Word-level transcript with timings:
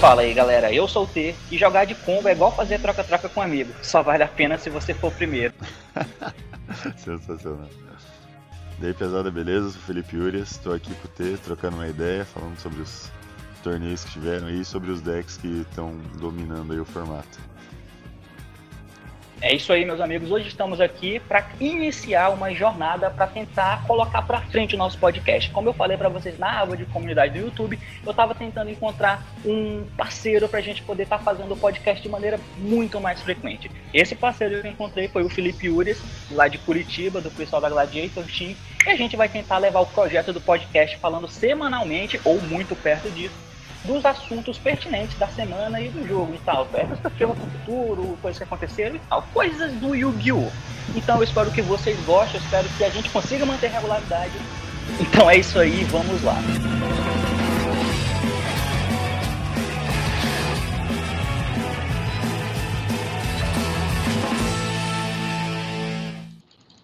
Fala 0.00 0.22
aí, 0.22 0.32
galera. 0.32 0.72
Eu 0.72 0.88
sou 0.88 1.04
o 1.04 1.06
T 1.06 1.34
e 1.50 1.58
jogar 1.58 1.84
de 1.84 1.94
combo 1.94 2.26
é 2.26 2.32
igual 2.32 2.50
fazer 2.50 2.80
troca-troca 2.80 3.28
com 3.28 3.40
um 3.40 3.42
amigo. 3.42 3.70
Só 3.82 4.02
vale 4.02 4.22
a 4.22 4.28
pena 4.28 4.56
se 4.56 4.70
você 4.70 4.94
for 4.94 5.12
primeiro. 5.12 5.52
Sensacional. 6.96 7.68
E 8.80 8.86
aí, 8.86 8.94
pesada, 8.94 9.30
beleza? 9.30 9.68
Sou 9.68 9.78
o 9.78 9.84
Felipe 9.84 10.16
Urias, 10.16 10.52
estou 10.52 10.72
aqui 10.72 10.94
com 10.94 11.06
o 11.06 11.10
T, 11.10 11.36
trocando 11.44 11.76
uma 11.76 11.86
ideia, 11.86 12.24
falando 12.24 12.58
sobre 12.58 12.80
os 12.80 13.12
torneios 13.62 14.02
que 14.02 14.12
tiveram 14.12 14.46
aí 14.46 14.62
e 14.62 14.64
sobre 14.64 14.90
os 14.90 15.02
decks 15.02 15.36
que 15.36 15.66
estão 15.68 15.94
dominando 16.18 16.72
aí 16.72 16.80
o 16.80 16.84
formato. 16.86 17.38
É 19.42 19.54
isso 19.54 19.72
aí, 19.72 19.86
meus 19.86 20.00
amigos. 20.02 20.30
Hoje 20.30 20.48
estamos 20.48 20.82
aqui 20.82 21.18
para 21.18 21.48
iniciar 21.58 22.28
uma 22.28 22.52
jornada 22.52 23.08
para 23.08 23.26
tentar 23.26 23.82
colocar 23.86 24.20
para 24.20 24.42
frente 24.42 24.74
o 24.74 24.78
nosso 24.78 24.98
podcast. 24.98 25.50
Como 25.50 25.66
eu 25.66 25.72
falei 25.72 25.96
para 25.96 26.10
vocês 26.10 26.38
na 26.38 26.60
aba 26.60 26.76
de 26.76 26.84
comunidade 26.84 27.32
do 27.32 27.46
YouTube, 27.46 27.78
eu 28.04 28.10
estava 28.10 28.34
tentando 28.34 28.70
encontrar 28.70 29.24
um 29.42 29.86
parceiro 29.96 30.46
para 30.46 30.58
a 30.58 30.62
gente 30.62 30.82
poder 30.82 31.04
estar 31.04 31.16
tá 31.16 31.24
fazendo 31.24 31.54
o 31.54 31.56
podcast 31.56 32.02
de 32.02 32.08
maneira 32.10 32.38
muito 32.58 33.00
mais 33.00 33.22
frequente. 33.22 33.70
Esse 33.94 34.14
parceiro 34.14 34.60
que 34.60 34.66
eu 34.66 34.72
encontrei 34.72 35.08
foi 35.08 35.22
o 35.22 35.30
Felipe 35.30 35.70
Ures, 35.70 36.02
lá 36.30 36.46
de 36.46 36.58
Curitiba, 36.58 37.22
do 37.22 37.30
pessoal 37.30 37.62
da 37.62 37.70
Gladiator 37.70 38.24
Team, 38.26 38.54
e 38.84 38.90
a 38.90 38.96
gente 38.96 39.16
vai 39.16 39.30
tentar 39.30 39.56
levar 39.56 39.80
o 39.80 39.86
projeto 39.86 40.34
do 40.34 40.40
podcast 40.40 40.98
falando 40.98 41.26
semanalmente 41.26 42.20
ou 42.26 42.38
muito 42.42 42.76
perto 42.76 43.10
disso 43.10 43.49
dos 43.84 44.04
assuntos 44.04 44.58
pertinentes 44.58 45.18
da 45.18 45.28
semana 45.28 45.80
e 45.80 45.88
do 45.88 46.06
jogo 46.06 46.34
e 46.34 46.38
tal. 46.38 46.66
Perspectiva 46.66 47.34
para 47.34 47.44
o 47.44 47.50
futuro, 47.50 48.18
coisas 48.20 48.38
que 48.38 48.44
aconteceram 48.44 48.96
e 48.96 49.00
tal. 49.00 49.22
Coisas 49.32 49.72
do 49.74 49.94
Yu-Gi-Oh! 49.94 50.50
Então 50.94 51.16
eu 51.18 51.22
espero 51.22 51.50
que 51.50 51.62
vocês 51.62 51.98
gostem, 52.04 52.40
eu 52.40 52.44
espero 52.44 52.68
que 52.76 52.84
a 52.84 52.90
gente 52.90 53.10
consiga 53.10 53.46
manter 53.46 53.68
regularidade. 53.68 54.32
Então 55.00 55.30
é 55.30 55.36
isso 55.36 55.58
aí, 55.58 55.84
vamos 55.84 56.22
lá. 56.22 56.36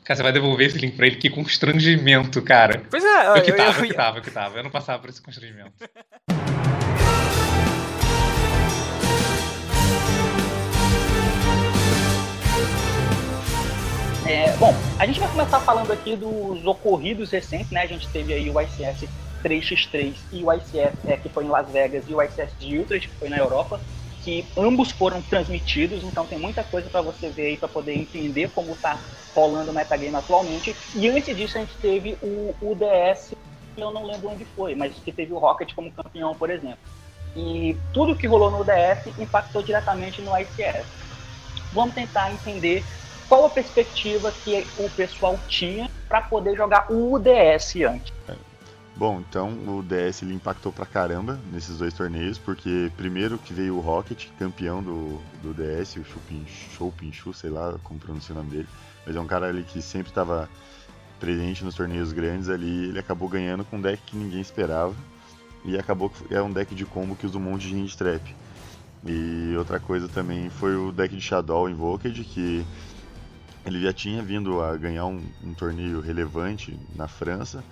Cara, 0.05 0.16
você 0.19 0.22
vai 0.22 0.33
devolver 0.33 0.69
esse 0.69 0.78
link 0.78 0.94
pra 0.94 1.08
ele? 1.08 1.16
Que 1.16 1.28
constrangimento, 1.28 2.41
cara. 2.41 2.84
Pois 2.88 3.05
é, 3.05 3.27
eu, 3.27 3.36
eu 3.36 3.42
que 3.42 3.53
tava, 3.53 3.70
eu, 3.70 3.75
eu, 3.75 3.81
eu 3.81 3.88
que 3.88 3.94
tava, 3.94 4.19
eu 4.19 4.22
que 4.22 4.31
tava. 4.31 4.56
Eu 4.58 4.62
não 4.62 4.70
passava 4.70 5.00
por 5.00 5.10
esse 5.10 5.20
constrangimento. 5.20 5.72
É, 14.28 14.56
bom, 14.56 14.74
a 14.98 15.06
gente 15.06 15.20
vai 15.20 15.28
começar 15.28 15.60
falando 15.60 15.92
aqui 15.92 16.16
dos 16.16 16.66
ocorridos 16.66 17.30
recentes, 17.30 17.70
né? 17.70 17.82
A 17.82 17.86
gente 17.86 18.08
teve 18.08 18.34
aí 18.34 18.50
o 18.50 18.60
ICS 18.60 19.08
3x3 19.44 20.16
e 20.32 20.42
o 20.42 20.52
ICS 20.52 20.98
é, 21.06 21.16
que 21.16 21.28
foi 21.28 21.44
em 21.44 21.48
Las 21.48 21.70
Vegas 21.70 22.05
e 22.08 22.14
o 22.14 22.20
ICS 22.20 22.50
de 22.58 22.77
Utrecht, 22.77 23.08
que 23.08 23.14
foi 23.14 23.28
na 23.28 23.36
Europa, 23.36 23.80
que 24.24 24.44
ambos 24.56 24.91
foram 24.91 25.22
transmitidos, 25.22 26.02
então 26.02 26.27
tem 26.27 26.41
muita 26.41 26.64
coisa 26.64 26.91
para 26.91 27.00
você 27.02 27.28
ver 27.28 27.47
aí 27.47 27.56
para 27.56 27.69
poder 27.69 27.97
entender 27.97 28.50
como 28.50 28.72
está 28.72 28.98
rolando 29.32 29.70
o 29.70 29.74
metagame 29.74 30.16
atualmente. 30.16 30.74
E 30.97 31.08
antes 31.08 31.36
disso 31.36 31.56
a 31.56 31.60
gente 31.60 31.77
teve 31.80 32.19
o 32.20 32.52
UDS, 32.60 33.32
eu 33.77 33.92
não 33.92 34.04
lembro 34.04 34.30
onde 34.30 34.44
foi, 34.44 34.74
mas 34.74 34.92
que 34.92 35.12
teve 35.12 35.32
o 35.32 35.38
Rocket 35.38 35.72
como 35.72 35.92
campeão, 35.92 36.34
por 36.34 36.50
exemplo. 36.50 36.78
E 37.36 37.77
tudo 37.94 38.16
que 38.16 38.27
rolou 38.27 38.50
no 38.50 38.62
UDS 38.62 39.16
impactou 39.20 39.62
diretamente 39.62 40.20
no 40.20 40.36
ICS. 40.36 40.84
Vamos 41.72 41.94
tentar 41.94 42.32
entender 42.32 42.82
qual 43.28 43.47
a 43.47 43.50
perspectiva 43.50 44.32
que 44.44 44.66
o 44.78 44.88
pessoal 44.91 45.38
tinha 45.48 45.91
para 46.09 46.22
poder 46.22 46.56
jogar 46.56 46.91
o 46.91 47.14
UDS 47.14 47.76
antes? 47.88 48.12
Bom, 48.97 49.20
então 49.20 49.50
o 49.50 49.82
DS 49.82 50.22
ele 50.22 50.32
impactou 50.32 50.72
pra 50.72 50.87
caramba 50.87 51.38
nesses 51.53 51.76
dois 51.76 51.92
torneios, 51.92 52.38
porque 52.38 52.91
primeiro 52.97 53.37
que 53.37 53.53
veio 53.53 53.76
o 53.76 53.81
Rocket, 53.81 54.26
campeão 54.38 54.82
do, 54.82 55.20
do 55.42 55.53
DS, 55.53 55.97
o 55.97 56.04
Chupin, 56.04 57.12
Chu, 57.12 57.34
sei 57.34 57.50
lá 57.50 57.75
como 57.84 58.00
pronuncia 58.00 58.34
o 58.34 58.38
nome 58.38 58.50
dele, 58.50 58.69
mas 59.04 59.14
é 59.14 59.20
um 59.20 59.26
cara 59.26 59.48
ali 59.48 59.64
que 59.64 59.82
sempre 59.82 60.08
estava 60.08 60.48
presente 61.20 61.62
nos 61.62 61.75
torneios 61.75 62.10
grandes 62.10 62.48
ali, 62.48 62.88
ele 62.88 62.98
acabou 62.98 63.28
ganhando 63.28 63.66
com 63.66 63.76
um 63.76 63.82
deck 63.82 64.03
que 64.03 64.16
ninguém 64.16 64.41
esperava, 64.41 64.94
e 65.62 65.78
acabou 65.78 66.08
que 66.08 66.34
é 66.34 66.41
um 66.41 66.50
deck 66.50 66.75
de 66.75 66.87
combo 66.87 67.14
que 67.14 67.26
usa 67.26 67.37
um 67.37 67.41
monte 67.41 67.69
de 67.69 67.76
hand 67.76 67.94
trap. 67.98 68.34
E 69.04 69.54
outra 69.58 69.78
coisa 69.78 70.08
também 70.08 70.48
foi 70.48 70.75
o 70.75 70.91
deck 70.91 71.14
de 71.14 71.20
Shadow 71.20 71.69
Invoked, 71.69 72.25
que 72.25 72.64
ele 73.66 73.81
já 73.81 73.93
tinha 73.93 74.22
vindo 74.22 74.60
a 74.62 74.77
ganhar 74.77 75.06
um, 75.06 75.21
um 75.44 75.53
torneio 75.53 76.00
relevante 76.00 76.78
na 76.94 77.09
França, 77.09 77.65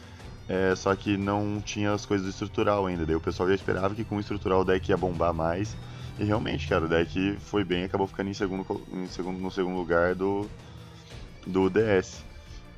é, 0.49 0.75
só 0.75 0.95
que 0.95 1.17
não 1.17 1.61
tinha 1.65 1.93
as 1.93 2.05
coisas 2.05 2.27
do 2.27 2.31
estrutural 2.31 2.87
ainda. 2.87 3.07
Daí 3.07 3.17
o 3.17 3.21
pessoal 3.21 3.49
já 3.49 3.55
esperava 3.55 3.95
que 3.95 4.05
com 4.05 4.17
o 4.17 4.21
estrutural 4.21 4.61
o 4.61 4.65
deck 4.65 4.89
ia 4.89 4.97
bombar 4.97 5.33
mais. 5.33 5.77
E 6.19 6.25
realmente, 6.25 6.69
cara, 6.69 6.85
o 6.85 6.89
deck 6.89 7.37
foi 7.41 7.65
bem 7.65 7.85
acabou 7.85 8.07
ficando 8.07 8.31
em 8.31 8.35
segundo, 8.35 8.83
em 8.93 9.07
segundo, 9.07 9.39
no 9.39 9.51
segundo 9.51 9.77
lugar 9.77 10.15
do, 10.15 10.49
do 11.47 11.71
DS. 11.71 12.25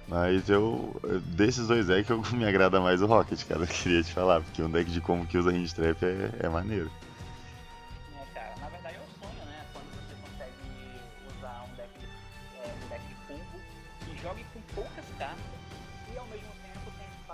Mas 0.09 0.49
eu. 0.49 0.95
Desses 1.35 1.67
dois 1.67 1.87
decks 1.87 2.17
me 2.33 2.47
agrada 2.47 2.81
mais 2.81 3.03
o 3.03 3.07
Rocket, 3.07 3.43
cara. 3.45 3.63
Eu 3.65 3.67
queria 3.67 4.03
te 4.03 4.13
falar, 4.13 4.41
porque 4.41 4.63
um 4.63 4.71
deck 4.71 4.91
de 4.91 5.01
combo 5.01 5.27
que 5.27 5.37
usa 5.37 5.51
Hand 5.51 5.67
Trap 5.75 6.05
é, 6.05 6.31
é 6.41 6.49
maneiro. 6.49 6.91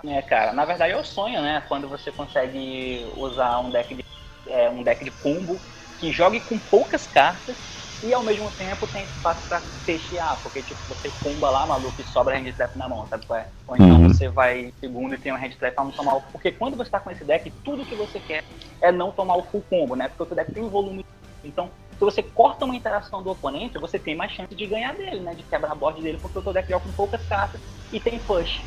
É, 0.05 0.21
cara, 0.21 0.51
na 0.51 0.65
verdade 0.65 0.93
é 0.93 0.97
o 0.97 1.03
sonho, 1.03 1.41
né? 1.41 1.63
Quando 1.67 1.87
você 1.87 2.11
consegue 2.11 3.05
usar 3.15 3.59
um 3.59 3.69
deck 3.69 3.95
de, 3.95 4.03
é, 4.47 4.69
um 4.69 4.83
deck 4.83 5.03
de 5.03 5.11
combo 5.11 5.59
que 5.97 6.11
jogue 6.11 6.41
com 6.41 6.59
poucas 6.59 7.07
cartas 7.07 7.55
e 8.03 8.13
ao 8.13 8.21
mesmo 8.21 8.51
tempo 8.51 8.85
tem 8.85 9.05
espaço 9.05 9.47
pra 9.47 9.61
fechar, 9.85 10.37
porque 10.43 10.61
tipo, 10.61 10.81
você 10.89 11.09
comba 11.23 11.49
lá, 11.49 11.65
maluco, 11.65 12.01
e 12.01 12.03
sobra 12.03 12.37
hand 12.37 12.51
trap 12.51 12.77
na 12.77 12.89
mão, 12.89 13.07
sabe 13.07 13.25
qual 13.25 13.39
é? 13.39 13.47
Ou 13.65 13.75
então 13.75 14.01
uhum. 14.01 14.09
você 14.09 14.27
vai 14.27 14.73
segundo 14.81 15.15
e 15.15 15.17
tem 15.17 15.31
um 15.31 15.37
hand 15.37 15.51
trap 15.57 15.73
pra 15.73 15.85
não 15.85 15.91
tomar 15.91 16.15
o. 16.15 16.21
Porque 16.21 16.51
quando 16.51 16.75
você 16.75 16.89
tá 16.89 16.99
com 16.99 17.09
esse 17.09 17.23
deck, 17.23 17.49
tudo 17.63 17.85
que 17.85 17.95
você 17.95 18.19
quer 18.19 18.43
é 18.81 18.91
não 18.91 19.09
tomar 19.09 19.37
o 19.37 19.43
full 19.43 19.63
combo, 19.69 19.95
né? 19.95 20.09
Porque 20.09 20.23
o 20.23 20.25
seu 20.25 20.35
deck 20.35 20.51
tem 20.51 20.67
volume. 20.67 21.05
Então, 21.45 21.71
se 21.93 21.99
você 21.99 22.21
corta 22.21 22.65
uma 22.65 22.75
interação 22.75 23.23
do 23.23 23.31
oponente, 23.31 23.77
você 23.77 23.97
tem 23.97 24.15
mais 24.15 24.33
chance 24.33 24.53
de 24.53 24.65
ganhar 24.65 24.93
dele, 24.95 25.21
né? 25.21 25.33
De 25.33 25.43
quebrar 25.43 25.71
a 25.71 25.75
board 25.75 26.01
dele, 26.01 26.19
porque 26.21 26.39
o 26.39 26.43
seu 26.43 26.51
deck 26.51 26.69
joga 26.69 26.83
com 26.83 26.91
poucas 26.91 27.25
cartas 27.25 27.61
e 27.89 28.01
tem 28.01 28.19
push 28.19 28.61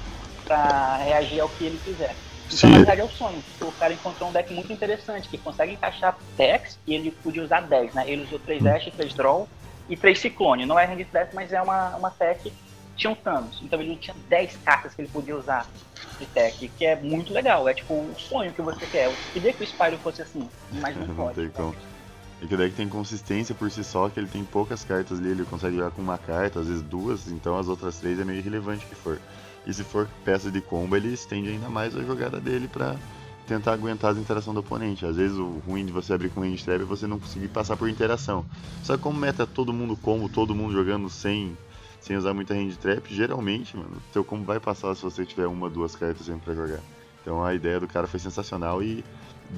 para 0.46 0.96
reagir 0.98 1.40
ao 1.40 1.48
que 1.48 1.64
ele 1.64 1.80
quiser. 1.84 2.14
Então, 2.52 2.70
na 2.70 2.76
verdade, 2.76 3.00
é 3.00 3.04
o 3.04 3.10
sonho. 3.10 3.42
O 3.60 3.72
cara 3.72 3.92
encontrou 3.92 4.30
um 4.30 4.32
deck 4.32 4.52
muito 4.54 4.72
interessante, 4.72 5.28
que 5.28 5.36
consegue 5.36 5.72
encaixar 5.72 6.16
decks, 6.36 6.78
e 6.86 6.94
ele 6.94 7.10
podia 7.10 7.42
usar 7.42 7.60
10, 7.62 7.92
né? 7.92 8.04
Ele 8.06 8.22
usou 8.22 8.38
3 8.38 8.62
Dash, 8.62 8.84
3 8.96 9.14
Draw 9.14 9.48
e 9.88 9.96
3 9.96 10.18
Ciclone. 10.18 10.64
Não 10.64 10.78
é 10.78 10.86
Hand 10.86 11.04
Death, 11.12 11.34
mas 11.34 11.52
é 11.52 11.60
uma, 11.60 11.96
uma 11.96 12.10
tech 12.10 12.52
tinha 12.96 13.10
um 13.10 13.14
Thanos. 13.14 13.60
Então 13.62 13.80
ele 13.80 13.96
tinha 13.96 14.16
10 14.28 14.56
cartas 14.64 14.94
que 14.94 15.02
ele 15.02 15.08
podia 15.08 15.36
usar 15.36 15.66
de 16.18 16.26
tech, 16.26 16.68
que 16.76 16.86
é 16.86 16.96
muito 16.96 17.32
legal. 17.32 17.68
É 17.68 17.74
tipo 17.74 17.92
o 17.92 18.14
sonho 18.18 18.52
que 18.52 18.62
você 18.62 18.86
quer. 18.86 19.06
Eu 19.06 19.14
queria 19.32 19.52
que 19.52 19.62
o 19.62 19.66
Spyro 19.66 19.98
fosse 19.98 20.22
assim, 20.22 20.48
mas 20.72 20.96
não, 20.96 21.06
não 21.06 21.14
pode. 21.14 21.34
Tem 21.34 21.50
como. 21.50 21.74
E 22.40 22.46
que 22.46 22.54
o 22.54 22.58
deck 22.58 22.74
tem 22.74 22.88
consistência 22.88 23.54
por 23.54 23.70
si 23.70 23.82
só, 23.82 24.08
que 24.08 24.20
ele 24.20 24.26
tem 24.26 24.44
poucas 24.44 24.84
cartas 24.84 25.18
ali, 25.18 25.30
ele 25.30 25.44
consegue 25.44 25.76
jogar 25.76 25.90
com 25.90 26.02
uma 26.02 26.18
carta, 26.18 26.60
às 26.60 26.66
vezes 26.66 26.82
duas, 26.82 27.28
então 27.28 27.58
as 27.58 27.66
outras 27.66 27.98
três 27.98 28.20
é 28.20 28.24
meio 28.24 28.38
irrelevante 28.38 28.84
que 28.84 28.94
for. 28.94 29.18
E 29.66 29.74
se 29.74 29.82
for 29.82 30.08
peça 30.24 30.50
de 30.50 30.60
combo, 30.60 30.96
ele 30.96 31.12
estende 31.12 31.48
ainda 31.50 31.68
mais 31.68 31.96
a 31.96 32.02
jogada 32.02 32.38
dele 32.38 32.68
para 32.68 32.96
tentar 33.46 33.72
aguentar 33.72 34.12
as 34.12 34.18
interações 34.18 34.54
do 34.54 34.60
oponente. 34.60 35.06
Às 35.06 35.16
vezes 35.16 35.36
o 35.36 35.60
ruim 35.66 35.84
de 35.84 35.92
você 35.92 36.12
abrir 36.12 36.30
com 36.30 36.40
range 36.40 36.64
trap 36.64 36.82
é 36.82 36.84
você 36.84 37.06
não 37.06 37.18
conseguir 37.18 37.48
passar 37.48 37.76
por 37.76 37.88
interação. 37.88 38.44
Só 38.82 38.96
que 38.96 39.02
como 39.02 39.18
meta 39.18 39.46
todo 39.46 39.72
mundo 39.72 39.96
combo, 39.96 40.28
todo 40.28 40.54
mundo 40.54 40.72
jogando 40.72 41.08
sem, 41.08 41.56
sem 42.00 42.16
usar 42.16 42.34
muita 42.34 42.54
range 42.54 42.76
trap, 42.76 43.12
geralmente, 43.12 43.76
mano, 43.76 44.02
seu 44.12 44.24
combo 44.24 44.44
vai 44.44 44.60
passar 44.60 44.94
se 44.94 45.02
você 45.02 45.24
tiver 45.24 45.46
uma, 45.46 45.70
duas 45.70 45.96
cartas 45.96 46.26
sempre 46.26 46.44
pra 46.44 46.54
jogar. 46.54 46.80
Então 47.22 47.44
a 47.44 47.54
ideia 47.54 47.80
do 47.80 47.88
cara 47.88 48.06
foi 48.06 48.20
sensacional 48.20 48.82
e 48.82 49.04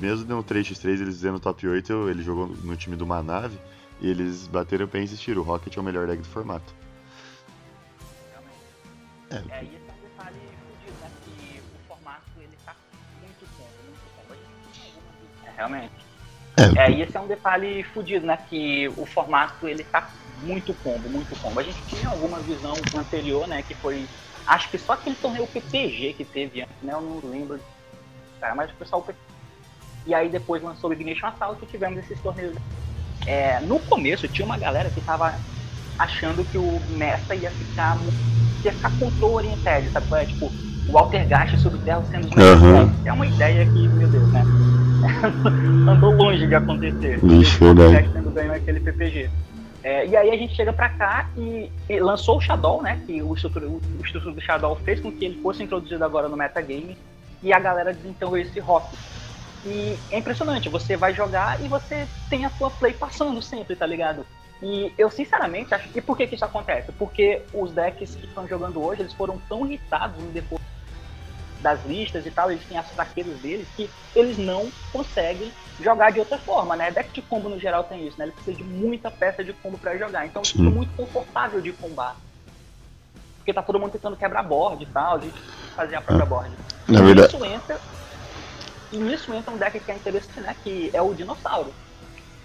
mesmo 0.00 0.26
no 0.26 0.44
3x3 0.44 1.00
eles 1.00 1.14
dizendo 1.14 1.40
top 1.40 1.66
8, 1.66 2.08
ele 2.08 2.22
jogou 2.22 2.48
no 2.48 2.76
time 2.76 2.96
do 2.96 3.06
Manave 3.06 3.58
e 4.00 4.08
eles 4.08 4.46
bateram 4.46 4.86
o 4.86 4.88
pé 4.88 5.00
e 5.00 5.04
insistiram, 5.04 5.42
o 5.42 5.44
Rocket 5.44 5.76
é 5.76 5.80
o 5.80 5.82
melhor 5.82 6.06
deck 6.06 6.22
do 6.22 6.28
formato. 6.28 6.74
É, 9.30 9.36
é 9.36 9.87
realmente. 15.58 15.90
É, 16.56 16.86
é, 16.86 16.90
e 16.90 17.02
esse 17.02 17.16
é 17.16 17.20
um 17.20 17.26
detalhe 17.26 17.82
fodido, 17.82 18.26
né? 18.26 18.38
Que 18.48 18.88
o 18.96 19.04
formato 19.04 19.68
ele 19.68 19.84
tá 19.84 20.08
muito 20.42 20.72
combo, 20.82 21.08
muito 21.08 21.36
combo. 21.40 21.60
A 21.60 21.62
gente 21.62 21.80
tinha 21.86 22.08
alguma 22.08 22.38
visão 22.38 22.74
anterior, 22.96 23.46
né? 23.46 23.62
Que 23.62 23.74
foi. 23.74 24.06
Acho 24.46 24.70
que 24.70 24.78
só 24.78 24.94
aquele 24.94 25.16
torneio 25.16 25.46
PPG 25.46 26.14
que 26.14 26.24
teve 26.24 26.62
antes, 26.62 26.74
né? 26.82 26.94
Eu 26.94 27.00
não 27.00 27.20
lembro. 27.30 27.60
Cara, 28.40 28.54
mas 28.54 28.70
o 28.70 28.74
pessoal. 28.74 29.06
E 30.06 30.14
aí 30.14 30.28
depois 30.28 30.62
lançou 30.62 30.90
o 30.90 30.92
Ignition 30.92 31.26
Assault 31.26 31.62
e 31.62 31.66
tivemos 31.66 31.98
esses 31.98 32.18
torneios. 32.20 32.56
É, 33.26 33.60
no 33.60 33.78
começo 33.80 34.26
tinha 34.28 34.46
uma 34.46 34.56
galera 34.56 34.88
que 34.90 35.00
tava 35.00 35.34
achando 35.98 36.44
que 36.50 36.56
o 36.56 36.80
Mesta 36.90 37.34
ia 37.34 37.50
ficar. 37.50 37.98
ia 38.64 38.72
ficar 38.72 38.90
control 38.98 39.34
oriented, 39.34 39.90
sabe? 39.92 40.06
É, 40.14 40.24
tipo, 40.24 40.50
o 40.88 40.98
Altergast 40.98 41.58
Subterra 41.58 42.02
sendo 42.10 42.26
os 42.26 42.32
uhum. 42.32 42.92
É 43.04 43.12
uma 43.12 43.26
ideia 43.26 43.64
que, 43.66 43.88
meu 43.88 44.08
Deus, 44.08 44.32
né? 44.32 44.42
Andou 45.88 46.12
longe 46.14 46.46
de 46.46 46.54
acontecer. 46.54 47.18
O. 47.22 47.42
Jack 47.90 48.08
tendo 48.10 48.30
ganho 48.30 48.52
aquele 48.52 48.80
PPG. 48.80 49.30
É, 49.82 50.06
e 50.06 50.16
aí 50.16 50.30
a 50.30 50.36
gente 50.36 50.54
chega 50.54 50.72
pra 50.72 50.88
cá 50.88 51.30
e, 51.36 51.70
e 51.88 52.00
lançou 52.00 52.38
o 52.38 52.40
Shadow, 52.40 52.82
né? 52.82 53.00
Que 53.06 53.22
o 53.22 53.34
estrutura, 53.34 53.68
o, 53.68 53.80
do 53.80 54.40
Shadow 54.40 54.76
fez 54.84 55.00
com 55.00 55.10
que 55.12 55.24
ele 55.24 55.40
fosse 55.40 55.62
introduzido 55.62 56.04
agora 56.04 56.28
no 56.28 56.36
metagame. 56.36 56.96
E 57.42 57.52
a 57.52 57.58
galera 57.60 57.92
desenterrou 57.92 58.36
esse 58.36 58.58
rock. 58.58 58.96
E 59.64 59.96
é 60.10 60.18
impressionante, 60.18 60.68
você 60.68 60.96
vai 60.96 61.14
jogar 61.14 61.60
e 61.62 61.68
você 61.68 62.06
tem 62.28 62.44
a 62.44 62.50
sua 62.50 62.70
play 62.70 62.92
passando 62.92 63.40
sempre, 63.42 63.76
tá 63.76 63.86
ligado? 63.86 64.24
E 64.62 64.92
eu 64.98 65.10
sinceramente 65.10 65.72
acho. 65.72 65.88
E 65.94 66.00
por 66.00 66.16
que, 66.16 66.26
que 66.26 66.34
isso 66.34 66.44
acontece? 66.44 66.90
Porque 66.92 67.42
os 67.52 67.70
decks 67.72 68.16
que 68.16 68.26
estão 68.26 68.46
jogando 68.46 68.82
hoje, 68.82 69.02
eles 69.02 69.12
foram 69.12 69.38
tão 69.48 69.64
irritados 69.66 70.22
no 70.22 70.30
depois 70.30 70.60
das 71.60 71.84
listas 71.84 72.24
e 72.26 72.30
tal, 72.30 72.50
eles 72.50 72.64
têm 72.64 72.78
as 72.78 72.88
fraquezas 72.90 73.38
deles, 73.40 73.66
que 73.76 73.90
eles 74.14 74.38
não 74.38 74.70
conseguem 74.92 75.52
jogar 75.80 76.10
de 76.12 76.20
outra 76.20 76.38
forma, 76.38 76.76
né? 76.76 76.90
Deck 76.90 77.12
de 77.12 77.22
combo 77.22 77.48
no 77.48 77.58
geral 77.58 77.84
tem 77.84 78.06
isso, 78.06 78.18
né? 78.18 78.26
Ele 78.26 78.32
precisa 78.32 78.56
de 78.56 78.64
muita 78.64 79.10
peça 79.10 79.44
de 79.44 79.52
combo 79.52 79.78
para 79.78 79.96
jogar. 79.96 80.26
Então 80.26 80.44
fica 80.44 80.62
muito 80.62 80.94
confortável 80.96 81.60
de 81.60 81.72
combar. 81.72 82.16
Porque 83.38 83.52
tá 83.52 83.62
todo 83.62 83.78
mundo 83.78 83.92
tentando 83.92 84.16
quebrar 84.16 84.42
board 84.42 84.82
e 84.82 84.86
tal, 84.86 85.18
de 85.18 85.30
fazer 85.74 85.96
a 85.96 86.00
própria 86.00 86.26
board. 86.26 86.50
Na 86.86 87.00
E 87.00 87.02
verdade, 87.02 87.34
nisso 87.34 87.44
entra. 87.44 87.80
E 88.90 88.96
nisso 88.96 89.34
entra 89.34 89.52
um 89.52 89.58
deck 89.58 89.80
que 89.80 89.90
é 89.90 89.94
interessante, 89.94 90.40
né? 90.40 90.56
Que 90.62 90.90
é 90.92 91.02
o 91.02 91.14
Dinossauro. 91.14 91.72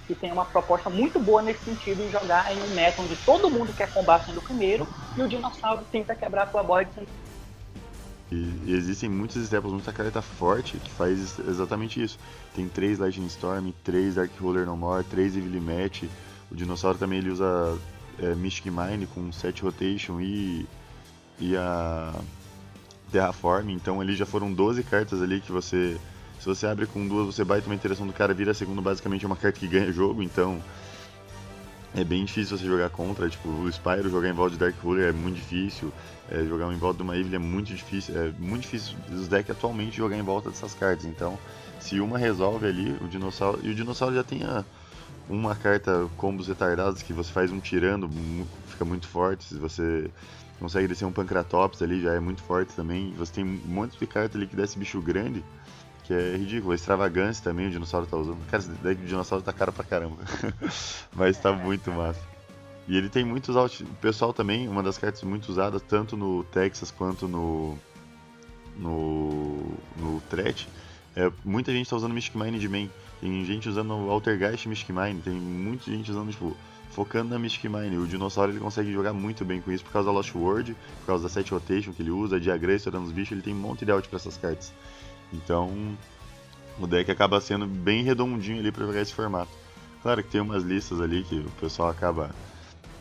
Que 0.07 0.13
tem 0.13 0.31
uma 0.31 0.45
proposta 0.45 0.89
muito 0.89 1.17
boa 1.17 1.41
nesse 1.41 1.63
sentido 1.63 2.03
em 2.03 2.11
jogar 2.11 2.51
em 2.51 2.61
um 2.61 2.67
meta 2.75 3.01
onde 3.01 3.15
todo 3.15 3.49
mundo 3.49 3.73
quer 3.73 3.91
combar 3.93 4.23
sendo 4.25 4.39
o 4.39 4.41
primeiro 4.41 4.85
e 5.15 5.21
o 5.21 5.29
dinossauro 5.29 5.85
tenta 5.89 6.13
quebrar 6.13 6.43
a 6.43 6.47
sua 6.47 6.61
board 6.61 6.91
sendo 6.93 7.07
E, 8.33 8.71
e 8.71 8.73
existem 8.73 9.07
muitos 9.07 9.35
staples, 9.35 9.71
muita 9.71 9.93
carta 9.93 10.19
forte 10.21 10.77
que 10.77 10.89
faz 10.89 11.37
exatamente 11.47 12.01
isso. 12.01 12.17
Tem 12.55 12.67
três 12.67 12.97
Lightning 12.97 13.27
Storm, 13.27 13.71
três 13.83 14.15
Dark 14.15 14.31
Roller 14.41 14.65
No 14.65 14.75
More, 14.75 15.03
três 15.03 15.37
Evil 15.37 15.61
Match. 15.61 16.03
O 16.51 16.55
dinossauro 16.55 16.97
também 16.97 17.19
ele 17.19 17.29
usa 17.29 17.77
é, 18.17 18.33
Mystic 18.33 18.65
Mine 18.65 19.05
com 19.05 19.31
7 19.31 19.61
Rotation 19.61 20.19
e, 20.19 20.65
e 21.39 21.55
a 21.55 22.11
Terraform. 23.11 23.69
Então 23.69 24.01
ali 24.01 24.15
já 24.15 24.25
foram 24.25 24.51
12 24.51 24.81
cartas 24.83 25.21
ali 25.21 25.39
que 25.39 25.51
você. 25.51 25.97
Se 26.39 26.47
você 26.47 26.65
abre 26.65 26.87
com 26.87 27.07
duas, 27.07 27.27
você 27.27 27.43
bate 27.43 27.67
uma 27.67 27.75
interação 27.75 28.05
do 28.05 28.11
cara, 28.11 28.33
vira 28.33 28.53
segundo, 28.53 28.81
basicamente 28.81 29.23
é 29.23 29.27
uma 29.27 29.37
carta 29.37 29.59
que 29.59 29.67
ganha 29.67 29.89
jogo, 29.93 30.21
então 30.21 30.61
é 31.95 32.03
bem 32.03 32.25
difícil 32.25 32.57
você 32.57 32.65
jogar 32.65 32.89
contra. 32.89 33.29
Tipo, 33.29 33.49
o 33.49 33.69
Spyro 33.71 34.09
jogar 34.09 34.29
em 34.29 34.33
volta 34.33 34.51
de 34.53 34.57
Dark 34.59 34.75
Ruler 34.81 35.09
é 35.09 35.11
muito 35.11 35.35
difícil. 35.35 35.93
É, 36.29 36.43
jogar 36.45 36.71
em 36.73 36.77
volta 36.77 36.97
de 36.97 37.03
uma 37.03 37.15
Evil 37.17 37.35
é 37.35 37.39
muito 37.39 37.67
difícil. 37.67 38.17
É 38.17 38.31
muito 38.37 38.61
difícil 38.61 38.97
os 39.11 39.27
decks 39.27 39.51
atualmente 39.51 39.95
jogar 39.97 40.17
em 40.17 40.23
volta 40.23 40.49
dessas 40.49 40.73
cartas. 40.73 41.05
Então, 41.05 41.37
se 41.79 41.99
uma 41.99 42.17
resolve 42.17 42.65
ali, 42.67 42.95
o 43.01 43.07
dinossauro. 43.07 43.59
E 43.63 43.69
o 43.69 43.75
dinossauro 43.75 44.15
já 44.15 44.23
tem 44.23 44.43
a- 44.43 44.65
uma 45.29 45.55
carta 45.55 46.09
combos 46.17 46.47
retardados 46.47 47.01
que 47.01 47.13
você 47.13 47.31
faz 47.31 47.51
um 47.51 47.59
tirando, 47.59 48.09
fica 48.67 48.83
muito 48.83 49.07
forte. 49.07 49.45
Se 49.45 49.55
você 49.57 50.09
consegue 50.59 50.87
descer 50.87 51.05
um 51.05 51.13
Pancratops 51.13 51.81
ali, 51.81 52.01
já 52.01 52.13
é 52.13 52.19
muito 52.19 52.41
forte 52.43 52.73
também. 52.75 53.13
Você 53.17 53.33
tem 53.33 53.43
um 53.43 53.61
monte 53.65 53.97
de 53.97 54.07
carta 54.07 54.37
ali 54.37 54.47
que 54.47 54.55
desce 54.55 54.77
bicho 54.77 55.01
grande. 55.01 55.43
Que 56.03 56.13
é 56.13 56.35
ridículo. 56.35 56.73
Extravagância 56.73 57.43
também 57.43 57.67
o 57.67 57.71
dinossauro 57.71 58.05
tá 58.05 58.17
usando. 58.17 58.45
Cara, 58.49 58.61
esse 58.61 58.71
deck 58.71 59.01
do 59.01 59.07
dinossauro 59.07 59.43
tá 59.43 59.53
caro 59.53 59.71
pra 59.71 59.83
caramba. 59.83 60.17
Mas 61.13 61.37
tá 61.37 61.51
muito 61.51 61.91
massa. 61.91 62.21
E 62.87 62.97
ele 62.97 63.07
tem 63.07 63.23
muitos 63.23 63.55
out... 63.55 63.83
O 63.83 63.95
pessoal 63.95 64.33
também, 64.33 64.67
uma 64.67 64.83
das 64.83 64.97
cartas 64.97 65.23
muito 65.23 65.47
usadas, 65.49 65.81
tanto 65.81 66.17
no 66.17 66.43
Texas 66.45 66.91
quanto 66.91 67.27
no. 67.27 67.77
no. 68.77 69.71
no 69.95 70.21
Threat. 70.29 70.67
É, 71.15 71.31
muita 71.45 71.71
gente 71.71 71.89
tá 71.89 71.95
usando 71.95 72.13
Mystic 72.13 72.35
Mine 72.35 72.59
de 72.59 72.67
main. 72.67 72.89
Tem 73.21 73.45
gente 73.45 73.69
usando 73.69 73.93
Altergeist 73.93 74.67
Mystic 74.67 74.89
Mine. 74.89 75.21
Tem 75.21 75.33
muita 75.33 75.89
gente 75.89 76.11
usando, 76.11 76.31
tipo, 76.31 76.57
focando 76.93 77.29
na 77.29 77.39
Mystic 77.39 77.65
Mine. 77.65 77.97
O 77.97 78.07
dinossauro 78.07 78.51
ele 78.51 78.59
consegue 78.59 78.91
jogar 78.91 79.13
muito 79.13 79.43
bem 79.43 79.61
com 79.61 79.71
isso 79.71 79.83
por 79.83 79.91
causa 79.91 80.07
da 80.07 80.13
Lost 80.13 80.33
World, 80.35 80.75
por 80.99 81.07
causa 81.07 81.23
da 81.23 81.29
set 81.29 81.51
rotation 81.51 81.93
que 81.93 82.01
ele 82.01 82.11
usa, 82.11 82.39
de 82.39 82.51
agressor 82.51 82.75
estourando 82.75 83.05
os 83.05 83.11
bichos, 83.11 83.31
ele 83.31 83.41
tem 83.41 83.53
um 83.53 83.59
monte 83.59 83.85
de 83.85 83.91
out 83.91 84.07
pra 84.07 84.17
essas 84.17 84.37
cartas. 84.37 84.73
Então, 85.33 85.97
o 86.79 86.87
deck 86.87 87.11
acaba 87.11 87.41
sendo 87.41 87.65
bem 87.67 88.03
redondinho 88.03 88.59
ali 88.59 88.71
pra 88.71 88.85
jogar 88.85 89.01
esse 89.01 89.13
formato. 89.13 89.51
Claro 90.01 90.23
que 90.23 90.29
tem 90.29 90.41
umas 90.41 90.63
listas 90.63 91.01
ali 91.01 91.23
que 91.23 91.39
o 91.39 91.51
pessoal 91.59 91.89
acaba. 91.89 92.29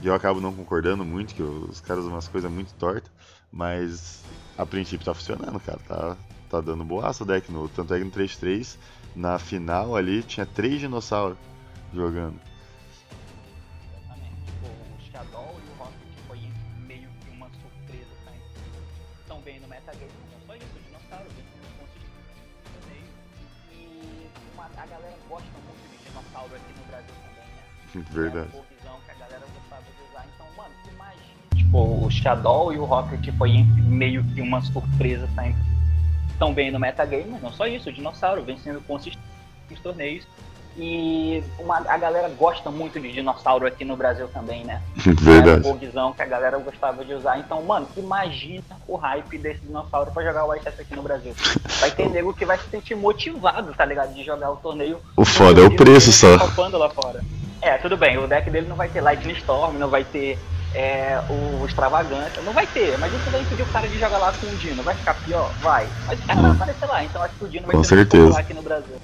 Eu 0.02 0.14
acabo 0.14 0.40
não 0.40 0.52
concordando 0.52 1.04
muito, 1.04 1.34
que 1.34 1.42
os 1.42 1.80
caras 1.80 2.02
usam 2.02 2.14
umas 2.14 2.26
coisas 2.26 2.50
muito 2.50 2.74
tortas, 2.74 3.10
mas 3.52 4.24
a 4.56 4.66
princípio 4.66 5.04
tá 5.04 5.14
funcionando, 5.14 5.60
cara. 5.60 5.78
Tá, 5.86 6.16
tá 6.50 6.60
dando 6.60 6.84
boaça 6.84 7.22
o 7.22 7.26
deck. 7.26 7.50
No, 7.52 7.68
tanto 7.68 7.94
é 7.94 7.98
que 7.98 8.04
no 8.04 8.10
3-3, 8.10 8.76
na 9.14 9.38
final 9.38 9.94
ali, 9.94 10.22
tinha 10.22 10.46
três 10.46 10.80
dinossauros 10.80 11.38
jogando. 11.92 12.51
Verdade. 28.10 28.48
Era 28.48 28.56
uma 28.56 28.64
visão 28.76 28.96
que 29.04 29.10
a 29.10 29.14
galera 29.14 29.44
gostava 29.54 29.82
de 29.82 30.10
usar. 30.10 30.26
Então, 30.34 30.46
mano, 30.56 30.74
imagina. 30.92 31.22
Tipo, 31.54 32.06
o 32.06 32.10
Shadow 32.10 32.72
e 32.72 32.78
o 32.78 32.84
Rocket 32.84 33.28
foi 33.36 33.64
meio 33.78 34.24
que 34.24 34.40
uma 34.40 34.60
surpresa, 34.62 35.28
tá? 35.34 35.44
Estão 36.30 36.52
bem 36.52 36.70
no 36.70 36.78
metagame, 36.78 37.26
mas 37.30 37.42
não 37.42 37.52
só 37.52 37.66
isso, 37.66 37.88
o 37.88 37.92
dinossauro 37.92 38.42
vem 38.42 38.58
sendo 38.58 38.80
consistente 38.80 39.18
nos 39.70 39.80
torneios. 39.80 40.26
E 40.76 41.44
uma, 41.58 41.78
a 41.78 41.98
galera 41.98 42.30
gosta 42.30 42.70
muito 42.70 42.98
de 42.98 43.12
dinossauro 43.12 43.66
aqui 43.66 43.84
no 43.84 43.94
Brasil 43.94 44.26
também, 44.28 44.64
né? 44.64 44.80
Um 45.06 45.12
Verdade. 45.22 45.60
bugzão 45.60 46.14
que 46.14 46.22
a 46.22 46.26
galera 46.26 46.58
gostava 46.58 47.04
de 47.04 47.12
usar. 47.12 47.38
Então, 47.38 47.62
mano, 47.62 47.86
imagina 47.94 48.64
o 48.88 48.96
hype 48.96 49.36
desse 49.36 49.60
dinossauro 49.60 50.10
pra 50.12 50.22
jogar 50.24 50.46
o 50.46 50.54
ICS 50.54 50.80
aqui 50.80 50.96
no 50.96 51.02
Brasil. 51.02 51.34
Vai 51.78 51.90
ter 51.90 52.08
nego 52.10 52.32
que 52.32 52.46
vai 52.46 52.56
se 52.56 52.70
sentir 52.70 52.94
motivado, 52.94 53.74
tá 53.74 53.84
ligado? 53.84 54.14
De 54.14 54.24
jogar 54.24 54.50
o 54.50 54.56
torneio. 54.56 54.98
O 55.14 55.26
foda 55.26 55.60
é 55.60 55.64
o 55.64 55.76
preço 55.76 56.10
só. 56.10 56.38
Topando 56.38 56.78
lá 56.78 56.88
fora. 56.88 57.22
É, 57.62 57.78
tudo 57.78 57.96
bem, 57.96 58.18
o 58.18 58.26
deck 58.26 58.50
dele 58.50 58.68
não 58.68 58.74
vai 58.74 58.88
ter 58.88 59.00
Lightning 59.00 59.34
Storm, 59.34 59.78
não 59.78 59.88
vai 59.88 60.02
ter 60.02 60.36
é, 60.74 61.22
o 61.30 61.64
Extravagância, 61.64 62.42
não 62.42 62.52
vai 62.52 62.66
ter, 62.66 62.98
mas 62.98 63.14
isso 63.14 63.30
vai 63.30 63.40
impedir 63.40 63.62
o 63.62 63.66
cara 63.66 63.86
de 63.86 64.00
jogar 64.00 64.18
lá 64.18 64.32
com 64.32 64.48
o 64.48 64.56
Dino. 64.56 64.82
Vai 64.82 64.96
ficar 64.96 65.14
pior? 65.14 65.48
Vai. 65.60 65.86
Mas 66.08 66.18
o 66.18 66.26
cara 66.26 66.42
vai 66.42 66.50
aparecer 66.50 66.86
lá, 66.86 67.04
então 67.04 67.22
acho 67.22 67.34
que 67.36 67.44
o 67.44 67.48
Dino 67.48 67.66
vai 67.68 67.76
Com 67.76 67.84
ser 67.84 67.96
certeza. 67.96 68.36
aqui 68.36 68.52
no 68.52 68.62
Brasil. 68.62 68.96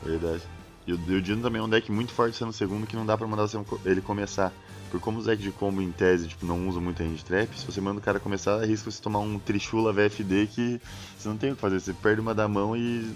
Verdade. 0.00 0.42
E 0.86 0.92
o, 0.92 1.00
e 1.08 1.14
o 1.16 1.20
Dino 1.20 1.42
também 1.42 1.60
é 1.60 1.64
um 1.64 1.68
deck 1.68 1.90
muito 1.90 2.12
forte 2.12 2.36
sendo 2.36 2.52
segundo 2.52 2.86
que 2.86 2.94
não 2.94 3.04
dá 3.04 3.18
pra 3.18 3.26
mandar 3.26 3.48
ele 3.84 4.00
começar. 4.00 4.52
Por 4.88 5.00
como 5.00 5.18
os 5.18 5.24
decks 5.24 5.42
de 5.42 5.50
combo 5.50 5.82
em 5.82 5.90
tese 5.90 6.28
tipo, 6.28 6.46
não 6.46 6.68
usam 6.68 6.80
muito 6.80 7.02
hand 7.02 7.16
trap, 7.26 7.48
se 7.58 7.64
você 7.66 7.80
manda 7.80 7.98
o 7.98 8.02
cara 8.02 8.20
começar, 8.20 8.62
arrisca 8.62 8.90
você 8.90 9.02
tomar 9.02 9.20
um 9.20 9.38
Trishula 9.40 9.92
VFD 9.92 10.48
que 10.48 10.80
você 11.18 11.28
não 11.28 11.36
tem 11.36 11.50
o 11.50 11.54
que 11.56 11.60
fazer. 11.60 11.80
Você 11.80 11.92
perde 11.94 12.20
uma 12.20 12.34
da 12.34 12.46
mão 12.46 12.76
e 12.76 13.12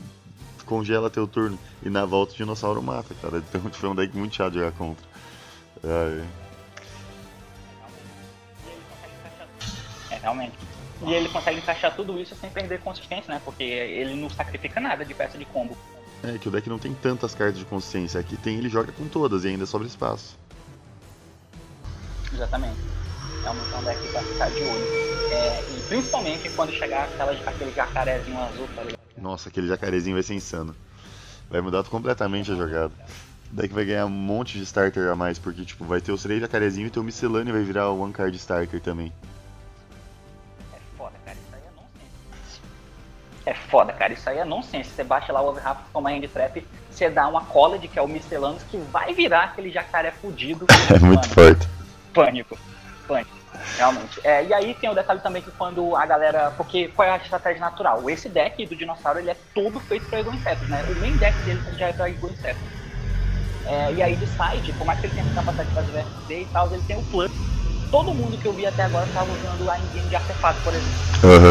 congela 0.66 1.08
teu 1.08 1.26
turno. 1.26 1.58
E 1.82 1.88
na 1.88 2.04
volta 2.04 2.34
o 2.34 2.36
dinossauro 2.36 2.82
mata, 2.82 3.14
cara. 3.22 3.38
Então 3.38 3.60
foi 3.72 3.88
um 3.88 3.94
deck 3.94 4.14
muito 4.16 4.36
chato 4.36 4.52
de 4.52 4.58
jogar 4.58 4.72
contra. 4.72 5.06
Ai, 5.82 6.26
É, 10.10 10.16
realmente. 10.18 10.54
E 11.02 11.12
ele 11.12 11.28
consegue 11.28 11.58
encaixar 11.58 11.94
tudo 11.94 12.18
isso 12.20 12.34
sem 12.34 12.48
perder 12.50 12.80
consistência, 12.80 13.32
né? 13.32 13.40
Porque 13.44 13.62
ele 13.62 14.14
não 14.14 14.30
sacrifica 14.30 14.80
nada 14.80 15.04
de 15.04 15.14
peça 15.14 15.36
de 15.36 15.44
combo. 15.44 15.76
É 16.22 16.38
que 16.38 16.48
o 16.48 16.50
deck 16.50 16.68
não 16.68 16.78
tem 16.78 16.94
tantas 16.94 17.34
cartas 17.34 17.58
de 17.58 17.64
consciência. 17.64 18.18
Aqui 18.18 18.36
tem, 18.36 18.56
ele 18.56 18.68
joga 18.68 18.90
com 18.92 19.06
todas 19.06 19.44
e 19.44 19.48
ainda 19.48 19.66
sobra 19.66 19.86
espaço. 19.86 20.38
Exatamente. 22.32 22.78
Realmente 23.42 23.72
é 23.72 23.76
um 23.76 23.82
deck 23.82 24.08
pra 24.08 24.22
ficar 24.22 24.50
de 24.50 24.64
olho. 24.64 24.88
É, 25.30 25.64
e 25.70 25.80
principalmente 25.82 26.48
quando 26.50 26.72
chegar 26.72 27.04
aquelas, 27.04 27.46
aquele 27.46 27.72
jacarezinho 27.72 28.40
azul, 28.40 28.68
tá 28.74 28.82
ligado? 28.82 29.05
Nossa, 29.16 29.48
aquele 29.48 29.66
jacarezinho 29.66 30.16
vai 30.16 30.22
ser 30.22 30.34
insano. 30.34 30.74
Vai 31.48 31.60
mudar 31.60 31.82
completamente 31.84 32.50
a 32.50 32.54
jogada. 32.54 32.92
O 33.52 33.56
deck 33.56 33.72
vai 33.72 33.84
ganhar 33.84 34.06
um 34.06 34.10
monte 34.10 34.58
de 34.58 34.64
starter 34.64 35.08
a 35.10 35.16
mais, 35.16 35.38
porque 35.38 35.64
tipo, 35.64 35.84
vai 35.84 36.00
ter 36.00 36.12
os 36.12 36.22
três 36.22 36.40
jacarezinhos 36.40 36.88
e 36.88 36.92
teu 36.92 37.02
miscelâneo 37.02 37.54
vai 37.54 37.62
virar 37.62 37.90
o 37.90 38.00
One 38.00 38.12
Card 38.12 38.36
Starter 38.36 38.80
também. 38.80 39.12
É 40.74 40.78
foda, 40.96 41.14
cara. 41.24 41.36
Isso 41.36 41.54
aí 41.54 41.62
é 41.62 41.70
nonsense. 41.76 42.60
É 43.46 43.54
foda, 43.54 43.92
cara. 43.92 44.12
Isso 44.12 44.30
aí 44.30 44.38
é 44.38 44.44
nonsense. 44.44 44.90
Você 44.90 45.04
baixa 45.04 45.32
lá 45.32 45.40
o 45.40 45.48
Overrap 45.48 45.78
com 45.92 46.00
uma 46.00 46.10
hand 46.10 46.26
trap, 46.32 46.66
você 46.90 47.08
dá 47.08 47.28
uma 47.28 47.44
college, 47.44 47.86
que 47.88 47.98
é 47.98 48.02
o 48.02 48.08
Miscellaneous, 48.08 48.62
que 48.64 48.76
vai 48.78 49.14
virar 49.14 49.44
aquele 49.44 49.70
jacaré 49.70 50.10
fudido. 50.10 50.66
É 50.94 50.98
muito 50.98 51.28
forte. 51.28 51.68
Pânico. 52.12 52.58
Pânico. 53.06 53.36
Realmente. 53.76 54.20
É, 54.24 54.44
e 54.44 54.54
aí 54.54 54.74
tem 54.74 54.88
o 54.88 54.94
detalhe 54.94 55.20
também 55.20 55.42
que 55.42 55.50
quando 55.52 55.96
a 55.96 56.06
galera. 56.06 56.50
Porque 56.56 56.88
qual 56.88 57.06
é 57.08 57.12
a 57.12 57.16
estratégia 57.16 57.60
natural? 57.60 58.08
Esse 58.08 58.28
deck 58.28 58.64
do 58.66 58.76
dinossauro 58.76 59.18
ele 59.18 59.30
é 59.30 59.36
todo 59.54 59.80
feito 59.80 60.08
pra 60.08 60.18
Eagle 60.18 60.34
Insetos, 60.34 60.68
né? 60.68 60.84
O 60.88 61.00
main 61.00 61.16
deck 61.16 61.36
dele 61.44 61.62
já 61.76 61.88
é 61.88 61.92
pra 61.92 62.08
Eagle 62.08 62.30
Insetos. 62.30 62.62
É, 63.66 63.92
e 63.92 64.02
aí 64.02 64.16
de 64.16 64.26
side, 64.26 64.72
por 64.74 64.86
mais 64.86 65.00
que 65.00 65.06
ele 65.06 65.14
tenha 65.14 65.34
capacidade 65.34 65.68
de 65.68 65.74
fazer 65.74 65.92
VFD 65.92 66.42
e 66.42 66.46
tal, 66.46 66.72
ele 66.72 66.82
tem 66.82 66.96
o 66.96 67.02
plus. 67.04 67.30
Todo 67.90 68.14
mundo 68.14 68.38
que 68.38 68.46
eu 68.46 68.52
vi 68.52 68.66
até 68.66 68.84
agora 68.84 69.06
tava 69.12 69.32
usando 69.32 69.70
a 69.70 69.78
engine 69.78 70.08
de 70.08 70.16
artefato, 70.16 70.60
por 70.62 70.72
exemplo. 70.72 70.92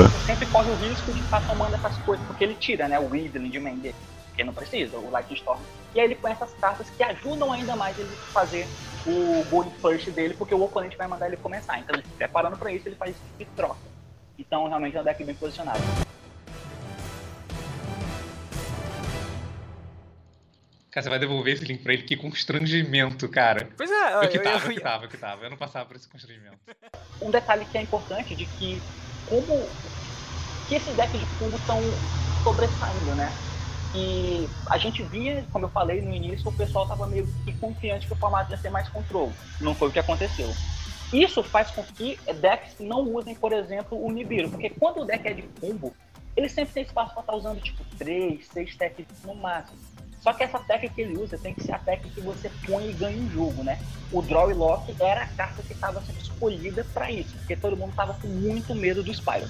Você 0.09 0.25
sempre 0.25 0.45
corre 0.47 0.69
o 0.69 0.75
risco 0.75 1.11
de 1.11 1.19
estar 1.19 1.41
tomando 1.41 1.75
essas 1.75 1.97
coisas, 1.99 2.25
porque 2.25 2.43
ele 2.43 2.55
tira, 2.55 2.87
né? 2.87 2.99
O 2.99 3.09
Weedling 3.09 3.49
de 3.49 3.59
main 3.59 3.77
dele. 3.77 3.95
Porque 4.35 4.43
não 4.43 4.53
precisa, 4.53 4.97
o 4.97 5.09
Lightning 5.09 5.37
Storm. 5.37 5.61
E 5.95 5.99
aí 5.99 6.05
ele 6.05 6.15
põe 6.15 6.31
essas 6.33 6.51
cartas 6.55 6.89
que 6.89 7.01
ajudam 7.01 7.53
ainda 7.53 7.73
mais 7.73 7.97
ele 7.97 8.09
a 8.11 8.31
fazer 8.33 8.67
o 9.07 9.45
Gold 9.49 9.71
First 9.79 10.09
dele, 10.09 10.33
porque 10.33 10.53
o 10.53 10.61
oponente 10.61 10.97
vai 10.97 11.07
mandar 11.07 11.27
ele 11.27 11.37
começar. 11.37 11.79
Então, 11.79 11.95
ele 11.95 12.03
preparando 12.17 12.57
para 12.57 12.69
isso, 12.71 12.85
ele 12.85 12.97
faz 12.97 13.15
de 13.39 13.45
troca. 13.45 13.77
Então, 14.37 14.67
realmente 14.67 14.97
é 14.97 15.01
um 15.01 15.03
deck 15.05 15.23
bem 15.23 15.35
posicionado. 15.35 15.79
Cara, 20.91 21.03
você 21.03 21.09
vai 21.09 21.19
devolver 21.19 21.53
esse 21.53 21.63
link 21.63 21.81
pra 21.81 21.93
ele, 21.93 22.03
que 22.03 22.17
constrangimento, 22.17 23.29
cara. 23.29 23.69
Pois 23.77 23.89
é, 23.89 24.15
eu 24.15 24.29
que 24.29 24.37
eu, 24.37 24.43
tava, 24.43 24.65
eu, 24.65 24.71
eu 24.71 24.75
que 24.75 24.81
tava, 24.81 25.05
eu 25.05 25.09
que 25.09 25.17
tava. 25.17 25.43
Eu 25.45 25.49
não 25.49 25.57
passava 25.57 25.85
por 25.85 25.95
esse 25.95 26.09
constrangimento. 26.09 26.57
Um 27.21 27.31
detalhe 27.31 27.65
que 27.65 27.77
é 27.77 27.81
importante 27.81 28.35
de 28.35 28.45
que 28.45 28.81
como 29.27 29.69
que 30.67 30.75
esses 30.75 30.93
decks 30.95 31.19
de 31.19 31.25
fundo 31.37 31.55
estão 31.55 31.81
sobressaindo, 32.43 33.15
né? 33.15 33.33
E 33.95 34.49
a 34.69 34.77
gente 34.77 35.01
via, 35.03 35.45
como 35.51 35.65
eu 35.65 35.69
falei 35.69 36.01
no 36.01 36.13
início, 36.13 36.49
o 36.49 36.53
pessoal 36.53 36.83
estava 36.83 37.07
meio 37.07 37.25
que 37.45 37.53
confiante 37.53 38.05
que 38.05 38.13
o 38.13 38.15
formato 38.17 38.51
ia 38.51 38.57
ter 38.57 38.69
mais 38.69 38.89
controle. 38.89 39.31
Não 39.61 39.73
foi 39.73 39.87
o 39.87 39.91
que 39.91 39.99
aconteceu. 39.99 40.53
Isso 41.13 41.41
faz 41.41 41.71
com 41.71 41.81
que 41.81 42.19
decks 42.41 42.75
não 42.79 43.01
usem, 43.01 43.33
por 43.35 43.53
exemplo, 43.53 44.03
o 44.03 44.11
Nibiru, 44.11 44.49
porque 44.49 44.69
quando 44.69 45.01
o 45.01 45.05
deck 45.05 45.25
é 45.25 45.33
de 45.33 45.43
combo, 45.61 45.95
ele 46.35 46.49
sempre 46.49 46.73
tem 46.73 46.83
espaço 46.83 47.13
para 47.13 47.21
estar 47.21 47.31
tá 47.31 47.37
usando 47.37 47.61
tipo 47.61 47.85
3, 47.97 48.45
6 48.45 48.75
técnicas 48.75 49.17
no 49.23 49.35
máximo. 49.35 49.77
Só 50.19 50.33
que 50.33 50.43
essa 50.43 50.59
técnica 50.59 50.95
que 50.95 51.01
ele 51.01 51.17
usa 51.17 51.37
tem 51.37 51.53
que 51.53 51.63
ser 51.63 51.73
a 51.73 51.77
técnica 51.77 52.15
que 52.15 52.21
você 52.21 52.51
põe 52.65 52.89
e 52.89 52.93
ganha 52.93 53.17
um 53.17 53.29
jogo, 53.29 53.63
né? 53.63 53.79
O 54.11 54.21
Draw 54.21 54.49
e 54.49 54.55
Lock 54.55 54.93
era 54.99 55.21
a 55.21 55.27
carta 55.27 55.61
que 55.61 55.71
estava 55.71 56.01
sendo 56.01 56.19
escolhida 56.19 56.83
para 56.93 57.11
isso, 57.11 57.33
porque 57.37 57.55
todo 57.55 57.77
mundo 57.77 57.91
estava 57.91 58.15
com 58.15 58.27
muito 58.27 58.73
medo 58.73 59.03
do 59.03 59.13
Spyro. 59.13 59.47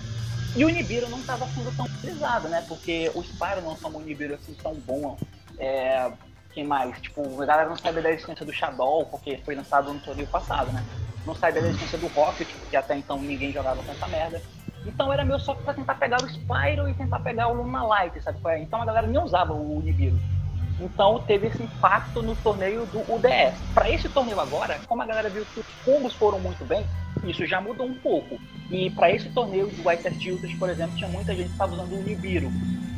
E 0.55 0.63
o 0.63 0.69
Nibiru 0.69 1.09
não 1.09 1.19
estava 1.19 1.45
sendo 1.47 1.75
tão 1.75 1.85
utilizado, 1.85 2.47
né? 2.47 2.63
Porque 2.67 3.11
o 3.13 3.21
Spyro 3.21 3.61
não 3.61 3.75
tomou 3.75 4.01
um 4.01 4.05
Nibiru 4.05 4.35
assim 4.35 4.53
tão 4.53 4.73
bom. 4.73 5.17
É... 5.59 6.11
Quem 6.53 6.63
mais? 6.63 6.97
Tipo, 7.01 7.41
a 7.41 7.45
galera 7.45 7.67
não 7.67 7.75
sabe 7.75 8.01
da 8.01 8.09
existência 8.09 8.45
do 8.45 8.53
Shadow, 8.53 9.05
porque 9.07 9.37
foi 9.43 9.55
lançado 9.55 9.93
no 9.93 9.99
torneio 9.99 10.27
passado, 10.29 10.71
né? 10.71 10.85
Não 11.25 11.35
sabe 11.35 11.59
da 11.59 11.67
existência 11.67 11.97
do 11.97 12.07
Rocket, 12.07 12.47
porque 12.47 12.77
até 12.77 12.95
então 12.95 13.17
ninguém 13.17 13.51
jogava 13.51 13.83
tanta 13.83 14.07
merda. 14.07 14.41
Então 14.85 15.11
era 15.11 15.25
meu 15.25 15.37
só 15.39 15.53
pra 15.53 15.73
tentar 15.73 15.95
pegar 15.95 16.23
o 16.23 16.29
Spyro 16.29 16.87
e 16.87 16.93
tentar 16.93 17.19
pegar 17.19 17.49
o 17.49 17.53
Luna 17.55 17.83
Light, 17.83 18.21
sabe? 18.21 18.39
Então 18.59 18.81
a 18.81 18.85
galera 18.85 19.07
nem 19.07 19.21
usava 19.21 19.51
o 19.51 19.81
Nibiru. 19.81 20.17
Então 20.79 21.19
teve 21.19 21.47
esse 21.47 21.63
impacto 21.63 22.21
no 22.21 22.35
torneio 22.35 22.85
do 22.85 22.99
UDS. 22.99 23.61
Para 23.73 23.89
esse 23.89 24.09
torneio 24.09 24.39
agora, 24.39 24.79
como 24.87 25.01
a 25.01 25.05
galera 25.05 25.29
viu 25.29 25.45
que 25.45 25.59
os 25.59 25.65
combos 25.85 26.13
foram 26.15 26.39
muito 26.39 26.65
bem, 26.65 26.85
isso 27.23 27.45
já 27.45 27.61
mudou 27.61 27.87
um 27.87 27.95
pouco. 27.95 28.39
E 28.69 28.89
para 28.89 29.11
esse 29.11 29.29
torneio 29.29 29.67
do 29.67 29.87
White 29.87 30.09
Tilted, 30.17 30.55
por 30.57 30.69
exemplo, 30.69 30.95
tinha 30.97 31.09
muita 31.09 31.33
gente 31.33 31.47
que 31.47 31.51
estava 31.51 31.73
usando 31.73 31.93
o 31.93 32.01
Nibiru, 32.01 32.51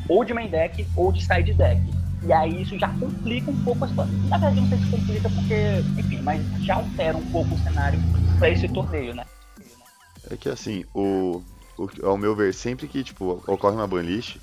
ou 0.08 0.24
de 0.24 0.34
main 0.34 0.48
deck 0.48 0.86
ou 0.96 1.12
de 1.12 1.24
side 1.24 1.52
deck. 1.54 1.80
E 2.22 2.32
aí 2.32 2.62
isso 2.62 2.76
já 2.78 2.88
complica 2.88 3.50
um 3.50 3.62
pouco 3.62 3.84
a 3.84 3.88
situação. 3.88 4.14
Na 4.28 4.38
verdade, 4.38 4.60
não 4.60 4.68
sei 4.68 4.78
se 4.78 4.90
complica 4.90 5.28
porque, 5.30 6.00
enfim, 6.00 6.20
mas 6.22 6.44
já 6.64 6.74
altera 6.74 7.16
um 7.16 7.24
pouco 7.30 7.54
o 7.54 7.58
cenário 7.58 8.00
para 8.38 8.50
esse 8.50 8.66
torneio, 8.68 9.14
né? 9.14 9.24
É 10.30 10.36
que 10.36 10.48
assim, 10.48 10.84
o, 10.92 11.42
o, 11.78 11.88
ao 12.02 12.18
meu 12.18 12.34
ver, 12.34 12.52
sempre 12.52 12.88
que 12.88 13.04
tipo, 13.04 13.42
ocorre 13.46 13.76
uma 13.76 13.86
banlist, 13.86 14.38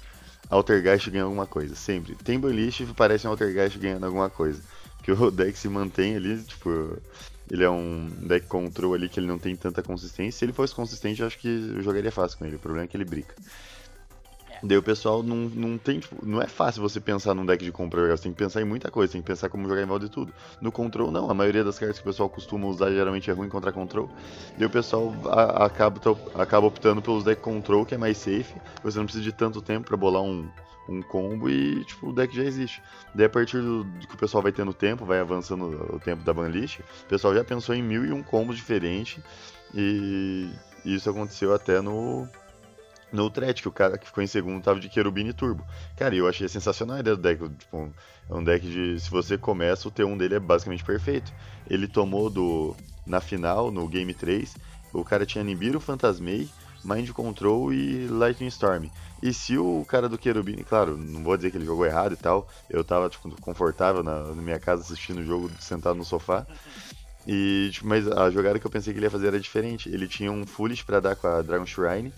Altergeist 0.49 1.09
ganha 1.09 1.23
alguma 1.23 1.47
coisa, 1.47 1.75
sempre. 1.75 2.15
Tem 2.15 2.39
banlist 2.39 2.81
parece 2.95 3.27
um 3.27 3.31
Altergeist 3.31 3.77
ganhando 3.77 4.05
alguma 4.05 4.29
coisa. 4.29 4.61
Que 5.03 5.11
o 5.11 5.29
deck 5.29 5.57
se 5.57 5.69
mantém 5.69 6.15
ali, 6.15 6.41
tipo, 6.43 6.97
ele 7.49 7.63
é 7.63 7.69
um 7.69 8.09
deck 8.21 8.47
control 8.47 8.93
ali 8.93 9.07
que 9.07 9.19
ele 9.19 9.27
não 9.27 9.37
tem 9.37 9.55
tanta 9.55 9.83
consistência. 9.83 10.39
Se 10.39 10.45
ele 10.45 10.53
fosse 10.53 10.73
consistente, 10.73 11.21
eu 11.21 11.27
acho 11.27 11.37
que 11.37 11.47
eu 11.47 11.81
jogaria 11.81 12.11
fácil 12.11 12.37
com 12.37 12.45
ele. 12.45 12.55
O 12.55 12.59
problema 12.59 12.85
é 12.85 12.87
que 12.87 12.97
ele 12.97 13.05
brinca. 13.05 13.35
Daí 14.65 14.77
o 14.77 14.83
pessoal 14.83 15.21
não, 15.21 15.49
não 15.49 15.77
tem, 15.77 15.99
tipo, 15.99 16.25
não 16.25 16.41
é 16.41 16.47
fácil 16.47 16.81
você 16.81 16.99
pensar 16.99 17.33
num 17.33 17.45
deck 17.45 17.63
de 17.63 17.71
compra, 17.71 18.15
você 18.15 18.23
tem 18.23 18.31
que 18.31 18.37
pensar 18.37 18.61
em 18.61 18.65
muita 18.65 18.89
coisa, 18.89 19.13
tem 19.13 19.21
que 19.21 19.27
pensar 19.27 19.49
como 19.49 19.67
jogar 19.67 19.81
em 19.81 19.85
volta 19.85 20.05
de 20.05 20.11
tudo. 20.11 20.33
No 20.59 20.71
control 20.71 21.11
não, 21.11 21.29
a 21.29 21.33
maioria 21.33 21.63
das 21.63 21.77
cartas 21.77 21.99
que 21.99 22.03
o 22.03 22.11
pessoal 22.11 22.29
costuma 22.29 22.67
usar 22.67 22.91
geralmente 22.91 23.29
é 23.29 23.33
ruim 23.33 23.49
contra 23.49 23.71
control. 23.71 24.09
Daí 24.57 24.65
o 24.65 24.69
pessoal 24.69 25.13
a, 25.25 25.65
acaba, 25.65 25.99
acaba 26.33 26.67
optando 26.67 27.01
pelos 27.01 27.23
deck 27.23 27.41
control, 27.41 27.85
que 27.85 27.95
é 27.95 27.97
mais 27.97 28.17
safe, 28.17 28.55
você 28.83 28.97
não 28.97 29.05
precisa 29.05 29.23
de 29.23 29.31
tanto 29.31 29.61
tempo 29.61 29.87
para 29.87 29.97
bolar 29.97 30.23
um, 30.23 30.49
um 30.89 31.01
combo 31.01 31.49
e 31.49 31.83
tipo, 31.85 32.09
o 32.09 32.13
deck 32.13 32.35
já 32.35 32.43
existe. 32.43 32.81
Daí 33.13 33.27
a 33.27 33.29
partir 33.29 33.61
do, 33.61 33.83
do, 33.83 34.07
que 34.07 34.15
o 34.15 34.17
pessoal 34.17 34.41
vai 34.41 34.51
tendo 34.51 34.73
tempo, 34.73 35.05
vai 35.05 35.19
avançando 35.19 35.95
o 35.95 35.99
tempo 35.99 36.23
da 36.23 36.33
banlist, 36.33 36.79
o 36.79 37.07
pessoal 37.07 37.35
já 37.35 37.43
pensou 37.43 37.75
em 37.75 37.83
mil 37.83 38.05
e 38.05 38.11
um 38.11 38.23
combos 38.23 38.55
diferentes 38.55 39.19
e 39.73 40.49
isso 40.83 41.09
aconteceu 41.09 41.53
até 41.53 41.81
no 41.81 42.27
no 43.15 43.29
thread, 43.29 43.61
que 43.61 43.67
o 43.67 43.71
cara 43.71 43.97
que 43.97 44.05
ficou 44.05 44.23
em 44.23 44.27
segundo 44.27 44.61
tava 44.61 44.79
de 44.79 44.91
Cherubini 44.91 45.33
Turbo. 45.33 45.65
Cara, 45.97 46.13
eu 46.13 46.27
achei 46.27 46.47
sensacional 46.47 46.97
a 46.97 46.99
ideia 46.99 47.15
do 47.15 47.21
deck. 47.21 47.49
Tipo, 47.57 47.91
é 48.29 48.33
um 48.33 48.43
deck 48.43 48.65
de. 48.65 48.99
Se 48.99 49.09
você 49.09 49.37
começa, 49.37 49.87
o 49.87 49.91
T1 49.91 50.17
dele 50.17 50.35
é 50.35 50.39
basicamente 50.39 50.83
perfeito. 50.83 51.33
Ele 51.69 51.87
tomou 51.87 52.29
do. 52.29 52.75
Na 53.05 53.21
final, 53.21 53.71
no 53.71 53.87
Game 53.87 54.11
3, 54.13 54.55
o 54.91 55.03
cara 55.03 55.27
tinha 55.27 55.43
Nibiru, 55.43 55.79
Fantasmei, 55.79 56.49
Mind 56.83 57.11
Control 57.11 57.71
e 57.71 58.07
Lightning 58.07 58.47
Storm. 58.47 58.89
E 59.21 59.31
se 59.31 59.57
o 59.57 59.85
cara 59.87 60.09
do 60.09 60.19
Cherubini, 60.21 60.63
claro, 60.63 60.97
não 60.97 61.23
vou 61.23 61.37
dizer 61.37 61.51
que 61.51 61.57
ele 61.57 61.65
jogou 61.65 61.85
errado 61.85 62.13
e 62.13 62.17
tal, 62.17 62.47
eu 62.67 62.83
tava 62.83 63.09
tipo, 63.09 63.29
confortável 63.41 64.01
na, 64.01 64.23
na 64.23 64.41
minha 64.41 64.59
casa 64.59 64.81
assistindo 64.81 65.19
o 65.19 65.23
jogo 65.23 65.51
sentado 65.59 65.95
no 65.95 66.03
sofá. 66.03 66.47
E, 67.27 67.69
tipo, 67.71 67.87
mas 67.87 68.07
a 68.07 68.29
jogada 68.29 68.59
que 68.59 68.65
eu 68.65 68.71
pensei 68.71 68.93
que 68.93 68.99
ele 68.99 69.05
ia 69.05 69.11
fazer 69.11 69.27
era 69.27 69.39
diferente. 69.39 69.89
Ele 69.89 70.07
tinha 70.07 70.31
um 70.31 70.45
Foolish 70.45 70.83
para 70.83 70.99
dar 70.99 71.15
com 71.15 71.27
a 71.27 71.41
Dragon 71.41 71.65
Shrine 71.65 72.13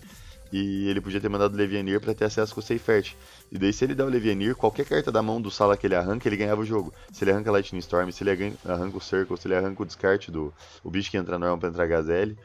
e 0.52 0.88
ele 0.88 1.00
podia 1.00 1.20
ter 1.20 1.28
mandado 1.28 1.54
o 1.54 1.56
Levianir 1.56 2.00
para 2.00 2.14
ter 2.14 2.24
acesso 2.24 2.54
com 2.54 2.60
o 2.60 2.62
Seifert. 2.62 3.14
E 3.50 3.58
daí, 3.58 3.72
se 3.72 3.84
ele 3.84 3.94
der 3.94 4.04
o 4.04 4.08
Levianir, 4.08 4.56
qualquer 4.56 4.86
carta 4.86 5.12
da 5.12 5.22
mão 5.22 5.40
do 5.40 5.50
Sala 5.50 5.76
que 5.76 5.86
ele 5.86 5.94
arranca, 5.94 6.28
ele 6.28 6.36
ganhava 6.36 6.60
o 6.60 6.64
jogo. 6.64 6.92
Se 7.12 7.24
ele 7.24 7.32
arranca 7.32 7.50
Lightning 7.50 7.80
Storm, 7.80 8.10
se 8.10 8.22
ele 8.22 8.56
arranca 8.64 8.96
o 8.96 9.00
Circle, 9.00 9.36
se 9.36 9.46
ele 9.46 9.54
arranca 9.54 9.82
o 9.82 9.86
descarte 9.86 10.30
do 10.30 10.52
o 10.82 10.90
bicho 10.90 11.10
que 11.10 11.16
entra 11.16 11.38
normal 11.38 11.58
para 11.58 11.68
entrar 11.68 11.86
Gazelle. 11.86 12.38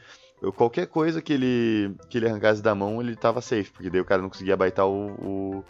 Qualquer 0.56 0.86
coisa 0.86 1.22
que 1.22 1.32
ele, 1.32 1.94
que 2.08 2.18
ele 2.18 2.28
arrancasse 2.28 2.60
da 2.60 2.74
mão, 2.74 3.00
ele 3.00 3.16
tava 3.16 3.40
safe, 3.40 3.70
porque 3.70 3.88
daí 3.88 4.00
o 4.00 4.04
cara 4.04 4.20
não 4.20 4.28
conseguia 4.28 4.56
baitar 4.56 4.86
o, 4.86 5.64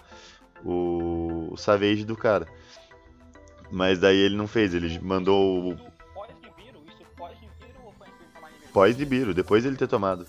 o, 0.64 0.68
o, 0.68 1.52
o 1.52 1.56
Savage 1.56 2.04
do 2.04 2.16
cara. 2.16 2.48
Mas 3.70 3.98
daí 3.98 4.16
ele 4.16 4.36
não 4.36 4.48
fez, 4.48 4.74
ele 4.74 4.98
mandou 5.00 5.72
o. 5.72 5.94
Pós 8.72 8.96
de 8.96 9.04
Biro, 9.04 9.32
depois 9.32 9.64
ele 9.64 9.76
ter 9.76 9.86
tomado. 9.86 10.26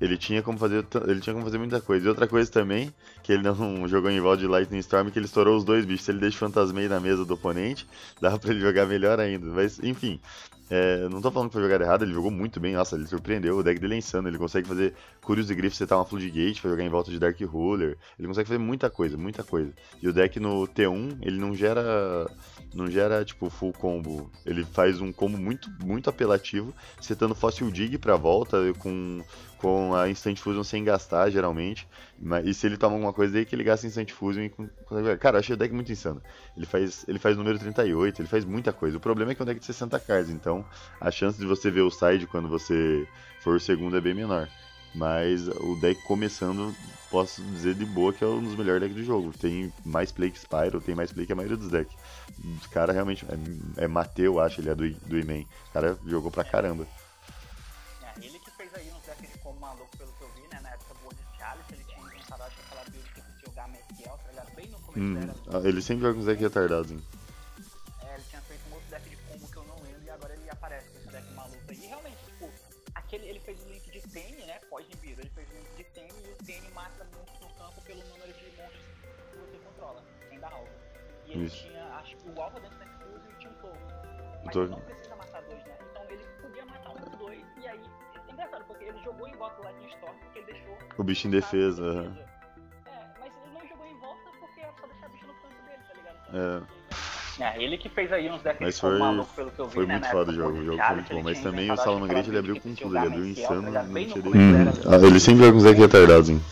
Ele 0.00 0.16
tinha 0.16 0.42
como 0.42 0.58
fazer, 0.58 0.86
ele 1.06 1.20
tinha 1.20 1.34
como 1.34 1.44
fazer 1.44 1.58
muita 1.58 1.80
coisa. 1.80 2.06
E 2.06 2.08
outra 2.08 2.26
coisa 2.26 2.50
também, 2.50 2.92
que 3.22 3.32
ele 3.32 3.42
não 3.42 3.86
jogou 3.88 4.10
em 4.10 4.20
volta 4.20 4.38
de 4.38 4.46
Lightning 4.46 4.78
Storm, 4.78 5.10
que 5.10 5.18
ele 5.18 5.26
estourou 5.26 5.56
os 5.56 5.64
dois 5.64 5.84
bichos. 5.84 6.04
Se 6.04 6.10
ele 6.10 6.20
deixa 6.20 6.38
Fantasmei 6.38 6.88
na 6.88 7.00
mesa 7.00 7.24
do 7.24 7.34
oponente, 7.34 7.86
dava 8.20 8.38
pra 8.38 8.50
ele 8.50 8.60
jogar 8.60 8.86
melhor 8.86 9.18
ainda. 9.18 9.46
Mas, 9.46 9.78
enfim, 9.80 10.20
é, 10.70 11.08
não 11.08 11.22
tô 11.22 11.30
falando 11.30 11.48
que 11.48 11.54
foi 11.54 11.62
jogar 11.62 11.80
errado, 11.80 12.02
ele 12.02 12.12
jogou 12.12 12.30
muito 12.30 12.60
bem, 12.60 12.74
nossa, 12.74 12.94
ele 12.94 13.06
surpreendeu, 13.06 13.56
o 13.56 13.62
deck 13.62 13.80
dele 13.80 13.94
é 13.94 13.98
insano, 13.98 14.28
ele 14.28 14.36
consegue 14.36 14.68
fazer 14.68 14.94
Curious 15.22 15.48
e 15.48 15.54
Griff 15.54 15.74
setar 15.74 15.96
uma 15.96 16.04
Floodgate 16.04 16.60
pra 16.60 16.70
jogar 16.70 16.84
em 16.84 16.90
volta 16.90 17.10
de 17.10 17.18
Dark 17.18 17.40
Ruler, 17.40 17.96
ele 18.18 18.28
consegue 18.28 18.48
fazer 18.48 18.58
muita 18.58 18.90
coisa, 18.90 19.16
muita 19.16 19.42
coisa. 19.42 19.72
E 20.02 20.08
o 20.08 20.12
deck 20.12 20.38
no 20.38 20.68
T1, 20.68 21.20
ele 21.22 21.38
não 21.38 21.54
gera, 21.54 22.30
não 22.74 22.90
gera, 22.90 23.24
tipo, 23.24 23.48
full 23.48 23.72
combo, 23.72 24.30
ele 24.44 24.62
faz 24.62 25.00
um 25.00 25.10
combo 25.10 25.38
muito, 25.38 25.70
muito 25.82 26.10
apelativo, 26.10 26.74
setando 27.00 27.34
Fossil 27.34 27.70
Dig 27.70 27.96
pra 27.96 28.16
volta, 28.16 28.58
com, 28.78 29.22
com 29.58 29.94
a 29.94 30.08
Instant 30.08 30.38
Fusion 30.38 30.62
sem 30.62 30.84
gastar, 30.84 31.30
geralmente, 31.30 31.86
e 32.44 32.54
se 32.54 32.66
ele 32.66 32.76
toma 32.76 32.94
alguma 32.94 33.12
coisa 33.12 33.32
daí 33.32 33.44
que 33.44 33.54
ele 33.54 33.64
gasta 33.64 33.86
Instant 33.86 34.10
Fusion 34.10 34.42
e... 34.42 35.16
Cara, 35.18 35.38
achei 35.38 35.54
o 35.54 35.58
deck 35.58 35.72
muito 35.74 35.92
insano. 35.92 36.22
Ele 36.56 36.66
faz, 36.66 37.04
ele 37.06 37.18
faz 37.18 37.36
número 37.36 37.58
38, 37.58 38.22
ele 38.22 38.28
faz 38.28 38.44
muita 38.44 38.72
coisa. 38.72 38.96
O 38.96 39.00
problema 39.00 39.32
é 39.32 39.34
que 39.34 39.42
é 39.42 39.44
um 39.44 39.46
deck 39.46 39.60
de 39.60 39.66
60 39.66 39.98
cards, 40.00 40.30
então 40.30 40.64
a 41.00 41.10
chance 41.10 41.38
de 41.38 41.46
você 41.46 41.70
ver 41.70 41.82
o 41.82 41.90
side 41.90 42.26
quando 42.26 42.48
você 42.48 43.06
for 43.40 43.56
o 43.56 43.60
segundo 43.60 43.96
é 43.96 44.00
bem 44.00 44.14
menor. 44.14 44.48
Mas 44.94 45.46
o 45.48 45.76
deck 45.80 46.02
começando, 46.02 46.74
posso 47.10 47.42
dizer 47.42 47.74
de 47.74 47.84
boa 47.84 48.12
que 48.12 48.24
é 48.24 48.26
um 48.26 48.42
dos 48.42 48.56
melhores 48.56 48.80
decks 48.80 48.96
do 48.96 49.04
jogo. 49.04 49.32
Tem 49.38 49.72
mais 49.84 50.10
play 50.10 50.30
que 50.30 50.38
Spyro, 50.38 50.80
tem 50.80 50.94
mais 50.94 51.12
play 51.12 51.26
que 51.26 51.32
a 51.32 51.36
maioria 51.36 51.56
dos 51.56 51.68
decks. 51.68 51.94
O 52.64 52.68
cara 52.70 52.92
realmente 52.92 53.24
é, 53.76 53.84
é 53.84 53.88
Mateu, 53.88 54.40
acho, 54.40 54.60
ele 54.60 54.70
é 54.70 54.74
do, 54.74 54.90
do 54.90 55.18
E-Man. 55.18 55.44
O 55.68 55.72
cara 55.72 55.98
jogou 56.06 56.30
pra 56.30 56.42
caramba. 56.42 56.86
Hum, 65.00 65.14
dela. 65.14 65.68
Ele 65.68 65.82
sempre 65.82 66.04
joga 66.04 66.18
uns 66.18 66.26
decks 66.26 66.42
retardados, 66.42 66.90
hein? 66.90 67.02
aquele, 73.08 73.26
ele 73.26 73.40
fez 73.40 73.64
o 73.64 73.68
link 73.68 73.90
de 73.90 74.00
Tene, 74.08 74.44
né? 74.44 74.58
Pós-Nibiru. 74.68 75.20
Ele 75.20 75.30
fez 75.30 75.48
o 75.50 75.54
link 75.54 75.76
de 75.76 75.84
Tene 75.84 76.12
e 76.26 76.32
o 76.32 76.36
Tene 76.44 76.68
mata 76.72 77.06
monstros 77.16 77.40
no 77.40 77.48
campo 77.56 77.80
pelo 77.82 78.00
número 78.00 78.32
de 78.32 78.56
monstros 78.56 78.84
que 79.32 79.38
você 79.38 79.58
controla, 79.64 80.04
sem 80.28 80.38
dar 80.38 80.52
alvo. 80.52 80.68
E 81.26 81.32
ele 81.32 81.44
Isso. 81.46 81.56
tinha, 81.56 81.84
acho 81.96 82.16
que 82.16 82.30
o 82.30 82.40
alvo 82.40 82.60
dentro 82.60 82.78
da 82.78 82.86
Fuse 82.86 83.28
e 83.30 83.38
tinha 83.38 83.50
um 83.50 83.54
touro. 83.56 83.78
Mas 84.44 84.56
ele 84.56 84.68
não 84.68 84.80
precisa 84.80 85.16
matar 85.16 85.42
dois, 85.42 85.64
né? 85.64 85.78
Então 85.90 86.04
ele 86.10 86.24
podia 86.42 86.66
matar 86.66 86.90
um 86.90 86.96
dos 86.96 87.18
dois. 87.18 87.44
E 87.56 87.68
aí, 87.68 87.80
é 88.28 88.32
engraçado, 88.32 88.64
porque 88.66 88.84
ele 88.84 88.98
jogou 89.02 89.26
em 89.26 89.36
volta 89.36 89.56
do 89.56 89.62
Lightning 89.62 89.88
Storm 89.88 90.18
porque 90.18 90.38
ele 90.38 90.52
deixou. 90.52 90.78
O 90.98 91.04
bicho 91.04 91.26
em 91.26 91.30
defesa. 91.30 91.84
É, 91.84 91.96
ele 91.98 92.04
não 92.04 92.12
em 92.12 92.14
volta 92.14 92.27
É. 96.32 96.60
É, 97.40 97.62
ele 97.62 97.78
que 97.78 97.88
fez 97.88 98.12
aí 98.12 98.28
uns 98.28 98.42
decks 98.42 98.60
Mas 98.60 98.80
foi, 98.80 98.98
maluco, 98.98 99.32
pelo 99.34 99.50
que 99.52 99.60
eu 99.60 99.66
vi, 99.68 99.74
foi 99.74 99.86
né, 99.86 99.92
muito 99.92 100.04
na 100.04 100.10
foda 100.10 100.32
o 100.32 100.34
jogo, 100.34 100.52
do 100.52 100.58
o 100.58 100.64
jogo 100.64 100.82
foi 100.82 100.94
muito 100.96 101.14
bom. 101.14 101.22
Mas 101.22 101.40
também 101.40 101.70
o 101.70 101.76
Salamangrete 101.76 102.20
aquela 102.20 102.32
ele 102.32 102.38
abriu 102.38 102.60
com 102.60 102.74
tudo, 102.74 102.96
ele 102.96 103.06
abriu 103.06 103.26
insano, 103.26 103.62
não 103.62 103.70
Hum, 103.70 104.72
ah, 104.86 105.06
ele 105.06 105.20
sempre 105.20 105.44
joga 105.44 105.56
uns 105.56 105.62
decks 105.62 105.80
retardados, 105.80 106.30
hein? 106.30 106.42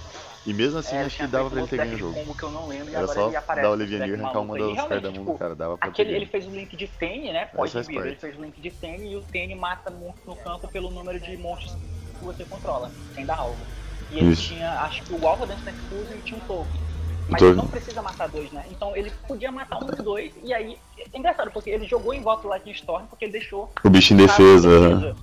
E 0.46 0.54
mesmo 0.54 0.78
assim, 0.78 0.94
É, 0.94 1.02
acho 1.02 1.16
que 1.16 1.26
dava 1.26 1.50
pra 1.50 1.58
ele 1.58 1.68
ter 1.68 1.76
ganho 1.76 1.94
o 1.94 1.98
jogo. 1.98 2.34
que 2.36 2.42
eu 2.44 2.50
não 2.52 2.68
lembro, 2.68 2.94
Era 2.94 3.08
só 3.08 3.30
dar 3.30 3.70
o 3.70 3.74
Levianir 3.74 4.10
e 4.10 4.14
arrancar 4.14 4.40
uma 4.40 4.56
das 4.56 4.76
cartas 4.76 5.02
da 5.02 5.10
mão 5.10 5.24
do 5.24 5.32
tipo, 5.32 5.38
cara, 5.38 5.56
dava 5.56 5.76
pra 5.76 5.88
Aquele, 5.88 6.10
ter 6.10 6.16
ele 6.16 6.26
fez 6.26 6.46
o 6.46 6.50
link 6.50 6.76
de 6.76 6.86
Tene, 6.86 7.32
né? 7.32 7.46
Pós 7.46 7.72
faz 7.72 7.88
vida. 7.88 8.06
Ele 8.06 8.14
fez 8.14 8.38
o 8.38 8.42
link 8.42 8.60
de 8.60 8.70
Tene 8.70 9.10
e 9.10 9.16
o 9.16 9.22
Tene 9.22 9.56
mata 9.56 9.90
monstro 9.90 10.22
no 10.28 10.36
campo 10.36 10.68
pelo 10.68 10.88
número 10.88 11.18
de 11.18 11.36
monstros 11.36 11.76
que 12.16 12.24
você 12.24 12.44
controla, 12.44 12.92
sem 13.12 13.26
dar 13.26 13.38
alvo. 13.38 13.66
E 14.12 14.18
ele 14.18 14.30
Isso. 14.30 14.42
tinha, 14.42 14.70
acho 14.82 15.02
que 15.02 15.12
o 15.12 15.26
alvo 15.26 15.46
dentro 15.46 15.64
da 15.64 15.72
Fusion 15.72 16.14
e 16.14 16.22
tinha 16.22 16.38
um 16.38 16.46
token. 16.46 16.80
Mas 17.28 17.42
ele 17.42 17.54
não 17.54 17.66
precisa 17.66 18.00
matar 18.02 18.28
dois, 18.28 18.50
né? 18.52 18.64
Então 18.70 18.96
ele 18.96 19.10
podia 19.26 19.50
matar 19.50 19.78
um 19.82 19.86
dos 19.86 19.98
dois, 19.98 20.32
e 20.42 20.52
aí. 20.54 20.78
É 21.12 21.18
engraçado, 21.18 21.50
porque 21.50 21.70
ele 21.70 21.86
jogou 21.86 22.12
em 22.14 22.20
volta 22.22 22.42
do 22.42 22.48
Lightning 22.48 22.72
Storm 22.72 23.06
porque 23.06 23.24
ele 23.24 23.32
deixou. 23.32 23.70
O 23.84 23.90
bicho 23.90 24.12
em 24.14 24.16
o 24.22 24.26
defesa. 24.26 25.16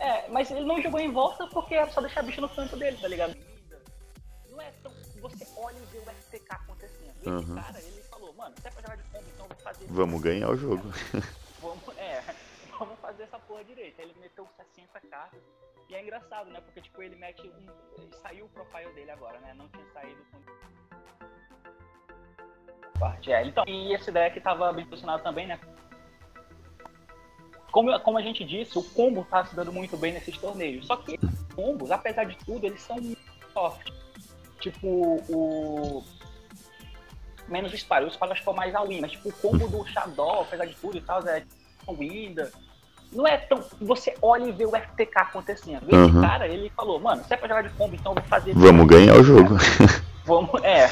É, 0.00 0.28
mas 0.28 0.50
ele 0.50 0.64
não 0.64 0.80
jogou 0.82 1.00
em 1.00 1.10
volta 1.12 1.46
porque 1.48 1.74
era 1.74 1.90
só 1.90 2.00
deixar 2.00 2.22
bicho 2.22 2.40
no 2.40 2.48
canto 2.48 2.76
dele, 2.76 2.96
tá 3.00 3.08
ligado? 3.08 3.36
Não 4.50 4.60
é 4.60 4.70
tão. 4.82 4.92
Você 5.22 5.46
olha 5.56 5.76
e 5.76 5.86
vê 5.92 5.98
o 5.98 6.02
FTK 6.02 6.46
acontecendo. 6.50 7.14
E 7.22 7.28
esse 7.28 7.30
Uhum. 7.30 7.54
cara, 7.54 7.78
ele 7.80 8.02
falou, 8.10 8.34
mano, 8.34 8.54
se 8.60 8.68
é 8.68 8.70
pra 8.70 8.82
jogar 8.82 8.96
de 8.96 9.02
combo, 9.04 9.24
então 9.34 9.46
eu 9.46 9.48
vou 9.54 9.58
fazer. 9.64 9.86
Vamos 9.88 10.20
ganhar 10.20 10.50
o 10.50 10.56
jogo. 10.56 10.82
Vamos, 11.62 11.96
é, 11.96 12.22
vamos 12.78 12.98
fazer 13.00 13.22
essa 13.22 13.38
porra 13.38 13.64
direito. 13.64 13.98
Aí 13.98 14.06
ele 14.10 14.20
meteu 14.20 14.46
60 14.76 15.00
cartas. 15.08 15.40
E 15.88 15.94
é 15.94 16.02
engraçado, 16.02 16.50
né? 16.50 16.60
Porque, 16.60 16.82
tipo, 16.82 17.02
ele 17.02 17.16
mete 17.16 17.40
um. 17.48 18.12
Saiu 18.20 18.44
o 18.44 18.48
profile 18.50 18.92
dele 18.92 19.10
agora, 19.10 19.38
né? 19.40 19.54
Não 19.54 19.66
tinha 19.68 19.86
saído 19.94 20.20
com. 20.30 20.38
Parte, 23.04 23.30
é, 23.30 23.46
então. 23.46 23.64
E 23.66 23.92
esse 23.92 24.10
deck 24.10 24.40
tava 24.40 24.72
bem 24.72 24.86
posicionado 24.86 25.22
também, 25.22 25.46
né? 25.46 25.58
Como, 27.70 28.00
como 28.00 28.16
a 28.16 28.22
gente 28.22 28.42
disse, 28.44 28.78
o 28.78 28.82
combo 28.82 29.26
tá 29.28 29.44
se 29.44 29.54
dando 29.54 29.70
muito 29.70 29.94
bem 29.96 30.14
nesses 30.14 30.38
torneios. 30.38 30.86
Só 30.86 30.96
que 30.96 31.16
esses 31.22 31.42
combos, 31.54 31.90
apesar 31.90 32.24
de 32.24 32.34
tudo, 32.46 32.64
eles 32.64 32.80
são 32.80 32.96
muito 32.96 33.20
soft. 33.52 33.90
Tipo, 34.58 34.88
o. 35.28 36.02
Menos 37.46 37.74
o 37.74 37.76
Spyro. 37.76 38.06
O 38.06 38.10
Spyro 38.10 38.32
acho 38.32 38.40
que 38.40 38.44
foi 38.46 38.54
mais 38.54 38.74
a 38.74 38.80
win, 38.82 39.02
mas 39.02 39.10
tipo, 39.12 39.28
o 39.28 39.32
combo 39.32 39.68
do 39.68 39.84
Shadow, 39.86 40.40
apesar 40.40 40.64
de 40.64 40.74
tudo 40.76 40.96
e 40.96 41.00
tal, 41.02 41.20
é 41.28 41.42
Winda. 41.86 42.50
Não 43.12 43.26
é 43.26 43.36
tão. 43.36 43.62
Você 43.82 44.14
olha 44.22 44.44
e 44.44 44.52
vê 44.52 44.64
o 44.64 44.70
FTK 44.74 45.18
acontecendo. 45.18 45.84
Esse 45.86 45.94
Uhum. 45.94 46.22
cara, 46.22 46.48
ele 46.48 46.70
falou, 46.70 46.98
mano, 46.98 47.22
se 47.22 47.34
é 47.34 47.36
pra 47.36 47.48
jogar 47.48 47.62
de 47.64 47.68
combo, 47.70 47.94
então 47.94 48.12
eu 48.12 48.16
vou 48.16 48.24
fazer. 48.24 48.54
Vamos 48.54 48.86
ganhar 48.86 49.14
o 49.14 49.22
jogo. 49.22 49.56
Vamos, 50.24 50.50
é, 50.64 50.86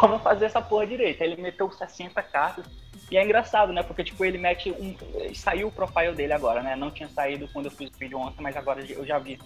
vamos 0.00 0.22
fazer 0.22 0.46
essa 0.46 0.60
porra 0.60 0.86
direito. 0.86 1.22
Aí 1.22 1.32
ele 1.32 1.42
meteu 1.42 1.70
60 1.70 2.22
cartas. 2.22 2.64
E 3.10 3.16
é 3.16 3.24
engraçado, 3.24 3.72
né? 3.72 3.82
Porque, 3.82 4.04
tipo, 4.04 4.24
ele 4.24 4.38
mete 4.38 4.70
um. 4.70 4.94
Saiu 5.34 5.68
o 5.68 5.72
profile 5.72 6.12
dele 6.12 6.32
agora, 6.32 6.62
né? 6.62 6.76
Não 6.76 6.90
tinha 6.90 7.08
saído 7.08 7.48
quando 7.52 7.66
eu 7.66 7.70
fiz 7.72 7.90
o 7.90 7.98
vídeo 7.98 8.18
ontem, 8.18 8.40
mas 8.40 8.56
agora 8.56 8.84
eu 8.88 9.04
já 9.04 9.18
vi. 9.18 9.38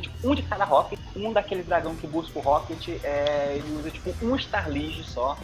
Tipo, 0.00 0.28
Um 0.28 0.34
de 0.34 0.42
cada 0.42 0.64
rocket, 0.64 0.98
um 1.16 1.32
daquele 1.32 1.62
dragão 1.64 1.96
que 1.96 2.06
busca 2.06 2.38
o 2.38 2.42
rocket, 2.42 2.88
é, 3.02 3.54
ele 3.56 3.76
usa 3.76 3.90
tipo 3.90 4.14
um 4.24 4.36
Starlige 4.36 5.02
só. 5.04 5.36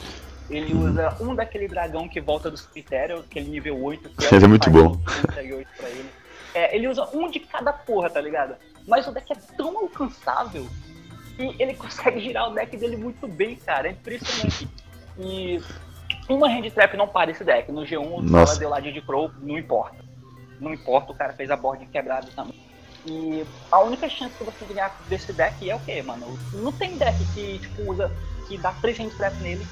Ele 0.48 0.72
usa 0.74 1.14
um 1.20 1.34
daquele 1.34 1.68
dragão 1.68 2.08
que 2.08 2.20
volta 2.20 2.50
do 2.50 2.56
cemitério, 2.56 3.18
aquele 3.18 3.50
nível 3.50 3.82
8. 3.82 4.08
Que 4.08 4.24
Ele 4.26 4.36
é 4.36 4.40
que 4.40 4.46
muito 4.46 4.70
bom. 4.70 4.92
o 4.92 4.98
38 5.32 5.68
pra 5.76 5.88
ele. 5.90 6.10
É, 6.54 6.74
ele 6.76 6.88
usa 6.88 7.06
um 7.12 7.28
de 7.30 7.40
cada 7.40 7.72
porra, 7.72 8.08
tá 8.08 8.20
ligado? 8.20 8.56
Mas 8.86 9.06
o 9.06 9.12
deck 9.12 9.30
é 9.32 9.36
tão 9.56 9.76
alcançável 9.76 10.66
e 11.38 11.54
ele 11.62 11.74
consegue 11.74 12.20
girar 12.20 12.50
o 12.50 12.54
deck 12.54 12.76
dele 12.76 12.96
muito 12.96 13.26
bem, 13.28 13.56
cara. 13.56 13.88
É 13.88 13.92
impressionante. 13.92 14.68
E 15.18 15.62
uma 16.28 16.48
hand 16.48 16.70
trap 16.70 16.96
não 16.96 17.08
para 17.08 17.30
esse 17.30 17.44
deck. 17.44 17.70
No 17.72 17.82
G1 17.82 17.98
o 18.00 18.22
Nossa. 18.22 18.46
Sala 18.46 18.58
deu 18.58 18.68
lá 18.70 18.80
de 18.80 19.00
Crow, 19.02 19.30
não 19.40 19.56
importa. 19.58 19.96
Não 20.60 20.74
importa, 20.74 21.12
o 21.12 21.14
cara 21.14 21.32
fez 21.32 21.50
a 21.50 21.56
board 21.56 21.86
quebrada 21.86 22.26
também. 22.34 22.54
E 23.06 23.44
a 23.70 23.78
única 23.80 24.08
chance 24.08 24.34
que 24.36 24.44
você 24.44 24.64
ganhar 24.66 24.94
desse 25.08 25.32
deck 25.32 25.68
é 25.70 25.74
o 25.74 25.80
quê, 25.80 26.02
mano? 26.02 26.38
Não 26.52 26.72
tem 26.72 26.96
deck 26.98 27.16
que 27.32 27.58
tipo, 27.60 27.90
usa, 27.90 28.10
que 28.48 28.58
dá 28.58 28.72
três 28.72 28.98
hand 28.98 29.10
trap 29.16 29.34
nele 29.36 29.64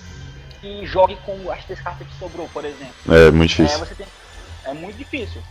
e 0.63 0.87
jogue 0.87 1.17
com 1.27 1.51
as 1.51 1.65
três 1.65 1.81
cartas 1.81 2.07
que 2.07 2.15
sobrou, 2.15 2.49
por 2.53 2.65
exemplo. 2.65 2.95
É 3.09 3.31
muito 3.31 3.53
É, 3.53 3.65
difícil. 3.65 3.79
você 3.85 3.95
tem... 3.95 4.07
é 4.65 4.73
muito 4.73 4.97
difícil. 4.97 5.43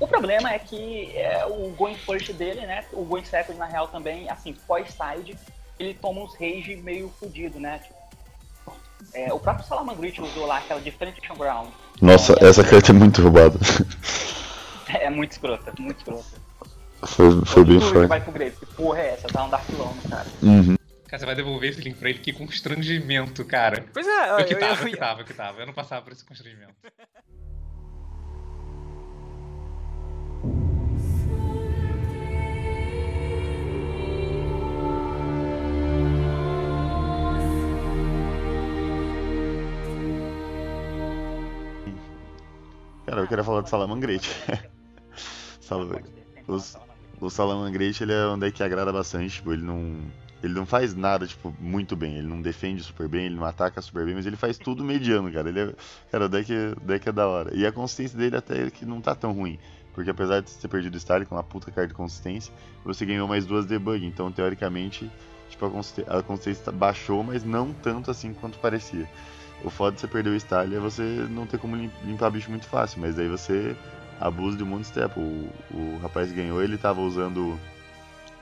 O 0.00 0.06
problema 0.08 0.52
é 0.52 0.58
que 0.58 1.12
é, 1.16 1.44
o 1.46 1.70
going 1.76 1.96
first 1.96 2.32
dele, 2.32 2.62
né? 2.66 2.84
O 2.92 3.04
going 3.04 3.24
second, 3.24 3.58
na 3.58 3.66
real, 3.66 3.88
também, 3.88 4.28
assim, 4.30 4.52
pós-side, 4.66 5.36
ele 5.78 5.94
toma 5.94 6.22
uns 6.22 6.34
rage 6.34 6.76
meio 6.76 7.12
fudido, 7.18 7.58
né? 7.60 7.78
Tipo, 7.78 7.94
é, 9.12 9.32
o 9.32 9.38
próprio 9.38 9.66
Salamangreat 9.66 10.20
usou 10.20 10.46
lá 10.46 10.58
aquela 10.58 10.80
Differentiation 10.80 11.36
Ground. 11.36 11.68
Nossa, 12.00 12.34
É, 12.40 12.48
essa 12.48 12.64
carta 12.64 12.90
é 12.90 12.94
muito 12.94 13.22
roubada. 13.22 13.58
É 14.86 15.08
muito 15.08 15.32
escrota, 15.32 15.72
muito 15.78 15.96
escrota. 15.96 16.24
Foi, 17.06 17.44
foi 17.46 17.64
bem 17.64 17.80
forte. 17.80 18.06
vai 18.06 18.20
pro 18.20 18.32
Graves. 18.32 18.58
Que 18.58 18.66
porra 18.66 19.00
é 19.00 19.14
essa? 19.14 19.26
Dá 19.28 19.44
um 19.44 19.48
Dark 19.48 19.68
Lone, 19.70 19.98
cara. 20.08 20.26
Uhum. 20.42 20.76
Cara, 21.06 21.18
você 21.20 21.26
vai 21.26 21.34
devolver 21.34 21.70
esse 21.70 21.80
link 21.80 21.96
pra 21.96 22.10
ele, 22.10 22.18
que 22.18 22.32
constrangimento, 22.32 23.44
cara. 23.44 23.84
Pois 23.92 24.06
é, 24.06 24.30
Eu 24.30 24.38
eu, 24.40 24.44
que 24.46 24.54
eu, 24.54 24.58
tava, 24.58 24.74
eu 24.82 24.86
eu, 24.86 24.90
que 24.90 24.96
tava, 24.96 25.20
eu 25.22 25.24
que 25.24 25.34
tava. 25.34 25.60
Eu 25.60 25.66
não 25.66 25.72
passava 25.72 26.02
por 26.02 26.12
esse 26.12 26.24
constrangimento. 26.24 26.74
eu 43.24 43.28
queria 43.28 43.44
falar 43.44 43.60
do 43.62 43.68
Salamangrete. 43.68 44.30
Salam- 45.60 45.90
os- 46.46 46.76
O 47.20 47.30
Salamangrete 47.30 48.02
ele 48.02 48.12
é 48.12 48.26
um 48.28 48.38
deck 48.38 48.56
que 48.56 48.62
agrada 48.62 48.92
bastante, 48.92 49.34
tipo, 49.36 49.52
ele 49.52 49.62
não. 49.62 49.98
Ele 50.42 50.52
não 50.52 50.66
faz 50.66 50.94
nada, 50.94 51.26
tipo, 51.26 51.54
muito 51.58 51.96
bem. 51.96 52.18
Ele 52.18 52.26
não 52.28 52.42
defende 52.42 52.82
super 52.82 53.08
bem, 53.08 53.26
ele 53.26 53.34
não 53.34 53.46
ataca 53.46 53.80
super 53.80 54.04
bem, 54.04 54.14
mas 54.14 54.26
ele 54.26 54.36
faz 54.36 54.58
tudo 54.58 54.84
mediano, 54.84 55.32
cara. 55.32 55.48
Ele 55.48 55.60
é, 55.60 55.74
cara, 56.12 56.26
o 56.26 56.28
deck, 56.28 56.52
o 56.52 56.80
deck 56.80 57.08
é 57.08 57.12
da 57.12 57.26
hora. 57.26 57.56
E 57.56 57.64
a 57.64 57.72
consistência 57.72 58.18
dele 58.18 58.36
até 58.36 58.70
que 58.70 58.84
não 58.84 59.00
tá 59.00 59.14
tão 59.14 59.32
ruim. 59.32 59.58
Porque 59.94 60.10
apesar 60.10 60.40
de 60.42 60.50
você 60.50 60.60
ter 60.60 60.68
perdido 60.68 60.96
o 60.96 61.00
Style 61.00 61.24
com 61.24 61.34
uma 61.34 61.42
puta 61.42 61.70
carta 61.70 61.88
de 61.88 61.94
consistência, 61.94 62.52
você 62.84 63.06
ganhou 63.06 63.26
mais 63.26 63.46
duas 63.46 63.64
debug. 63.64 64.04
Então, 64.04 64.30
teoricamente, 64.30 65.10
tipo, 65.48 65.64
a 66.08 66.22
consistência 66.22 66.70
baixou, 66.70 67.22
mas 67.24 67.42
não 67.42 67.72
tanto 67.72 68.10
assim 68.10 68.34
quanto 68.34 68.58
parecia. 68.58 69.08
O 69.62 69.70
foda 69.70 69.94
de 69.94 70.00
você 70.00 70.08
perder 70.08 70.30
o 70.30 70.36
Style 70.40 70.74
é 70.76 70.78
você 70.78 71.02
não 71.30 71.46
ter 71.46 71.58
como 71.58 71.74
lim- 71.76 71.90
limpar 72.04 72.30
bicho 72.30 72.50
muito 72.50 72.66
fácil, 72.66 73.00
mas 73.00 73.14
daí 73.14 73.28
você 73.28 73.74
abusa 74.20 74.56
de 74.56 74.62
um 74.62 74.66
monte 74.66 74.82
de 74.82 74.88
step. 74.88 75.18
O, 75.18 75.48
o 75.70 75.98
rapaz 76.02 76.30
ganhou, 76.32 76.62
ele 76.62 76.76
tava 76.76 77.00
usando 77.00 77.58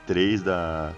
três 0.05 0.41
da. 0.41 0.91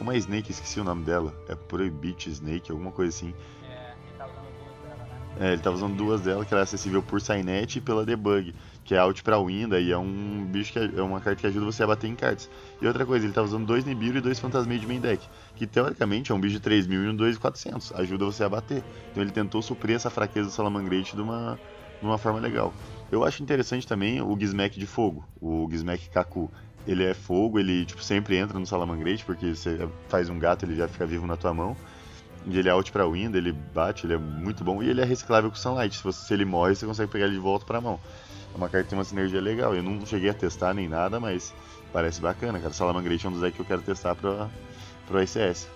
Uma 0.00 0.16
Snake, 0.16 0.50
esqueci 0.50 0.80
o 0.80 0.84
nome 0.84 1.04
dela. 1.04 1.32
É 1.48 1.54
Prohibit 1.54 2.28
Snake, 2.28 2.70
alguma 2.72 2.90
coisa 2.90 3.16
assim. 3.16 3.34
É, 3.64 3.94
ele 4.04 4.18
tá 4.18 4.26
usando 4.26 4.50
duas 4.58 4.80
dela, 4.82 5.08
né? 5.08 5.48
É, 5.48 5.52
ele 5.52 5.62
tava 5.62 5.76
usando 5.76 5.96
duas 5.96 6.20
dela, 6.20 6.44
que 6.44 6.52
era 6.52 6.62
acessível 6.64 7.02
por 7.02 7.20
Signet 7.20 7.76
e 7.76 7.80
pela 7.80 8.04
Debug, 8.04 8.54
que 8.84 8.94
é 8.94 8.98
out 8.98 9.22
pra 9.22 9.38
Winda 9.38 9.80
e 9.80 9.92
é 9.92 9.98
um 9.98 10.44
bicho 10.44 10.72
que 10.72 10.78
é 10.78 11.02
uma 11.02 11.20
carta 11.20 11.40
que 11.40 11.46
ajuda 11.46 11.66
você 11.66 11.82
a 11.82 11.86
bater 11.86 12.08
em 12.08 12.14
cartas. 12.14 12.48
E 12.80 12.86
outra 12.86 13.06
coisa, 13.06 13.24
ele 13.24 13.32
tava 13.32 13.46
usando 13.46 13.66
dois 13.66 13.84
Nibiru 13.84 14.18
e 14.18 14.20
dois 14.20 14.38
Fantasmei 14.38 14.78
de 14.78 14.86
main 14.86 15.00
deck, 15.00 15.26
que 15.54 15.66
teoricamente 15.66 16.32
é 16.32 16.34
um 16.34 16.40
bicho 16.40 16.54
de 16.54 16.60
3000 16.60 17.04
e 17.04 17.08
um 17.08 17.14
2400, 17.14 17.92
ajuda 17.94 18.24
você 18.24 18.44
a 18.44 18.48
bater. 18.48 18.82
Então 19.10 19.22
ele 19.22 19.30
tentou 19.30 19.62
suprir 19.62 19.96
essa 19.96 20.10
fraqueza 20.10 20.48
do 20.48 20.52
Salamangrate 20.52 21.14
de 21.14 21.22
uma, 21.22 21.58
de 22.00 22.06
uma 22.06 22.18
forma 22.18 22.40
legal. 22.40 22.74
Eu 23.10 23.24
acho 23.24 23.42
interessante 23.42 23.86
também 23.86 24.20
o 24.20 24.38
Gizmek 24.38 24.78
de 24.78 24.86
fogo, 24.86 25.24
o 25.40 25.68
Gizmek 25.70 26.08
Kaku. 26.10 26.50
Ele 26.84 27.04
é 27.04 27.14
fogo, 27.14 27.60
ele 27.60 27.84
tipo, 27.84 28.02
sempre 28.02 28.36
entra 28.36 28.58
no 28.58 28.66
Salamangrate, 28.66 29.24
porque 29.24 29.54
você 29.54 29.88
faz 30.08 30.28
um 30.28 30.38
gato, 30.38 30.64
ele 30.64 30.74
já 30.74 30.88
fica 30.88 31.06
vivo 31.06 31.26
na 31.26 31.36
tua 31.36 31.54
mão. 31.54 31.76
E 32.44 32.58
ele 32.58 32.68
é 32.68 32.72
out 32.72 32.90
pra 32.90 33.06
Wind, 33.06 33.34
ele 33.34 33.52
bate, 33.52 34.06
ele 34.06 34.14
é 34.14 34.18
muito 34.18 34.64
bom. 34.64 34.82
E 34.82 34.88
ele 34.88 35.00
é 35.00 35.04
reciclável 35.04 35.50
com 35.50 35.56
Sunlight. 35.56 35.96
Se, 35.96 36.02
você, 36.02 36.26
se 36.26 36.34
ele 36.34 36.44
morre, 36.44 36.74
você 36.74 36.86
consegue 36.86 37.10
pegar 37.10 37.26
ele 37.26 37.34
de 37.34 37.40
volta 37.40 37.64
pra 37.64 37.80
mão. 37.80 38.00
É 38.54 38.56
uma 38.56 38.68
carta 38.68 38.84
que 38.84 38.90
tem 38.90 38.98
uma 38.98 39.04
sinergia 39.04 39.40
legal. 39.40 39.74
Eu 39.74 39.82
não 39.82 40.04
cheguei 40.04 40.30
a 40.30 40.34
testar 40.34 40.74
nem 40.74 40.88
nada, 40.88 41.18
mas 41.18 41.54
parece 41.92 42.20
bacana, 42.20 42.60
cara. 42.60 42.72
Salamangrate 42.72 43.24
é 43.24 43.28
um 43.28 43.32
dos 43.32 43.40
decks 43.40 43.56
que 43.56 43.62
eu 43.62 43.66
quero 43.66 43.82
testar 43.82 44.14
pra, 44.14 44.50
pro 45.06 45.22
ICS. 45.22 45.68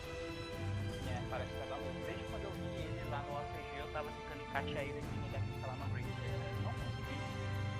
É, 1.08 1.18
parece 1.30 1.52
legal 1.54 1.78
mesmo. 1.80 2.00
Desde 2.06 2.24
quando 2.24 2.44
eu 2.44 2.50
vi 2.50 2.82
ele 2.84 3.10
lá 3.10 3.22
no 3.28 3.32
OCG, 3.36 3.80
eu 3.80 3.86
tava 3.92 4.08
tentando 4.10 4.42
encaixar 4.42 4.82
ele 4.82 4.98
aqui 4.98 5.16
no 5.16 5.28
deck 5.32 5.44
de 5.46 5.60
Salamangreat. 5.60 6.08
É, 6.20 6.62
Não 6.62 6.72
consegui. 6.72 7.16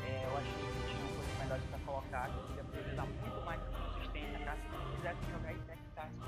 É, 0.06 0.24
eu 0.24 0.36
achei 0.36 0.64
que 0.64 0.88
tinha 0.88 1.06
coisas 1.12 1.38
melhores 1.40 1.64
pra 1.68 1.78
colocar, 1.84 2.30
que 2.30 2.62
precisar 2.72 3.06
muito 3.06 3.44
mais 3.44 3.60
consistência, 3.68 4.38
caso 4.44 4.60
eu 4.72 4.96
quisesse 4.96 5.20
jogar 5.30 5.52
em 5.52 5.60
deck 5.68 5.80
tático. 5.94 6.24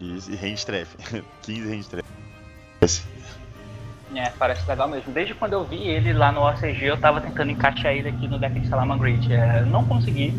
E, 0.00 0.32
e 0.32 0.36
range 0.36 0.66
trap. 0.66 0.88
15 1.42 1.62
range 1.70 1.88
trap. 1.88 2.04
É, 4.14 4.30
parece 4.38 4.68
legal 4.68 4.88
mesmo. 4.88 5.12
Desde 5.12 5.34
quando 5.34 5.52
eu 5.52 5.64
vi 5.64 5.82
ele 5.82 6.12
lá 6.12 6.32
no 6.32 6.46
OCG, 6.48 6.86
eu 6.86 6.96
tava 6.96 7.20
tentando 7.20 7.50
encaixar 7.50 7.92
ele 7.92 8.08
aqui 8.08 8.26
no 8.26 8.38
deck 8.38 8.58
de 8.58 8.68
Salamangreat. 8.68 9.32
É, 9.32 9.62
não 9.62 9.84
consegui. 9.84 10.32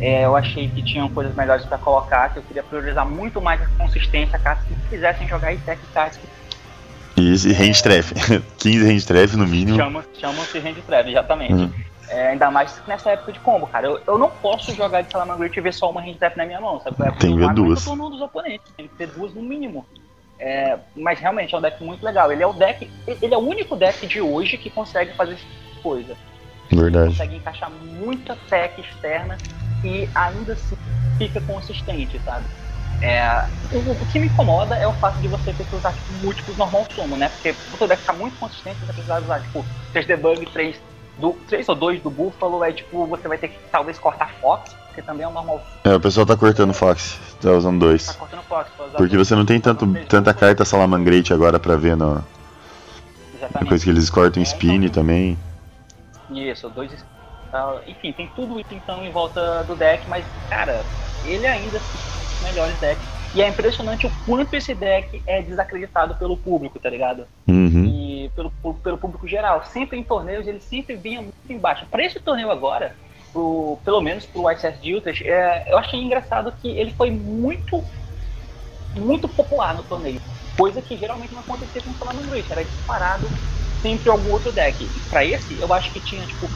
É, 0.00 0.24
eu 0.24 0.36
achei 0.36 0.68
que 0.68 0.82
tinham 0.82 1.08
coisas 1.08 1.34
melhores 1.34 1.64
pra 1.64 1.76
colocar, 1.76 2.28
que 2.32 2.38
eu 2.38 2.42
queria 2.44 2.62
priorizar 2.62 3.04
muito 3.04 3.40
mais 3.40 3.60
a 3.60 3.66
consistência, 3.76 4.38
caso 4.38 4.60
que 4.66 4.74
quisessem 4.90 5.26
jogar 5.26 5.52
em 5.52 5.56
deck. 5.58 5.80
Isso, 7.16 7.48
e 7.48 7.52
range 7.52 7.82
treff. 7.82 8.14
15 8.58 8.84
range 8.86 9.06
treff 9.06 9.36
no 9.36 9.46
mínimo. 9.46 9.76
Chama-se 9.76 10.08
chama 10.20 10.42
range 10.54 10.82
treff, 10.82 11.10
exatamente. 11.10 11.52
Uhum. 11.52 11.72
É, 12.08 12.28
ainda 12.28 12.50
mais 12.50 12.80
nessa 12.86 13.10
época 13.10 13.32
de 13.32 13.40
combo, 13.40 13.66
cara. 13.66 13.86
Eu, 13.86 14.00
eu 14.06 14.16
não 14.16 14.30
posso 14.30 14.74
jogar 14.74 15.02
de 15.02 15.10
Salamangreat 15.10 15.58
e 15.58 15.62
ver 15.62 15.74
só 15.74 15.90
uma 15.90 16.00
range 16.00 16.18
trap 16.18 16.36
na 16.36 16.46
minha 16.46 16.60
mão, 16.60 16.80
sabe? 16.80 16.96
É 17.00 17.10
tem 17.10 17.32
que 17.32 17.38
ver 17.38 17.52
duas. 17.52 17.86
Eu 17.86 17.96
dos 17.96 18.20
oponentes, 18.20 18.72
tem 18.76 18.86
que 18.86 18.94
ter 18.94 19.08
duas 19.08 19.34
no 19.34 19.42
mínimo. 19.42 19.84
É, 20.38 20.78
mas 20.94 21.18
realmente 21.18 21.54
é 21.54 21.58
um 21.58 21.60
deck 21.60 21.82
muito 21.82 22.04
legal. 22.04 22.30
Ele 22.30 22.42
é 22.42 22.46
o 22.46 22.52
deck. 22.52 22.90
Ele 23.06 23.34
é 23.34 23.36
o 23.36 23.40
único 23.40 23.76
deck 23.76 24.06
de 24.06 24.20
hoje 24.20 24.56
que 24.56 24.70
consegue 24.70 25.12
fazer 25.14 25.34
essa 25.34 25.42
tipo 25.44 25.82
coisa. 25.82 26.16
Verdade. 26.70 27.06
Ele 27.06 27.12
consegue 27.12 27.36
encaixar 27.36 27.70
muita 27.70 28.36
tech 28.48 28.80
externa 28.80 29.36
e 29.84 30.08
ainda 30.14 30.52
assim 30.52 30.76
fica 31.16 31.40
consistente, 31.40 32.20
sabe? 32.24 32.44
É, 33.00 33.44
o, 33.72 33.92
o, 33.92 34.06
que 34.06 34.18
me 34.18 34.26
incomoda 34.26 34.74
é 34.74 34.86
o 34.86 34.92
fato 34.94 35.20
de 35.20 35.28
você 35.28 35.52
ter 35.52 35.64
que 35.64 35.74
usar 35.74 35.92
tipo, 35.92 36.12
múltiplos 36.14 36.56
normal 36.56 36.86
sumo, 36.94 37.16
né? 37.16 37.28
Porque 37.28 37.54
o 37.72 37.76
teu 37.76 37.86
deck 37.86 38.00
ficar 38.00 38.14
muito 38.14 38.36
consistente, 38.38 38.80
você 38.80 38.92
precisa 38.92 39.20
usar 39.20 39.40
tipo 39.40 39.64
3 39.92 40.06
debug, 40.06 40.46
3 40.46 40.80
do 41.18 41.32
3 41.48 41.68
ou 41.68 41.74
2 41.74 42.02
do 42.02 42.10
Buffalo, 42.10 42.64
é 42.64 42.72
tipo, 42.72 43.06
você 43.06 43.28
vai 43.28 43.38
ter 43.38 43.48
que 43.48 43.58
talvez 43.70 43.98
cortar 43.98 44.32
Fox, 44.40 44.74
que 45.00 45.06
também 45.06 45.24
é 45.24 45.28
um 45.28 45.32
normal. 45.32 45.62
É, 45.84 45.94
o 45.94 46.00
pessoal 46.00 46.26
tá 46.26 46.36
cortando 46.36 46.72
Fox, 46.74 47.18
tá 47.40 47.52
usando 47.52 47.78
dois. 47.78 48.06
Tá 48.06 48.14
cortando 48.14 48.42
Fox, 48.42 48.70
Porque 48.96 49.16
você 49.16 49.34
não 49.34 49.46
tem 49.46 49.60
tanto, 49.60 49.86
tanta 50.08 50.34
carta 50.34 50.64
Salamangreat 50.64 51.32
agora 51.32 51.58
pra 51.58 51.76
ver 51.76 51.96
no. 51.96 52.24
Exatamente. 53.34 53.62
Depois 53.62 53.84
que 53.84 53.90
eles 53.90 54.10
cortam 54.10 54.42
é, 54.42 54.44
Spin 54.44 54.84
então, 54.84 54.90
também. 54.90 55.38
Isso, 56.30 56.68
dois. 56.68 56.92
Uh, 56.92 57.80
enfim, 57.86 58.12
tem 58.12 58.30
tudo 58.34 58.60
isso 58.60 58.68
então 58.72 59.02
em 59.04 59.10
volta 59.10 59.64
do 59.64 59.74
deck, 59.74 60.06
mas 60.08 60.24
cara, 60.50 60.84
ele 61.24 61.46
ainda 61.46 61.78
é 61.78 62.44
melhores 62.44 62.78
decks. 62.78 63.18
E 63.34 63.42
é 63.42 63.48
impressionante 63.48 64.06
o 64.06 64.12
quanto 64.26 64.54
esse 64.54 64.74
deck 64.74 65.22
é 65.26 65.42
desacreditado 65.42 66.14
pelo 66.14 66.36
público, 66.36 66.78
tá 66.78 66.88
ligado? 66.88 67.26
Uhum. 67.46 67.84
E 67.84 68.30
pelo, 68.34 68.50
pelo 68.82 68.98
público 68.98 69.28
geral. 69.28 69.64
Sempre 69.66 69.98
em 69.98 70.02
torneios 70.02 70.46
ele 70.46 70.60
sempre 70.60 70.96
vinha 70.96 71.20
muito 71.20 71.34
embaixo. 71.48 71.86
Para 71.90 72.04
esse 72.04 72.18
torneio 72.18 72.50
agora, 72.50 72.96
pro, 73.32 73.78
pelo 73.84 74.00
menos 74.00 74.26
pro 74.26 74.44
Sets 74.56 74.80
de 74.80 74.94
Utrecht, 74.94 75.26
é, 75.26 75.72
eu 75.72 75.78
achei 75.78 76.00
engraçado 76.00 76.52
que 76.60 76.68
ele 76.68 76.92
foi 76.92 77.10
muito 77.10 77.84
muito 78.94 79.28
popular 79.28 79.74
no 79.74 79.82
torneio. 79.82 80.20
Coisa 80.56 80.82
que 80.82 80.96
geralmente 80.96 81.32
não 81.32 81.40
acontecia 81.40 81.80
com 81.82 81.90
o 81.90 81.94
Salamandra 81.94 82.42
era 82.50 82.64
disparado 82.64 83.30
sempre 83.80 84.10
algum 84.10 84.32
outro 84.32 84.52
deck. 84.52 84.90
E 84.94 85.00
pra 85.00 85.24
esse, 85.24 85.58
eu 85.58 85.72
acho 85.72 85.92
que 85.92 86.00
tinha, 86.00 86.26
tipo, 86.26 86.50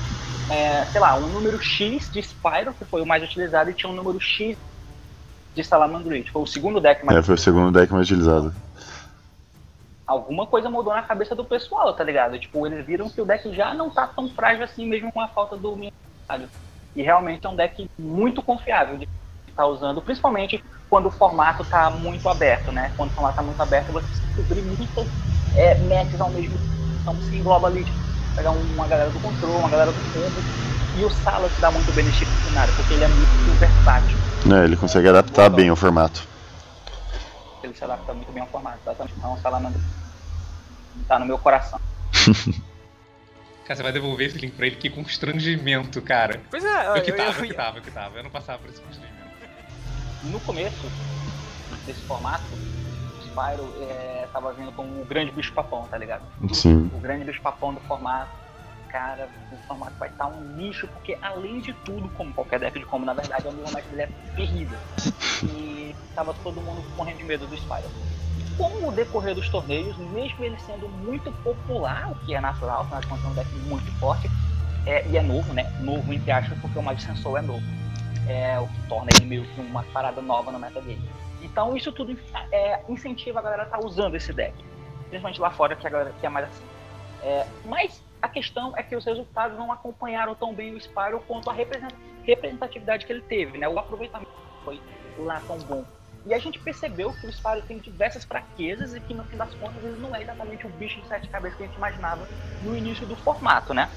é, 0.51 0.85
sei 0.87 1.01
lá, 1.01 1.17
um 1.17 1.29
número 1.29 1.61
X 1.63 2.11
de 2.11 2.21
Spyro, 2.21 2.75
que 2.75 2.85
foi 2.85 3.01
o 3.01 3.07
mais 3.07 3.23
utilizado, 3.23 3.71
e 3.71 3.75
tinha 3.75 3.91
um 3.91 3.95
número 3.95 4.21
X 4.21 4.57
de 5.55 5.63
Salamandra 5.63 6.23
Foi 6.33 6.43
o 6.43 6.47
segundo 6.47 6.81
deck 6.81 7.05
mais 7.05 7.19
É, 7.19 7.23
foi 7.23 7.35
o 7.35 7.39
segundo 7.39 7.71
deck 7.71 7.93
mais 7.93 8.07
utilizado. 8.07 8.53
Alguma 10.07 10.47
coisa 10.47 10.69
mudou 10.69 10.93
na 10.93 11.03
cabeça 11.03 11.35
do 11.35 11.45
pessoal, 11.45 11.95
tá 11.95 12.03
ligado? 12.03 12.39
Tipo, 12.39 12.67
eles 12.67 12.85
viram 12.85 13.09
que 13.09 13.21
o 13.21 13.25
deck 13.25 13.55
já 13.55 13.73
não 13.73 13.89
tá 13.89 14.07
tão 14.07 14.29
frágil 14.29 14.65
assim, 14.65 14.87
mesmo 14.87 15.13
com 15.13 15.21
a 15.21 15.29
falta 15.29 15.57
do 15.57 15.77
e 16.95 17.03
realmente 17.03 17.47
é 17.47 17.49
um 17.49 17.57
deck 17.57 17.91
muito 17.99 18.43
confiável 18.43 18.97
de 18.99 19.05
estar 19.49 19.63
tá 19.63 19.67
usando, 19.67 20.01
principalmente 20.03 20.63
quando 20.89 21.07
o 21.07 21.11
formato 21.11 21.63
está 21.63 21.89
muito 21.91 22.29
aberto, 22.29 22.71
né? 22.71 22.93
Quando 22.97 23.11
o 23.11 23.15
formato 23.15 23.35
está 23.35 23.43
muito 23.43 23.61
aberto, 23.63 23.93
você 23.93 24.07
descobrir 24.07 24.61
muitas 24.63 25.07
é, 25.57 25.75
matches 25.79 26.21
ao 26.21 26.31
mesmo 26.31 26.53
tempo. 26.53 26.73
Então 27.01 27.17
se 27.23 27.37
engloba 27.37 27.69
ali, 27.69 27.85
tipo, 27.85 27.97
pegar 28.37 28.51
uma 28.51 28.87
galera 28.87 29.11
do 29.11 29.21
controle, 29.21 29.57
uma 29.57 29.71
galera 29.71 29.91
do 29.91 30.13
combo. 30.13 30.63
E 30.99 31.05
o 31.05 31.11
Sala 31.11 31.49
te 31.49 31.61
dá 31.61 31.71
muito 31.71 31.91
benefício 31.93 32.27
no 32.27 32.51
cenário, 32.51 32.75
porque 32.75 32.93
ele 32.93 33.05
é 33.05 33.09
muito 33.09 33.59
versátil. 33.59 34.19
É, 34.55 34.65
ele 34.65 34.77
consegue 34.77 35.09
adaptar 35.09 35.49
bem 35.49 35.71
o 35.71 35.77
formato. 35.77 36.23
Ele 37.63 37.75
se 37.75 37.85
adapta 37.85 38.13
muito 38.13 38.31
bem 38.31 38.43
ao 38.43 38.49
formato, 38.49 38.79
exatamente. 38.85 39.15
Então 39.17 39.33
o 39.33 39.39
Salamandra 39.39 39.81
tá 41.09 41.19
no 41.19 41.25
meu 41.25 41.39
coração. 41.39 41.81
Cara, 43.65 43.77
você 43.77 43.83
vai 43.83 43.93
devolver 43.93 44.27
esse 44.27 44.39
link 44.39 44.55
pra 44.55 44.67
ele, 44.67 44.77
que 44.77 44.91
constrangimento, 44.91 46.03
cara. 46.03 46.41
Pois 46.51 46.65
é, 46.65 46.89
eu, 46.89 46.97
eu 46.97 47.03
que 47.03 47.13
tava, 47.13 47.39
eu, 47.39 47.45
eu, 47.45 47.49
que 47.49 47.55
tava, 47.55 47.79
eu 47.79 47.83
que 47.83 47.91
tava. 47.91 48.17
Eu 48.19 48.23
não 48.25 48.31
passava 48.31 48.59
por 48.59 48.71
esse 48.71 48.81
constrangimento. 48.81 49.23
No 50.25 50.41
começo 50.41 50.87
desse 51.87 52.03
formato, 52.03 52.45
o 52.55 53.23
Spyro 53.23 53.73
é, 53.83 54.29
tava 54.33 54.53
vindo 54.53 54.73
como 54.73 55.03
o 55.03 55.05
grande 55.05 55.31
bicho 55.33 55.53
papão, 55.53 55.87
tá 55.89 55.97
ligado? 55.97 56.25
Sim. 56.53 56.91
O 56.93 57.01
grande 57.01 57.25
bicho 57.25 57.41
papão 57.41 57.73
do 57.75 57.81
formato. 57.81 58.31
Cara, 58.89 59.27
o 59.51 59.57
formato 59.67 59.97
vai 59.99 60.11
estar 60.11 60.27
um 60.27 60.41
nicho, 60.55 60.87
porque 60.89 61.17
além 61.23 61.61
de 61.61 61.73
tudo, 61.73 62.11
como 62.11 62.33
qualquer 62.35 62.61
deck 62.61 62.79
de 62.79 62.85
combo, 62.85 63.07
na 63.07 63.15
verdade, 63.15 63.49
o 63.49 63.53
movimento 63.53 63.89
dele 63.89 64.03
é 64.03 64.09
terrível. 64.37 64.79
E 65.45 65.97
tava 66.15 66.33
todo 66.35 66.61
mundo 66.61 66.85
morrendo 66.97 67.19
de 67.19 67.25
medo 67.25 67.49
do 67.49 67.57
Spyro 67.57 67.91
com 68.57 68.89
o 68.89 68.93
decorrer 68.93 69.35
dos 69.35 69.49
torneios, 69.49 69.97
mesmo 69.97 70.45
ele 70.45 70.59
sendo 70.61 70.89
muito 70.89 71.33
popular, 71.43 72.11
o 72.11 72.15
que 72.27 72.35
é 72.35 72.41
natural, 72.41 72.83
afinal 72.83 73.01
de 73.01 73.07
contas 73.07 73.25
é 73.25 73.29
um 73.29 73.35
deck 73.35 73.51
muito 73.67 73.93
forte, 73.99 74.31
é, 74.87 75.07
e 75.09 75.17
é 75.17 75.23
novo, 75.23 75.53
né? 75.53 75.73
Novo 75.81 76.13
entre 76.13 76.31
aspas, 76.31 76.59
porque 76.59 76.79
o 76.79 76.83
Magic 76.83 77.03
Sensor 77.03 77.39
é 77.39 77.43
novo. 77.43 77.63
É, 78.29 78.59
o 78.59 78.69
que 78.69 78.89
torna 78.89 79.11
ele 79.17 79.27
meio 79.27 79.45
que 79.45 79.61
uma 79.61 79.83
parada 79.85 80.21
nova 80.21 80.51
no 80.53 80.59
metagame. 80.59 81.03
Então 81.43 81.77
isso 81.77 81.91
tudo 81.93 82.17
é, 82.51 82.81
incentiva 82.89 83.41
a 83.41 83.43
galera 83.43 83.63
a 83.63 83.67
estar 83.67 83.79
tá 83.79 83.85
usando 83.85 84.15
esse 84.15 84.33
deck. 84.33 84.55
Principalmente 85.09 85.41
lá 85.41 85.51
fora, 85.51 85.77
que, 85.77 85.87
a 85.87 85.91
galera, 85.91 86.15
que 86.21 86.27
é 86.27 86.29
mais 86.29 86.47
assim. 86.47 86.65
É, 87.23 87.47
mas 87.65 88.03
a 88.21 88.29
questão 88.29 88.73
é 88.77 88.83
que 88.83 88.95
os 88.97 89.05
resultados 89.05 89.59
não 89.59 89.73
acompanharam 89.73 90.35
tão 90.35 90.55
bem 90.55 90.75
o 90.75 90.81
Spyro 90.81 91.21
quanto 91.27 91.51
a 91.51 91.53
representatividade 92.25 93.05
que 93.05 93.13
ele 93.13 93.23
teve, 93.23 93.59
né? 93.59 93.69
O 93.69 93.79
aproveitamento 93.79 94.31
foi 94.65 94.81
lá 95.19 95.41
tão 95.47 95.59
bom. 95.59 95.85
E 96.25 96.33
a 96.33 96.39
gente 96.39 96.59
percebeu 96.59 97.13
que 97.13 97.27
o 97.27 97.33
Spyro 97.33 97.63
tem 97.63 97.79
diversas 97.79 98.25
fraquezas 98.25 98.95
e 98.95 99.01
que 99.01 99.13
no 99.13 99.25
fim 99.25 99.37
das 99.37 99.55
contas 99.55 99.83
ele 99.85 99.97
não 99.97 100.15
é 100.15 100.23
exatamente 100.23 100.67
o 100.67 100.71
bicho 100.71 101.01
de 101.01 101.09
sete 101.09 101.29
cabeças 101.29 101.57
que 101.57 101.65
a 101.65 101.67
gente 101.67 101.77
imaginava 101.77 102.29
no 102.61 102.77
início 102.77 103.07
do 103.07 103.17
formato, 103.17 103.75
né? 103.75 103.91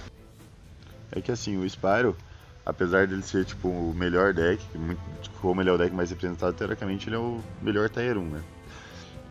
É 1.12 1.22
que 1.22 1.32
assim, 1.32 1.58
o 1.58 1.70
Spyro, 1.70 2.18
apesar 2.66 3.06
dele 3.06 3.22
ser 3.22 3.46
tipo 3.46 3.70
o 3.70 3.94
melhor 3.94 4.34
deck, 4.34 4.66
muito, 4.76 5.00
tipo, 5.22 5.52
o 5.52 5.56
melhor 5.56 5.78
deck 5.78 5.94
mais 5.94 6.10
representado, 6.10 6.54
teoricamente 6.54 7.08
ele 7.08 7.16
é 7.16 7.20
o 7.20 7.44
melhor 7.62 7.90
Tier 7.90 8.18
1, 8.18 8.22
né? 8.24 8.44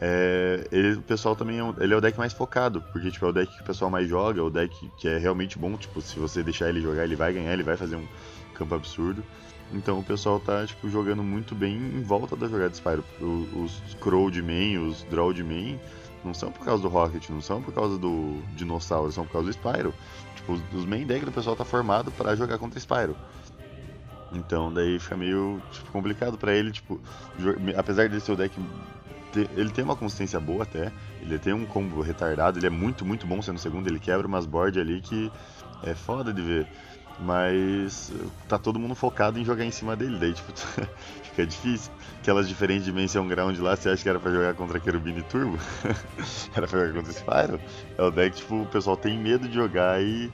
É, 0.01 0.69
ele, 0.71 0.95
o 0.95 1.03
pessoal 1.03 1.35
também 1.35 1.59
é, 1.59 1.65
um, 1.65 1.75
ele 1.81 1.95
é 1.95 1.97
o 1.97 2.01
deck 2.01 2.17
mais 2.17 2.33
focado, 2.33 2.81
porque 2.93 3.11
tipo, 3.11 3.27
é 3.27 3.29
o 3.29 3.33
deck 3.33 3.53
que 3.57 3.63
o 3.63 3.65
pessoal 3.65 3.91
mais 3.91 4.09
joga, 4.09 4.39
é 4.41 4.43
o 4.43 4.51
deck 4.51 4.91
que 4.99 5.09
é 5.09 5.19
realmente 5.19 5.59
bom, 5.59 5.77
tipo, 5.77 6.01
se 6.01 6.19
você 6.19 6.43
deixar 6.43 6.69
ele 6.69 6.81
jogar, 6.81 7.05
ele 7.05 7.17
vai 7.17 7.33
ganhar, 7.33 7.53
ele 7.53 7.63
vai 7.63 7.77
fazer 7.77 7.97
um 7.97 8.07
campo 8.55 8.75
absurdo. 8.75 9.25
Então 9.73 9.99
o 9.99 10.05
pessoal 10.05 10.39
tá 10.39 10.67
tipo, 10.67 10.89
jogando 10.89 11.23
muito 11.23 11.55
bem 11.55 11.77
em 11.77 12.03
volta 12.03 12.37
da 12.37 12.47
jogada 12.47 12.71
de 12.71 12.77
Spyro. 12.77 13.05
Os, 13.21 13.95
Crow 14.01 14.31
de 14.31 14.43
main, 14.43 14.79
os 14.79 15.03
Draw 15.05 15.33
de 15.33 15.43
main, 15.43 15.79
não 16.25 16.35
são 16.35 16.53
por 16.53 16.65
causa 16.65 16.83
do 16.83 16.89
Rocket, 16.89 17.29
não 17.31 17.41
são 17.41 17.61
por 17.63 17.75
causa 17.75 17.99
do 17.99 18.41
Dinossauro, 18.57 19.11
são 19.13 19.25
por 19.25 19.33
causa 19.33 19.49
do 19.49 19.53
Spyro. 19.53 19.95
Tipo, 20.37 20.53
os 20.77 20.85
main 20.85 21.07
deck 21.07 21.25
do 21.25 21.33
pessoal 21.33 21.57
tá 21.57 21.65
formado 21.65 22.11
para 22.13 22.37
jogar 22.37 22.59
contra 22.59 22.79
Spyro. 22.79 23.17
Então 24.33 24.73
daí 24.73 24.99
fica 24.99 25.17
meio 25.17 25.61
tipo, 25.71 25.91
complicado 25.91 26.37
para 26.37 26.53
ele, 26.53 26.71
tipo, 26.71 27.01
apesar 27.77 28.09
de 28.09 28.21
ser 28.21 28.33
o 28.33 28.37
deck 28.37 28.55
ele 29.57 29.71
tem 29.71 29.83
uma 29.85 29.97
consistência 29.97 30.39
boa 30.39 30.63
até, 30.63 30.93
ele 31.21 31.39
tem 31.39 31.53
um 31.53 31.67
combo 31.67 32.01
retardado, 32.01 32.59
ele 32.59 32.67
é 32.67 32.71
muito, 32.71 33.05
muito 33.05 33.27
bom 33.27 33.43
sendo 33.43 33.59
segundo, 33.59 33.89
ele 33.89 33.99
quebra 33.99 34.27
umas 34.27 34.47
boards 34.47 34.81
ali 34.81 35.01
que 35.01 35.31
é 35.83 35.95
foda 35.95 36.33
de 36.33 36.41
ver. 36.41 36.67
Mas 37.19 38.13
tá 38.49 38.59
todo 38.59 38.79
mundo 38.79 38.95
focado 38.95 39.39
em 39.39 39.45
jogar 39.45 39.65
em 39.65 39.71
cima 39.71 39.95
dele, 39.95 40.19
daí 40.19 40.33
tipo, 40.33 40.53
fica 41.23 41.47
difícil. 41.47 41.93
Aquelas 42.21 42.49
diferentes 42.49 42.85
dimensão 42.85 43.29
ground 43.29 43.57
lá, 43.59 43.77
você 43.77 43.91
acha 43.91 44.03
que 44.03 44.09
era 44.09 44.19
pra 44.19 44.33
jogar 44.33 44.55
contra 44.55 44.81
Querubini 44.81 45.23
Turbo? 45.23 45.59
era 46.57 46.67
pra 46.67 46.81
jogar 46.81 46.95
contra 46.95 47.13
Spyro? 47.13 47.61
É 47.97 48.03
o 48.03 48.11
deck, 48.11 48.37
tipo, 48.37 48.63
o 48.63 48.67
pessoal 48.67 48.97
tem 48.97 49.17
medo 49.19 49.47
de 49.47 49.55
jogar 49.55 50.03
e, 50.03 50.33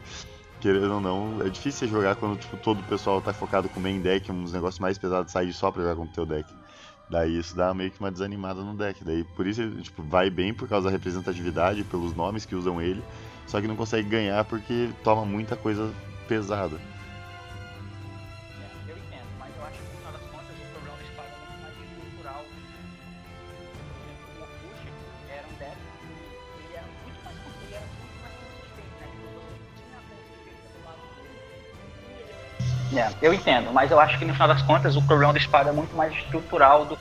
querendo 0.61 0.95
ou 0.95 1.01
não, 1.01 1.43
é 1.45 1.51
difícil 1.51 1.87
jogar 1.89 2.17
quando 2.17 2.39
tipo, 2.39 2.57
todo 2.57 2.81
o 2.81 2.85
pessoal 2.85 3.21
tá 3.21 3.33
focado 3.33 3.69
com 3.69 3.79
o 3.79 3.83
main 3.83 4.01
deck, 4.01 4.31
uns 4.33 4.53
negócios 4.53 4.81
mais 4.81 4.97
pesados, 4.97 5.33
sair 5.33 5.53
só 5.53 5.71
pra 5.71 5.83
jogar 5.83 5.97
contra 5.97 6.23
o 6.23 6.27
teu 6.27 6.37
deck. 6.37 6.51
Daí 7.11 7.39
isso 7.39 7.57
dá 7.57 7.75
meio 7.75 7.91
que 7.91 7.99
uma 7.99 8.11
desanimada 8.11 8.63
no 8.63 8.75
deck. 8.75 9.05
Daí 9.05 9.25
por 9.25 9.47
isso 9.47 9.61
ele 9.61 9.83
tipo, 9.83 10.03
vai 10.03 10.31
bem 10.31 10.55
por 10.55 10.69
causa 10.69 10.87
da 10.87 10.93
representatividade, 10.93 11.83
pelos 11.85 12.15
nomes 12.15 12.47
que 12.47 12.55
usam 12.55 12.81
ele, 12.81 13.03
só 13.47 13.61
que 13.61 13.67
não 13.67 13.77
consegue 13.77 14.09
ganhar 14.09 14.45
porque 14.45 14.91
toma 15.03 15.27
muita 15.27 15.57
coisa 15.57 15.93
pesada. 16.31 16.77
É, 18.63 18.89
eu 18.89 18.97
entendo, 18.97 19.27
mas 19.37 19.51
eu 19.57 19.65
acho 19.65 19.79
que 19.79 19.85
no 19.85 19.99
final 19.99 20.13
das 20.13 20.23
contas 20.31 20.57
o 20.57 20.63
problema 20.71 20.97
do 20.97 21.03
espada 21.03 21.29
é 21.29 21.43
muito 21.43 21.57
mais 21.67 21.75
estrutural. 21.75 22.47
O 24.39 24.39
Orkush 24.39 24.87
era 25.33 25.45
um 25.49 25.53
deck 25.59 25.77
que 25.77 25.99
ele 26.55 26.71
era 26.71 26.87
muito 26.87 27.19
mais, 27.25 27.37
ele 27.65 27.75
era 27.75 27.83
muito 27.83 28.15
mais 28.15 28.31
consistente, 28.39 28.95
né? 28.95 29.07
Tipo, 29.11 29.25
você 29.27 29.61
tinha 29.75 29.99
a 29.99 30.03
consistência 30.03 30.71
do 30.71 30.87
lado 30.87 31.03
dele. 31.19 31.51
É, 32.97 33.27
eu 33.27 33.35
entendo, 33.35 33.73
mas 33.73 33.91
eu 33.91 33.99
acho 33.99 34.17
que 34.17 34.25
no 34.25 34.33
final 34.33 34.49
das 34.49 34.63
contas 34.63 34.97
o 34.97 35.03
problema 35.03 35.33
do 35.33 35.39
espada 35.39 35.71
é 35.71 35.73
muito 35.73 35.97
mais 35.97 36.15
estrutural 36.15 36.87
do 36.87 36.97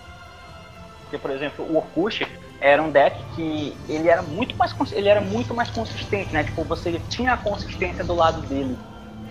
que, 1.11 1.17
por 1.19 1.29
exemplo, 1.29 1.65
o 1.65 1.77
Orkush 1.77 2.25
era 2.61 2.81
um 2.81 2.91
deck 2.91 3.23
que 3.35 3.77
ele 3.87 4.09
era 4.09 4.23
muito 4.23 4.57
mais 4.57 4.75
ele 4.91 5.07
era 5.07 5.21
muito 5.21 5.53
mais 5.53 5.69
consistente, 5.69 6.33
né? 6.33 6.43
Tipo, 6.43 6.63
você 6.63 6.97
tinha 7.09 7.33
a 7.33 7.37
consistência 7.37 8.03
do 8.03 8.15
lado 8.15 8.41
dele 8.47 8.75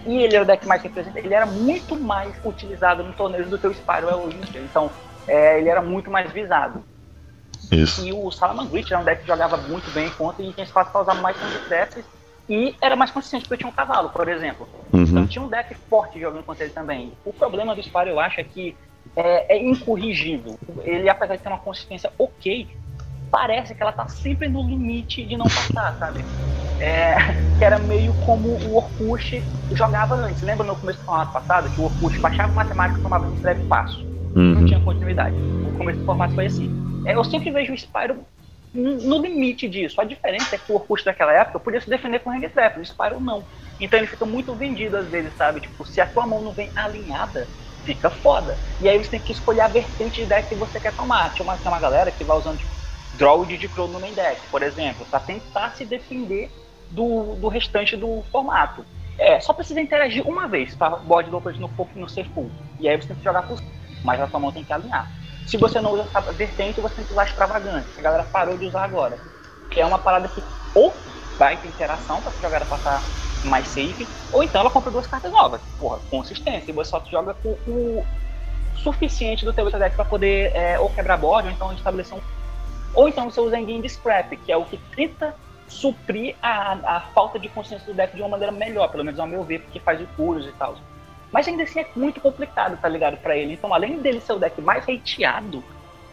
e 0.06 0.22
ele 0.22 0.34
era 0.34 0.44
o 0.44 0.46
deck 0.46 0.66
mais 0.66 0.82
representativo. 0.82 1.26
Ele 1.26 1.34
era 1.34 1.46
muito 1.46 1.96
mais 1.96 2.34
utilizado 2.44 3.02
no 3.02 3.12
torneio 3.12 3.46
do 3.46 3.58
que 3.58 3.66
o 3.66 3.72
Spyro 3.72 4.08
é 4.08 4.14
hoje 4.14 4.36
em 4.36 4.40
dia. 4.40 4.60
Então, 4.60 4.90
é, 5.26 5.58
ele 5.58 5.68
era 5.68 5.82
muito 5.82 6.10
mais 6.10 6.30
visado. 6.32 6.82
Isso. 7.70 8.06
E 8.06 8.12
o 8.12 8.30
Salamangreat 8.30 8.92
era 8.92 9.02
um 9.02 9.04
deck 9.04 9.22
que 9.22 9.26
jogava 9.26 9.56
muito 9.56 9.90
bem 9.92 10.08
contra 10.10 10.42
e 10.42 10.52
tinha 10.52 10.64
espaço 10.64 10.90
para 10.90 11.02
usar 11.02 11.14
mais 11.14 11.36
Thundercraft 11.36 11.98
e 12.48 12.74
era 12.80 12.96
mais 12.96 13.10
consistente 13.10 13.46
porque 13.46 13.58
tinha 13.58 13.70
um 13.70 13.74
cavalo, 13.74 14.08
por 14.08 14.26
exemplo. 14.28 14.66
Uhum. 14.92 15.02
Então 15.02 15.26
tinha 15.26 15.44
um 15.44 15.48
deck 15.48 15.74
forte 15.90 16.18
jogando 16.18 16.44
contra 16.44 16.64
ele 16.64 16.72
também. 16.72 17.12
O 17.24 17.32
problema 17.32 17.74
do 17.74 17.82
Spyro, 17.82 18.08
eu 18.08 18.20
acho, 18.20 18.40
é 18.40 18.44
que 18.44 18.74
é, 19.14 19.56
é 19.56 19.62
incorrigível. 19.62 20.58
Ele, 20.82 21.08
apesar 21.08 21.36
de 21.36 21.42
ter 21.42 21.48
uma 21.48 21.58
consistência 21.58 22.10
ok, 22.18 22.66
parece 23.30 23.74
que 23.74 23.82
ela 23.82 23.92
tá 23.92 24.08
sempre 24.08 24.48
no 24.48 24.62
limite 24.62 25.24
de 25.24 25.36
não 25.36 25.44
passar, 25.44 25.94
sabe? 25.98 26.24
É, 26.80 27.16
que 27.58 27.64
era 27.64 27.78
meio 27.78 28.14
como 28.14 28.48
o 28.48 28.76
Orkut 28.76 29.44
jogava 29.72 30.14
antes. 30.14 30.42
Lembra 30.42 30.66
no 30.66 30.76
começo 30.76 30.98
do 31.00 31.04
formato 31.04 31.32
passado 31.32 31.68
que 31.70 31.80
o 31.80 31.84
Orkut 31.84 32.20
baixava 32.20 32.52
matemática 32.52 33.00
e 33.00 33.02
tomava 33.02 33.26
um 33.26 33.40
breve 33.40 33.64
passo? 33.68 34.06
Não 34.34 34.60
Uhum. 34.60 34.66
tinha 34.66 34.80
continuidade. 34.80 35.36
O 35.66 35.72
começo 35.76 35.98
do 35.98 36.04
formato 36.04 36.34
foi 36.34 36.46
assim. 36.46 36.70
É, 37.04 37.14
eu 37.14 37.24
sempre 37.24 37.50
vejo 37.50 37.72
o 37.72 37.76
Spyro 37.76 38.24
no 38.72 39.20
limite 39.20 39.68
disso. 39.68 40.00
A 40.00 40.04
diferença 40.04 40.54
é 40.54 40.58
que 40.58 40.70
o 40.70 40.74
Orkut 40.74 41.04
daquela 41.04 41.32
época 41.32 41.58
podia 41.58 41.80
se 41.80 41.90
defender 41.90 42.20
com 42.20 42.30
Hang 42.30 42.48
Trap, 42.48 42.78
o 42.78 42.84
Spyro 42.84 43.20
não. 43.20 43.44
Então 43.80 43.98
ele 43.98 44.06
fica 44.06 44.24
muito 44.24 44.54
vendido 44.54 44.96
às 44.96 45.08
vezes, 45.08 45.34
sabe? 45.34 45.60
Tipo, 45.60 45.84
se 45.84 46.00
a 46.00 46.06
tua 46.06 46.26
mão 46.26 46.42
não 46.42 46.52
vem 46.52 46.70
alinhada, 46.74 47.48
fica 47.84 48.10
foda. 48.10 48.58
E 48.80 48.88
aí 48.88 49.02
você 49.02 49.10
tem 49.10 49.20
que 49.20 49.32
escolher 49.32 49.62
a 49.62 49.68
vertente 49.68 50.20
de 50.22 50.26
deck 50.26 50.48
que 50.48 50.54
você 50.54 50.78
quer 50.78 50.92
tomar. 50.92 51.32
Tinha 51.34 51.44
uma, 51.44 51.56
tem 51.56 51.70
uma 51.70 51.80
galera 51.80 52.10
que 52.12 52.24
vai 52.24 52.36
usando 52.36 52.58
tipo, 52.58 52.70
draw 53.14 53.44
de 53.46 53.68
Crow 53.68 53.88
no 53.88 53.98
main 54.00 54.14
deck, 54.14 54.46
por 54.50 54.62
exemplo, 54.62 55.06
pra 55.06 55.20
tentar 55.20 55.70
se 55.74 55.84
defender 55.84 56.50
do, 56.90 57.34
do 57.36 57.48
restante 57.48 57.96
do 57.96 58.22
formato. 58.30 58.84
É, 59.18 59.40
só 59.40 59.52
precisa 59.52 59.80
interagir 59.80 60.26
uma 60.26 60.46
vez 60.46 60.74
para 60.74 60.96
bode 60.96 61.30
do 61.30 61.40
no 61.40 61.70
no 61.96 62.08
ser 62.08 62.24
full. 62.30 62.50
E 62.78 62.88
aí 62.88 62.96
você 62.96 63.08
tem 63.08 63.16
que 63.16 63.24
jogar 63.24 63.42
por 63.42 63.60
mas 64.04 64.20
a 64.20 64.28
sua 64.28 64.38
mão 64.38 64.52
tem 64.52 64.64
que 64.64 64.72
alinhar. 64.72 65.10
Se 65.46 65.56
você 65.56 65.80
não 65.80 65.92
usa 65.92 66.02
essa 66.02 66.20
vertente, 66.32 66.80
você 66.80 66.94
tem 66.94 67.04
que 67.04 67.12
usar 67.12 67.24
extravagante. 67.24 67.88
A 67.98 68.02
galera 68.02 68.24
parou 68.24 68.56
de 68.56 68.66
usar 68.66 68.84
agora. 68.84 69.18
Que 69.70 69.80
é 69.80 69.86
uma 69.86 69.98
parada 69.98 70.28
que 70.28 70.42
ou 70.74 70.94
vai 71.38 71.56
ter 71.56 71.68
interação 71.68 72.20
pra 72.20 72.32
jogada 72.40 72.64
passar 72.64 73.02
mais 73.44 73.68
safe, 73.68 74.06
ou 74.32 74.42
então 74.42 74.60
ela 74.60 74.70
compra 74.70 74.90
duas 74.90 75.06
cartas 75.06 75.30
novas. 75.32 75.60
Porra, 75.78 75.98
consistência. 76.10 76.70
E 76.70 76.74
você 76.74 76.90
só 76.90 77.02
joga 77.10 77.34
com 77.34 77.50
o 77.66 78.04
suficiente 78.76 79.44
do 79.44 79.52
teu 79.52 79.70
deck 79.70 79.96
pra 79.96 80.04
poder 80.04 80.54
é, 80.54 80.78
ou 80.78 80.90
quebrar 80.90 81.16
board, 81.16 81.48
ou 81.48 81.54
então 81.54 81.72
estabelecer 81.72 82.18
um. 82.18 82.20
Ou 82.94 83.08
então 83.08 83.30
você 83.30 83.40
usa 83.40 83.58
Engine 83.58 83.82
de 83.82 83.88
Scrap, 83.88 84.36
que 84.36 84.50
é 84.50 84.56
o 84.56 84.64
que 84.64 84.76
tenta 84.94 85.34
suprir 85.68 86.34
a, 86.42 86.96
a 86.96 87.00
falta 87.00 87.38
de 87.38 87.48
consciência 87.48 87.86
do 87.86 87.94
deck 87.94 88.14
de 88.14 88.22
uma 88.22 88.28
maneira 88.28 88.52
melhor, 88.52 88.88
pelo 88.90 89.04
menos 89.04 89.20
ao 89.20 89.26
meu 89.26 89.42
ver, 89.44 89.60
porque 89.60 89.78
faz 89.78 90.00
curos 90.16 90.46
e 90.46 90.52
tal. 90.52 90.76
Mas 91.30 91.46
ainda 91.46 91.62
assim 91.62 91.80
é 91.80 91.86
muito 91.94 92.20
complicado, 92.20 92.80
tá 92.80 92.88
ligado, 92.88 93.18
pra 93.18 93.36
ele. 93.36 93.52
Então, 93.52 93.72
além 93.72 93.98
dele 93.98 94.20
ser 94.20 94.32
o 94.32 94.38
deck 94.38 94.60
mais 94.60 94.88
hateado 94.88 95.62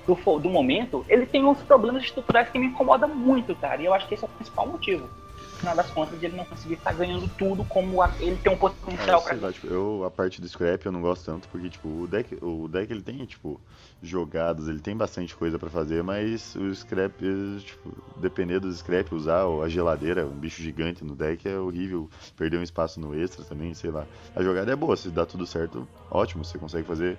do, 0.06 0.40
do 0.40 0.50
momento, 0.50 1.06
ele 1.08 1.26
tem 1.26 1.46
uns 1.46 1.62
problemas 1.64 2.04
estruturais 2.04 2.50
que 2.50 2.60
me 2.60 2.68
incomodam 2.68 3.10
muito, 3.10 3.56
cara. 3.56 3.82
E 3.82 3.86
eu 3.86 3.94
acho 3.94 4.08
que 4.08 4.14
esse 4.14 4.24
é 4.24 4.28
o 4.28 4.32
principal 4.32 4.68
motivo. 4.68 5.10
Final 5.58 5.76
das 5.76 5.90
contas, 5.92 6.22
ele 6.22 6.36
não 6.36 6.46
conseguir 6.46 6.76
estar 6.76 6.94
ganhando 6.94 7.28
tudo 7.38 7.64
como 7.66 8.02
a- 8.02 8.14
ele 8.20 8.38
tem 8.38 8.52
um 8.54 8.58
potencial 8.58 9.22
pra 9.22 9.32
sei 9.34 9.40
lá, 9.42 9.52
tipo, 9.52 9.68
eu, 9.68 10.04
a 10.04 10.12
parte 10.12 10.42
do 10.42 10.48
scrap 10.48 10.86
eu 10.86 10.92
não 10.92 11.02
gosto 11.02 11.26
tanto, 11.26 11.48
porque, 11.50 11.70
tipo, 11.70 11.88
o 12.02 12.08
deck, 12.08 12.38
o 12.42 12.68
deck 12.68 12.92
ele 12.92 13.02
tem, 13.02 13.26
tipo, 13.26 13.60
jogadas, 14.02 14.68
ele 14.68 14.80
tem 14.80 14.96
bastante 14.96 15.36
coisa 15.36 15.58
pra 15.58 15.70
fazer, 15.70 16.04
mas 16.04 16.56
o 16.56 16.74
scrap, 16.76 17.20
tipo, 17.62 17.94
depender 18.16 18.60
do 18.60 18.72
scrap, 18.72 19.12
usar 19.14 19.46
a 19.46 19.70
geladeira, 19.70 20.26
um 20.26 20.38
bicho 20.38 20.62
gigante 20.62 21.04
no 21.04 21.16
deck 21.16 21.48
é 21.48 21.58
horrível, 21.58 22.10
perder 22.36 22.58
um 22.58 22.64
espaço 22.64 23.00
no 23.00 23.16
extra 23.16 23.44
também, 23.46 23.74
sei 23.74 23.92
lá. 23.92 24.06
A 24.36 24.44
jogada 24.44 24.72
é 24.72 24.76
boa, 24.76 24.96
se 24.98 25.10
dá 25.10 25.26
tudo 25.26 25.46
certo, 25.48 25.88
ótimo, 26.12 26.44
você 26.44 26.58
consegue 26.60 26.86
fazer 26.86 27.18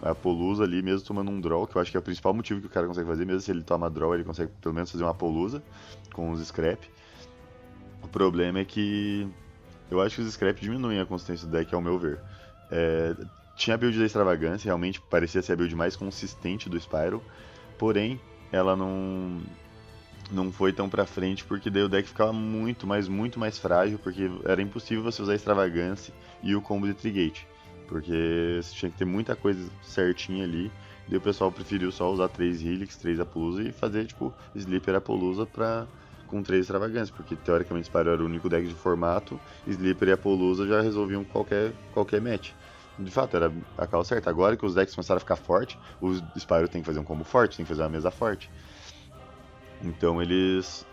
a 0.00 0.14
polusa 0.14 0.64
ali 0.64 0.82
mesmo 0.82 1.06
tomando 1.06 1.30
um 1.30 1.40
draw, 1.40 1.66
que 1.66 1.76
eu 1.76 1.80
acho 1.80 1.90
que 1.90 1.96
é 1.96 2.00
o 2.00 2.02
principal 2.02 2.34
motivo 2.34 2.60
que 2.60 2.66
o 2.66 2.70
cara 2.70 2.86
consegue 2.86 3.08
fazer, 3.08 3.24
mesmo 3.24 3.40
se 3.40 3.50
ele 3.50 3.62
toma 3.62 3.88
draw, 3.88 4.14
ele 4.14 4.24
consegue 4.24 4.50
pelo 4.60 4.74
menos 4.74 4.90
fazer 4.90 5.04
uma 5.04 5.14
polusa 5.14 5.62
com 6.12 6.30
os 6.32 6.40
scrap. 6.46 6.84
O 8.02 8.08
problema 8.08 8.58
é 8.58 8.64
que 8.64 9.26
eu 9.90 10.00
acho 10.00 10.16
que 10.16 10.22
os 10.22 10.32
scrap 10.32 10.60
diminuem 10.60 11.00
a 11.00 11.06
consistência 11.06 11.46
do 11.46 11.52
deck, 11.52 11.74
ao 11.74 11.80
meu 11.80 11.98
ver. 11.98 12.18
É, 12.70 13.14
tinha 13.54 13.74
a 13.74 13.76
build 13.76 13.98
da 13.98 14.06
extravagância, 14.06 14.66
realmente 14.66 15.00
parecia 15.00 15.42
ser 15.42 15.52
a 15.52 15.56
build 15.56 15.74
mais 15.74 15.94
consistente 15.94 16.68
do 16.68 16.80
Spyro, 16.80 17.22
porém 17.78 18.20
ela 18.50 18.74
não 18.74 19.40
não 20.30 20.50
foi 20.50 20.72
tão 20.72 20.88
pra 20.88 21.04
frente 21.04 21.44
porque 21.44 21.68
daí 21.68 21.82
o 21.82 21.88
deck 21.88 22.08
ficava 22.08 22.32
muito, 22.32 22.86
mas 22.86 23.08
muito 23.08 23.38
mais 23.38 23.58
frágil, 23.58 23.98
porque 23.98 24.30
era 24.44 24.62
impossível 24.62 25.02
você 25.02 25.20
usar 25.20 25.34
extravagância 25.34 26.14
e 26.42 26.54
o 26.54 26.62
combo 26.62 26.86
de 26.86 26.94
Trigate, 26.94 27.46
porque 27.86 28.60
você 28.62 28.74
tinha 28.74 28.90
que 28.90 28.96
ter 28.96 29.04
muita 29.04 29.36
coisa 29.36 29.70
certinha 29.82 30.44
ali. 30.44 30.72
Daí 31.06 31.18
o 31.18 31.20
pessoal 31.20 31.52
preferiu 31.52 31.92
só 31.92 32.10
usar 32.10 32.28
três 32.28 32.62
Helix, 32.62 32.96
três 32.96 33.20
Apollousa 33.20 33.62
e 33.62 33.72
fazer 33.72 34.06
tipo 34.06 34.32
Sleeper 34.54 34.94
Apollousa 34.94 35.44
pra 35.44 35.86
com 36.32 36.42
três 36.42 36.62
extravagâncias, 36.62 37.10
porque 37.10 37.36
teoricamente 37.36 37.84
Spyro 37.84 38.10
era 38.10 38.22
o 38.22 38.24
único 38.24 38.48
deck 38.48 38.66
de 38.66 38.74
formato, 38.74 39.38
Sleeper 39.66 40.08
e 40.08 40.12
Apollousa 40.12 40.66
já 40.66 40.80
resolviam 40.80 41.22
qualquer, 41.22 41.72
qualquer 41.92 42.22
match. 42.22 42.52
De 42.98 43.10
fato, 43.10 43.36
era 43.36 43.52
a 43.76 43.86
causa 43.86 44.08
certa. 44.08 44.30
Agora 44.30 44.56
que 44.56 44.64
os 44.64 44.74
decks 44.74 44.94
começaram 44.94 45.18
a 45.18 45.20
ficar 45.20 45.36
fortes, 45.36 45.76
os 46.00 46.22
Spyro 46.36 46.68
tem 46.68 46.80
que 46.80 46.86
fazer 46.86 47.00
um 47.00 47.04
combo 47.04 47.22
forte, 47.22 47.56
tem 47.56 47.64
que 47.64 47.68
fazer 47.68 47.82
uma 47.82 47.88
mesa 47.90 48.10
forte. 48.10 48.50
Então 49.82 50.22
eles 50.22 50.86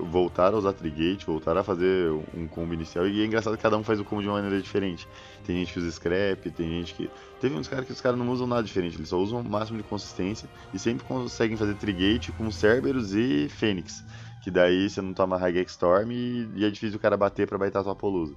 voltaram 0.00 0.56
a 0.56 0.58
usar 0.58 0.72
Trigate, 0.72 1.26
voltaram 1.26 1.60
a 1.60 1.64
fazer 1.64 2.10
um 2.34 2.48
combo 2.48 2.72
inicial, 2.72 3.06
e 3.06 3.20
é 3.20 3.26
engraçado 3.26 3.56
que 3.56 3.62
cada 3.62 3.76
um 3.76 3.84
faz 3.84 4.00
o 4.00 4.04
combo 4.04 4.22
de 4.22 4.28
uma 4.28 4.40
maneira 4.40 4.60
diferente. 4.60 5.06
Tem 5.46 5.56
gente 5.56 5.72
que 5.72 5.78
usa 5.78 5.90
Scrap, 5.90 6.50
tem 6.50 6.68
gente 6.68 6.94
que. 6.94 7.10
Teve 7.40 7.54
uns 7.54 7.68
caras 7.68 7.84
que 7.84 7.92
os 7.92 8.00
caras 8.00 8.18
não 8.18 8.28
usam 8.30 8.46
nada 8.46 8.62
diferente, 8.62 8.96
eles 8.96 9.10
só 9.10 9.18
usam 9.18 9.40
o 9.40 9.44
máximo 9.44 9.76
de 9.76 9.84
consistência 9.84 10.48
e 10.72 10.78
sempre 10.78 11.04
conseguem 11.04 11.56
fazer 11.56 11.74
Trigate 11.74 12.32
com 12.32 12.50
Cerberus 12.50 13.12
e 13.12 13.48
Fênix. 13.48 14.02
Que 14.44 14.50
daí 14.50 14.90
você 14.90 15.00
não 15.00 15.14
toma 15.14 15.38
High 15.38 15.62
Storm 15.62 16.12
e, 16.12 16.46
e 16.54 16.64
é 16.66 16.70
difícil 16.70 16.98
o 16.98 17.00
cara 17.00 17.16
bater 17.16 17.48
pra 17.48 17.56
baitar 17.56 17.82
sua 17.82 17.94
polusa. 17.94 18.34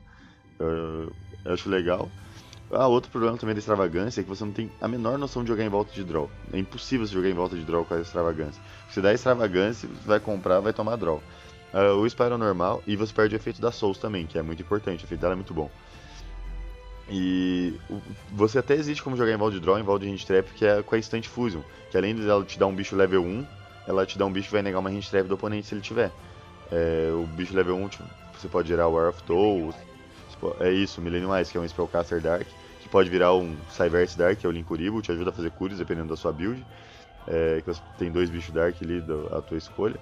Eu, 0.58 1.12
eu 1.44 1.54
acho 1.54 1.70
legal. 1.70 2.10
Ah, 2.72 2.88
outro 2.88 3.12
problema 3.12 3.38
também 3.38 3.54
da 3.54 3.60
extravagância 3.60 4.22
é 4.22 4.24
que 4.24 4.30
você 4.30 4.46
não 4.46 4.54
tem 4.54 4.72
a 4.80 4.88
menor 4.88 5.18
noção 5.18 5.44
de 5.44 5.50
jogar 5.50 5.66
em 5.66 5.70
volta 5.70 5.94
de 5.94 6.06
draw. 6.06 6.30
É 6.54 6.58
impossível 6.58 7.06
você 7.06 7.14
jogar 7.14 7.30
em 7.30 7.34
volta 7.34 7.58
de 7.58 7.66
draw 7.66 7.84
com 7.84 7.94
a 7.94 8.00
extravagância. 8.00 8.62
Você 8.90 9.02
dá 9.02 9.14
extravagância, 9.14 9.90
você 9.90 10.08
vai 10.08 10.20
comprar, 10.22 10.62
vai 10.62 10.72
tomar 10.72 10.96
draw. 10.96 11.22
Ah, 11.74 11.94
o 11.94 12.10
Spyro 12.10 12.38
normal 12.38 12.82
e 12.88 12.96
você 12.96 13.14
perde 13.14 13.36
o 13.36 13.38
efeito 13.38 13.60
da 13.60 13.70
Souls 13.70 13.98
também, 13.98 14.26
que 14.26 14.38
é 14.38 14.42
muito 14.42 14.62
importante. 14.62 15.04
O 15.04 15.06
efeito 15.06 15.20
dela 15.20 15.34
é 15.34 15.36
muito 15.36 15.54
bom. 15.54 15.70
E 17.10 17.74
você 18.32 18.60
até 18.60 18.76
existe 18.76 19.04
como 19.04 19.16
jogar 19.18 19.32
em 19.32 19.38
Vault 19.38 19.60
Draw, 19.60 19.80
em 19.80 19.84
Vault 19.84 20.06
Hint 20.06 20.24
Trap, 20.26 20.48
que 20.54 20.66
é 20.66 20.82
com 20.82 20.96
a 20.96 20.98
Instant 20.98 21.26
Fusion. 21.26 21.62
Que 21.92 21.98
além 21.98 22.16
de 22.16 22.28
ela 22.28 22.44
te 22.44 22.60
dar 22.60 22.68
um 22.68 22.76
bicho 22.76 22.96
level 22.96 23.24
1, 23.24 23.46
ela 23.88 24.06
te 24.06 24.18
dá 24.18 24.26
um 24.26 24.32
bicho 24.32 24.48
que 24.48 24.54
vai 24.54 24.62
negar 24.62 24.80
uma 24.80 24.92
Hint 24.92 25.10
Trap 25.10 25.28
do 25.28 25.36
oponente 25.36 25.68
se 25.68 25.74
ele 25.74 25.82
tiver. 25.82 26.12
É, 26.72 27.10
o 27.14 27.26
bicho 27.26 27.56
level 27.56 27.76
1, 27.78 27.88
tipo, 27.90 28.04
você 28.38 28.48
pode 28.48 28.68
gerar 28.68 28.88
o 28.88 28.94
War 28.94 29.10
of 29.10 29.24
Toll, 29.24 29.74
é 30.60 30.72
isso, 30.72 31.02
Millennium 31.02 31.36
Ice, 31.40 31.52
que 31.52 31.58
é 31.58 31.62
um 31.62 31.68
Spellcaster 31.68 32.22
Dark, 32.22 32.46
que 32.82 32.90
pode 32.90 33.10
virar 33.10 33.34
um 33.34 33.56
Cyverse 33.72 34.18
Dark, 34.18 34.38
que 34.38 34.46
é 34.46 34.50
o 34.50 34.52
Linkuribo, 34.52 35.02
te 35.02 35.12
ajuda 35.12 35.30
a 35.32 35.34
fazer 35.34 35.50
cures 35.52 35.78
dependendo 35.78 36.10
da 36.10 36.16
sua 36.16 36.32
build. 36.32 36.64
É, 37.28 37.60
que 37.62 37.68
você 37.68 37.82
tem 37.98 38.12
dois 38.12 38.30
bichos 38.30 38.54
Dark 38.54 38.76
ali 38.82 39.02
da 39.02 39.38
a 39.38 39.42
tua 39.42 39.58
escolha. 39.58 40.00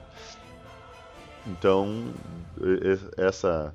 Então, 1.48 2.14
essa 3.18 3.74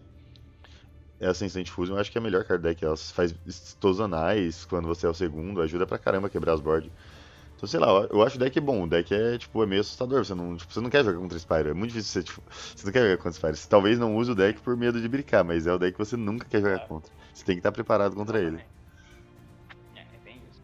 essa 1.20 1.44
Instant 1.44 1.68
Fusion 1.68 1.96
eu 1.96 2.00
acho 2.00 2.10
que 2.10 2.18
é 2.18 2.20
a 2.20 2.22
melhor 2.22 2.44
card 2.44 2.62
deck. 2.62 2.84
Ela 2.84 2.96
faz 2.96 3.34
Stozanais 3.46 4.64
quando 4.64 4.88
você 4.88 5.06
é 5.06 5.08
o 5.08 5.14
segundo, 5.14 5.60
ajuda 5.60 5.86
pra 5.86 5.98
caramba 5.98 6.28
a 6.28 6.30
quebrar 6.30 6.54
as 6.54 6.60
boards. 6.60 6.90
Então, 7.60 7.68
sei 7.68 7.78
lá, 7.78 7.88
eu 8.10 8.22
acho 8.22 8.36
o 8.36 8.38
deck 8.38 8.58
bom. 8.58 8.84
O 8.84 8.88
deck 8.88 9.14
é, 9.14 9.36
tipo, 9.36 9.62
é 9.62 9.66
meio 9.66 9.82
assustador. 9.82 10.24
Você 10.24 10.34
não, 10.34 10.56
tipo, 10.56 10.72
você 10.72 10.80
não 10.80 10.88
quer 10.88 11.04
jogar 11.04 11.18
contra 11.18 11.38
Spyro. 11.38 11.68
É 11.68 11.74
muito 11.74 11.92
difícil 11.92 12.22
você, 12.22 12.22
tipo, 12.22 12.42
você 12.50 12.86
não 12.86 12.92
quer 12.92 13.02
jogar 13.02 13.16
contra 13.18 13.32
Spyro. 13.32 13.56
Você 13.56 13.68
talvez 13.68 13.98
não 13.98 14.16
use 14.16 14.30
o 14.30 14.34
deck 14.34 14.58
por 14.62 14.74
medo 14.78 14.98
de 14.98 15.06
brincar, 15.06 15.44
mas 15.44 15.66
é 15.66 15.72
o 15.72 15.78
deck 15.78 15.92
que 15.92 15.98
você 15.98 16.16
nunca 16.16 16.48
quer 16.48 16.62
jogar 16.62 16.88
contra. 16.88 17.12
Você 17.34 17.44
tem 17.44 17.56
que 17.56 17.60
estar 17.60 17.70
preparado 17.70 18.16
contra 18.16 18.40
ele. 18.40 18.64
É, 19.94 20.00
é 20.00 20.18
bem 20.24 20.40
isso. 20.50 20.62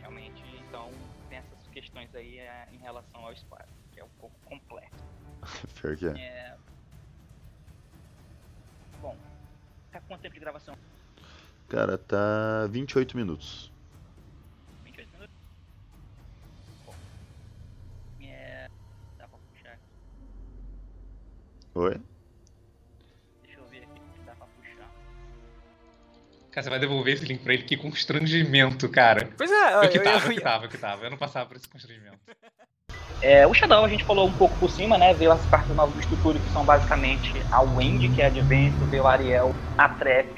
Realmente, 0.00 0.42
então, 0.66 0.90
tem 1.28 1.36
essas 1.36 1.66
questões 1.70 2.14
aí 2.14 2.38
é, 2.38 2.66
em 2.72 2.78
relação 2.78 3.20
ao 3.20 3.36
Spyro, 3.36 3.68
que 3.92 4.00
é 4.00 4.04
um 4.04 4.08
pouco 4.18 4.34
complexo. 4.46 5.04
Pior 5.82 5.96
que 5.98 6.06
é. 6.06 6.18
É... 6.18 6.56
Bom, 9.02 9.14
tá 9.92 10.00
quanto 10.00 10.22
tempo 10.22 10.32
de 10.32 10.40
gravação? 10.40 10.74
Cara, 11.68 11.98
tá 11.98 12.66
28 12.70 13.14
minutos. 13.18 13.75
Oi? 21.76 21.94
Deixa 23.44 23.60
eu 23.60 23.66
ver 23.66 23.82
aqui 23.82 24.00
se 24.18 24.24
dá 24.24 24.32
pra 24.32 24.46
puxar. 24.46 24.90
Cara, 26.50 26.64
você 26.64 26.70
vai 26.70 26.78
devolver 26.78 27.12
esse 27.12 27.26
link 27.26 27.42
pra 27.42 27.52
ele? 27.52 27.64
Que 27.64 27.76
constrangimento, 27.76 28.88
cara. 28.88 29.28
Pois 29.36 29.50
é, 29.52 29.74
Eu 29.74 29.82
eu, 29.82 29.90
que 29.90 29.98
eu, 29.98 30.02
tava, 30.02 30.16
eu 30.24 30.32
eu, 30.32 30.34
que 30.34 30.40
tava, 30.40 30.64
eu 30.64 30.68
que 30.70 30.78
tava. 30.78 31.04
Eu 31.04 31.10
não 31.10 31.18
passava 31.18 31.44
por 31.44 31.56
esse 31.58 31.68
constrangimento. 31.68 32.16
É, 33.20 33.46
o 33.46 33.52
Shadow 33.52 33.84
a 33.84 33.88
gente 33.90 34.04
falou 34.04 34.26
um 34.26 34.32
pouco 34.32 34.56
por 34.56 34.70
cima, 34.70 34.96
né? 34.96 35.12
Veio 35.12 35.32
as 35.32 35.44
cartas 35.44 35.76
novas 35.76 35.94
do 35.94 36.00
estrutura 36.00 36.38
que 36.38 36.50
são 36.50 36.64
basicamente 36.64 37.44
a 37.50 37.60
Wendy, 37.60 38.08
que 38.08 38.22
é 38.22 38.24
a 38.24 38.28
Advento, 38.28 38.86
veio 38.86 39.06
a 39.06 39.12
Ariel, 39.12 39.54
a 39.76 39.86
Trap, 39.86 40.28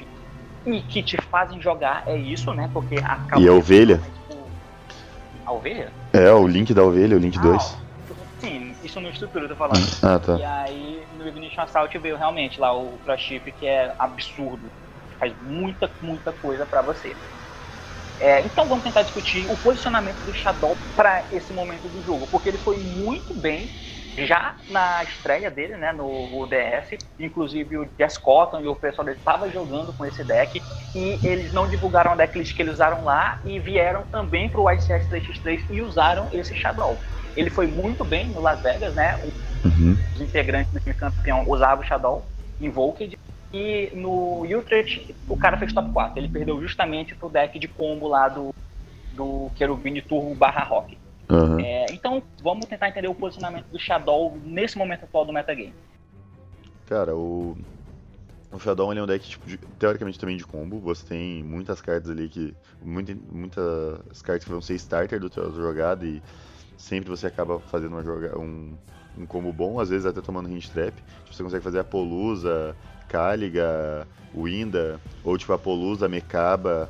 e 0.65 0.81
que 0.81 1.01
te 1.01 1.15
fazem 1.21 1.61
jogar, 1.61 2.03
é 2.05 2.17
isso, 2.17 2.53
né? 2.53 2.69
Porque 2.73 2.95
a 2.95 3.39
E 3.39 3.47
a 3.47 3.53
ovelha? 3.53 3.97
Tipo, 3.97 4.45
a 5.45 5.53
ovelha? 5.53 5.93
É, 6.11 6.29
o 6.31 6.45
link 6.45 6.73
da 6.73 6.83
ovelha, 6.83 7.15
o 7.15 7.19
link 7.19 7.37
Ah, 7.37 7.43
2. 7.43 7.89
Isso 8.89 8.99
no 9.01 9.09
estrutura, 9.09 9.45
eu 9.45 9.49
tô 9.49 9.55
falando. 9.55 9.85
Ah, 10.01 10.17
tá. 10.17 10.37
E 10.37 10.43
aí 10.43 10.88
no 11.49 11.63
Ignition 11.63 11.63
Assault 11.63 11.97
veio 11.97 12.17
realmente 12.17 12.59
lá 12.59 12.73
o 12.77 12.99
Chip, 13.17 13.51
que 13.53 13.65
é 13.65 13.93
absurdo. 13.97 14.71
Faz 15.19 15.33
muita, 15.41 15.91
muita 15.99 16.31
coisa 16.31 16.65
pra 16.65 16.81
você. 16.81 17.15
É, 18.19 18.41
então 18.41 18.67
vamos 18.67 18.83
tentar 18.83 19.01
discutir 19.03 19.49
o 19.49 19.57
posicionamento 19.57 20.21
do 20.23 20.33
Shadow 20.33 20.77
para 20.95 21.25
esse 21.31 21.53
momento 21.53 21.87
do 21.87 22.03
jogo, 22.03 22.27
porque 22.27 22.49
ele 22.49 22.57
foi 22.57 22.77
muito 22.77 23.33
bem 23.33 23.71
já 24.17 24.57
na 24.67 25.01
estreia 25.03 25.49
dele, 25.49 25.77
né, 25.77 25.93
no 25.93 26.45
DS, 26.47 26.99
inclusive 27.17 27.77
o 27.77 27.89
Jess 27.97 28.17
Cotton 28.17 28.59
e 28.59 28.67
o 28.67 28.75
pessoal 28.75 29.05
dele 29.05 29.17
estavam 29.17 29.49
jogando 29.49 29.93
com 29.93 30.05
esse 30.05 30.25
deck 30.25 30.61
e 30.93 31.19
eles 31.23 31.53
não 31.53 31.69
divulgaram 31.69 32.11
a 32.11 32.15
decklist 32.15 32.53
que 32.53 32.61
eles 32.61 32.73
usaram 32.73 33.05
lá 33.05 33.39
e 33.45 33.57
vieram 33.59 34.03
também 34.03 34.49
para 34.49 34.59
o 34.59 34.69
ICS 34.69 35.07
3x3 35.07 35.65
e 35.69 35.81
usaram 35.81 36.27
esse 36.33 36.53
Shadow. 36.53 37.01
Ele 37.33 37.49
foi 37.49 37.67
muito 37.67 38.03
bem 38.03 38.29
no 38.33 38.41
Las 38.41 38.61
Vegas, 38.61 38.93
né? 38.93 39.17
Uhum. 39.63 39.97
Os 40.15 40.21
integrantes 40.21 40.71
do 40.71 40.79
time 40.79 40.95
campeão 40.95 41.43
usavam 41.49 41.83
o 41.83 41.87
Shadow 41.87 42.25
Invoked 42.61 43.17
e 43.53 43.89
no 43.93 44.43
Utrecht 44.43 45.15
o 45.27 45.35
cara 45.35 45.57
fez 45.57 45.73
top 45.73 45.91
4. 45.91 46.19
Ele 46.19 46.29
perdeu 46.29 46.61
justamente 46.61 47.15
pro 47.15 47.29
deck 47.29 47.57
de 47.57 47.67
combo 47.67 48.07
lá 48.07 48.29
do, 48.29 48.53
do 49.13 49.49
Cherubini 49.57 50.01
Turbo 50.01 50.33
barra 50.35 50.63
Rock. 50.63 50.97
Uhum. 51.29 51.59
É, 51.59 51.85
então 51.91 52.23
vamos 52.41 52.65
tentar 52.65 52.89
entender 52.89 53.07
o 53.07 53.15
posicionamento 53.15 53.65
do 53.65 53.79
Shadow 53.79 54.37
nesse 54.43 54.77
momento 54.77 55.03
atual 55.03 55.25
do 55.25 55.33
metagame. 55.33 55.73
Cara, 56.87 57.15
o. 57.15 57.55
O 58.51 58.57
Shadow 58.57 58.91
ele 58.91 58.99
é 58.99 59.03
um 59.03 59.05
deck, 59.05 59.29
tipo, 59.29 59.47
de- 59.47 59.59
teoricamente 59.77 60.17
também 60.17 60.35
de 60.35 60.43
combo. 60.43 60.79
Você 60.79 61.05
tem 61.05 61.43
muitas 61.43 61.79
cartas 61.81 62.09
ali 62.09 62.27
que. 62.27 62.55
Muita, 62.81 63.15
muitas 63.31 64.21
cartas 64.23 64.43
que 64.43 64.49
vão 64.49 64.59
ser 64.59 64.73
starter 64.73 65.19
do 65.19 65.29
teu 65.29 65.53
jogada 65.53 66.03
e 66.03 66.19
sempre 66.75 67.11
você 67.11 67.27
acaba 67.27 67.59
fazendo 67.59 67.91
uma 67.91 68.03
joga, 68.03 68.39
um, 68.39 68.73
um 69.17 69.25
combo 69.25 69.51
bom, 69.51 69.79
às 69.79 69.89
vezes 69.89 70.05
até 70.05 70.21
tomando 70.21 70.49
hint 70.49 70.69
trap. 70.69 70.93
Tipo, 70.95 71.33
você 71.33 71.43
consegue 71.43 71.63
fazer 71.63 71.79
a 71.79 71.83
Polusa, 71.83 72.75
Caliga, 73.07 74.07
Winda, 74.35 74.99
ou 75.23 75.37
tipo 75.37 75.53
a 75.53 75.57
Polusa, 75.57 76.07
Mecaba 76.07 76.89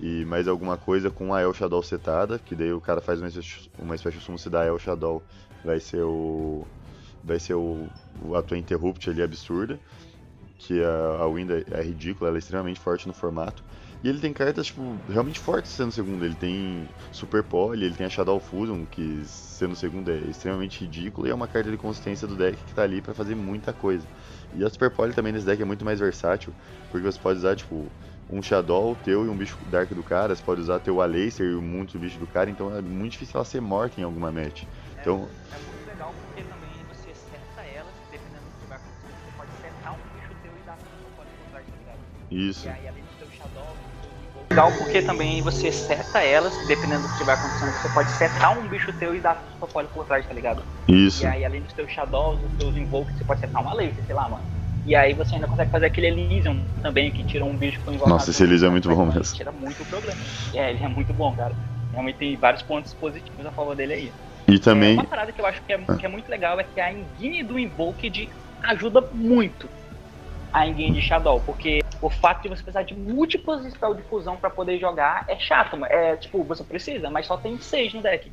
e 0.00 0.24
mais 0.24 0.48
alguma 0.48 0.76
coisa 0.76 1.10
com 1.10 1.34
a 1.34 1.42
El 1.42 1.52
Shadow 1.52 1.82
setada, 1.82 2.38
que 2.38 2.54
daí 2.54 2.72
o 2.72 2.80
cara 2.80 3.00
faz 3.00 3.20
uma, 3.20 3.28
uma 3.78 3.96
Special 3.96 4.38
se 4.38 4.48
dá 4.48 4.64
El 4.64 4.78
Shadow, 4.78 5.22
vai 5.64 5.78
ser 5.78 6.02
o. 6.02 6.66
Vai 7.22 7.38
ser 7.38 7.52
o, 7.52 7.86
o 8.22 8.34
a 8.34 8.42
tua 8.42 8.56
Interrupt 8.56 9.10
ali 9.10 9.22
absurda 9.22 9.78
que 10.60 10.82
a, 10.84 11.22
a 11.22 11.28
Winda 11.28 11.64
é 11.70 11.82
ridícula, 11.82 12.28
ela 12.28 12.38
é 12.38 12.40
extremamente 12.40 12.78
forte 12.78 13.08
no 13.08 13.14
formato. 13.14 13.64
E 14.02 14.08
ele 14.08 14.18
tem 14.20 14.32
cartas, 14.32 14.66
tipo, 14.66 15.02
realmente 15.08 15.38
fortes 15.38 15.72
sendo 15.72 15.92
segundo. 15.92 16.24
Ele 16.24 16.34
tem 16.34 16.88
Super 17.10 17.44
Poly, 17.44 17.84
ele 17.84 17.94
tem 17.94 18.06
a 18.06 18.10
Shadow 18.10 18.40
Fusion, 18.40 18.86
que 18.86 19.22
sendo 19.26 19.76
segundo 19.76 20.10
é 20.10 20.16
extremamente 20.20 20.80
ridículo, 20.82 21.26
e 21.26 21.30
é 21.30 21.34
uma 21.34 21.46
carta 21.46 21.70
de 21.70 21.76
consistência 21.76 22.26
do 22.26 22.34
deck 22.36 22.64
que 22.64 22.72
tá 22.74 22.82
ali 22.82 23.02
pra 23.02 23.14
fazer 23.14 23.34
muita 23.34 23.74
coisa. 23.74 24.08
E 24.52 24.64
a 24.64 24.70
Super 24.70 24.90
Poly 24.90 25.12
também 25.12 25.32
nesse 25.32 25.44
deck 25.44 25.60
é 25.60 25.66
muito 25.66 25.84
mais 25.84 26.00
versátil, 26.00 26.54
porque 26.88 27.04
você 27.04 27.18
pode 27.18 27.38
usar, 27.40 27.56
tipo, 27.56 27.92
um 28.28 28.40
Shadow 28.42 28.96
teu 28.96 29.26
e 29.26 29.28
um 29.28 29.36
bicho 29.36 29.58
Dark 29.66 29.90
do 29.92 30.02
cara, 30.02 30.34
você 30.34 30.42
pode 30.42 30.62
usar 30.62 30.80
teu 30.80 31.00
Alacer 31.02 31.46
e 31.52 31.56
muitos 31.56 32.00
bichos 32.00 32.18
do 32.18 32.26
cara, 32.26 32.48
então 32.48 32.74
é 32.74 32.80
muito 32.80 33.12
difícil 33.12 33.32
ela 33.36 33.44
ser 33.44 33.60
morta 33.60 34.00
em 34.00 34.04
alguma 34.04 34.32
match. 34.32 34.62
Então, 34.98 35.28
É 35.52 35.58
muito 35.66 35.86
legal 35.86 36.14
porque 36.14 36.42
também 36.44 36.84
você 36.88 37.12
seta 37.14 37.60
ela, 37.62 37.92
dependendo 38.10 38.44
do 38.44 38.60
que 38.60 38.66
vai 38.66 38.78
acontecer, 38.78 39.12
você 39.24 39.30
pode 39.36 39.52
setar 39.60 39.92
um 39.94 39.98
bicho 40.16 40.34
teu 40.42 40.56
e 40.56 40.62
dar 40.64 40.78
pode 41.16 41.30
isso. 42.30 42.66
E 42.66 42.70
aí 42.70 42.99
legal 44.50 44.72
porque 44.72 45.00
também 45.00 45.40
você 45.42 45.70
seta 45.70 46.22
elas, 46.22 46.58
dependendo 46.58 47.06
do 47.06 47.14
que 47.14 47.22
vai 47.22 47.36
acontecendo, 47.36 47.72
você 47.72 47.88
pode 47.88 48.10
setar 48.10 48.58
um 48.58 48.68
bicho 48.68 48.92
teu 48.92 49.14
e 49.14 49.20
dar 49.20 49.48
sua 49.58 49.68
pole 49.68 49.86
por 49.88 50.04
trás, 50.04 50.26
tá 50.26 50.34
ligado? 50.34 50.64
Isso. 50.88 51.22
E 51.22 51.26
aí 51.26 51.44
além 51.44 51.62
dos 51.62 51.72
teus 51.72 51.90
Shadows, 51.90 52.40
dos 52.40 52.58
teus 52.58 52.76
Invokes, 52.76 53.16
você 53.16 53.24
pode 53.24 53.40
setar 53.40 53.62
uma 53.62 53.72
laser, 53.72 54.04
sei 54.04 54.14
lá, 54.14 54.28
mano. 54.28 54.44
E 54.84 54.96
aí 54.96 55.14
você 55.14 55.36
ainda 55.36 55.46
consegue 55.46 55.70
fazer 55.70 55.86
aquele 55.86 56.08
Elysium 56.08 56.64
também, 56.82 57.12
que 57.12 57.22
tira 57.22 57.44
um 57.44 57.56
bicho 57.56 57.78
com 57.84 57.92
invocado. 57.92 58.14
Nossa, 58.14 58.30
esse 58.30 58.42
Elysium 58.42 58.68
é 58.68 58.70
muito 58.72 58.88
bom 58.88 59.06
mesmo. 59.06 59.34
Tira 59.34 59.52
muito 59.52 59.82
o 59.82 59.86
problema. 59.86 60.18
É, 60.52 60.70
ele 60.70 60.82
é 60.82 60.88
muito 60.88 61.12
bom, 61.14 61.32
cara. 61.34 61.54
Realmente 61.92 62.18
tem 62.18 62.36
vários 62.36 62.62
pontos 62.62 62.92
positivos 62.94 63.46
a 63.46 63.52
favor 63.52 63.76
dele 63.76 63.92
aí. 63.92 64.12
E 64.48 64.54
É, 64.54 64.58
também. 64.58 64.94
uma 64.94 65.04
parada 65.04 65.30
que 65.30 65.40
eu 65.40 65.46
acho 65.46 65.62
que 65.62 65.72
é, 65.72 65.78
que 65.78 66.06
é 66.06 66.08
muito 66.08 66.28
legal 66.28 66.58
é 66.58 66.64
que 66.64 66.80
a 66.80 66.92
engine 66.92 67.44
do 67.44 67.58
Invoked 67.58 68.30
ajuda 68.64 69.02
muito 69.12 69.68
a 70.52 70.66
engine 70.66 70.92
de 70.92 71.02
Shadow, 71.02 71.40
porque 71.40 71.80
o 72.00 72.10
fato 72.10 72.42
de 72.42 72.48
você 72.48 72.62
precisar 72.62 72.82
de 72.82 72.94
múltiplos 72.94 73.64
spells 73.72 73.96
de 73.96 74.08
fusão 74.08 74.36
pra 74.36 74.50
poder 74.50 74.78
jogar 74.78 75.24
é 75.28 75.38
chato, 75.38 75.82
é 75.84 76.16
tipo, 76.16 76.42
você 76.44 76.64
precisa, 76.64 77.10
mas 77.10 77.26
só 77.26 77.36
tem 77.36 77.58
seis 77.58 77.92
no 77.92 78.02
deck. 78.02 78.30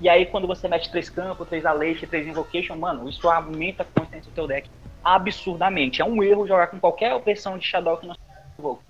E 0.00 0.08
aí 0.08 0.26
quando 0.26 0.46
você 0.46 0.68
mete 0.68 0.90
três 0.90 1.08
campos, 1.08 1.48
três 1.48 1.64
Aleixo, 1.64 2.06
três 2.06 2.26
Invocation, 2.26 2.76
mano, 2.76 3.08
isso 3.08 3.28
aumenta 3.28 3.82
a 3.82 3.86
consistência 3.86 4.30
do 4.30 4.34
teu 4.34 4.46
deck 4.46 4.68
absurdamente. 5.04 6.02
É 6.02 6.04
um 6.04 6.22
erro 6.22 6.46
jogar 6.46 6.66
com 6.68 6.78
qualquer 6.78 7.18
versão 7.20 7.56
de 7.56 7.64
Shadow 7.64 7.96
que 7.96 8.06
não 8.06 8.14
Invoke, 8.58 8.82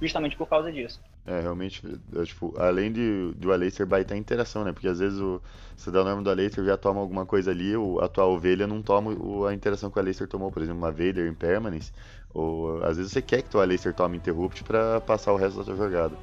justamente 0.00 0.36
por 0.36 0.48
causa 0.48 0.72
disso. 0.72 1.00
É, 1.30 1.40
realmente, 1.42 1.80
é, 2.16 2.24
tipo, 2.24 2.52
além 2.58 2.90
de, 2.90 3.32
do 3.36 3.52
Aleister 3.52 3.86
baitar 3.86 4.16
a 4.16 4.18
interação, 4.18 4.64
né? 4.64 4.72
Porque 4.72 4.88
às 4.88 4.98
vezes 4.98 5.20
o, 5.20 5.40
você 5.76 5.88
dá 5.90 6.00
o 6.02 6.04
nome 6.04 6.24
do 6.24 6.30
Aleister 6.30 6.64
já 6.64 6.76
toma 6.76 7.00
alguma 7.00 7.24
coisa 7.24 7.52
ali, 7.52 7.76
o, 7.76 8.00
a 8.00 8.08
tua 8.08 8.24
ovelha 8.26 8.66
não 8.66 8.82
toma 8.82 9.12
o- 9.12 9.46
a 9.46 9.54
interação 9.54 9.90
que 9.90 9.96
o 9.98 10.00
Aleister 10.00 10.26
tomou, 10.26 10.50
por 10.50 10.60
exemplo, 10.62 10.78
uma 10.80 10.90
Vader 10.90 11.28
Impermanence, 11.28 11.92
ou 12.34 12.82
às 12.82 12.96
vezes 12.96 13.12
você 13.12 13.22
quer 13.22 13.42
que 13.42 13.50
teu 13.50 13.60
Aleister 13.60 13.94
tome 13.94 14.16
Interrupt 14.16 14.64
pra 14.64 15.00
passar 15.02 15.32
o 15.32 15.36
resto 15.36 15.58
da 15.58 15.64
tua 15.64 15.76
jogada. 15.76 16.16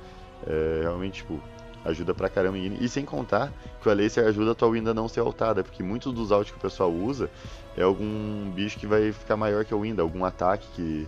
É, 0.46 0.80
realmente, 0.82 1.18
tipo, 1.20 1.42
ajuda 1.86 2.14
pra 2.14 2.28
caramba. 2.30 2.58
E, 2.58 2.84
e 2.84 2.90
sem 2.90 3.06
contar 3.06 3.54
que 3.82 3.88
o 3.88 3.92
Aleister 3.92 4.26
ajuda 4.28 4.52
a 4.52 4.56
tua 4.56 4.70
Winda 4.72 4.94
não 4.94 5.08
ser 5.08 5.22
altada, 5.22 5.64
porque 5.64 5.84
muitos 5.84 6.12
dos 6.14 6.32
altos 6.34 6.52
que 6.52 6.58
o 6.58 6.62
pessoal 6.62 6.92
usa 6.94 7.30
é 7.78 7.82
algum 7.84 8.50
bicho 8.52 8.78
que 8.78 8.88
vai 8.88 9.12
ficar 9.14 9.38
maior 9.38 9.64
que 9.64 9.74
a 9.74 9.78
Winda, 9.78 10.02
algum 10.02 10.26
ataque 10.26 10.68
que 10.76 11.08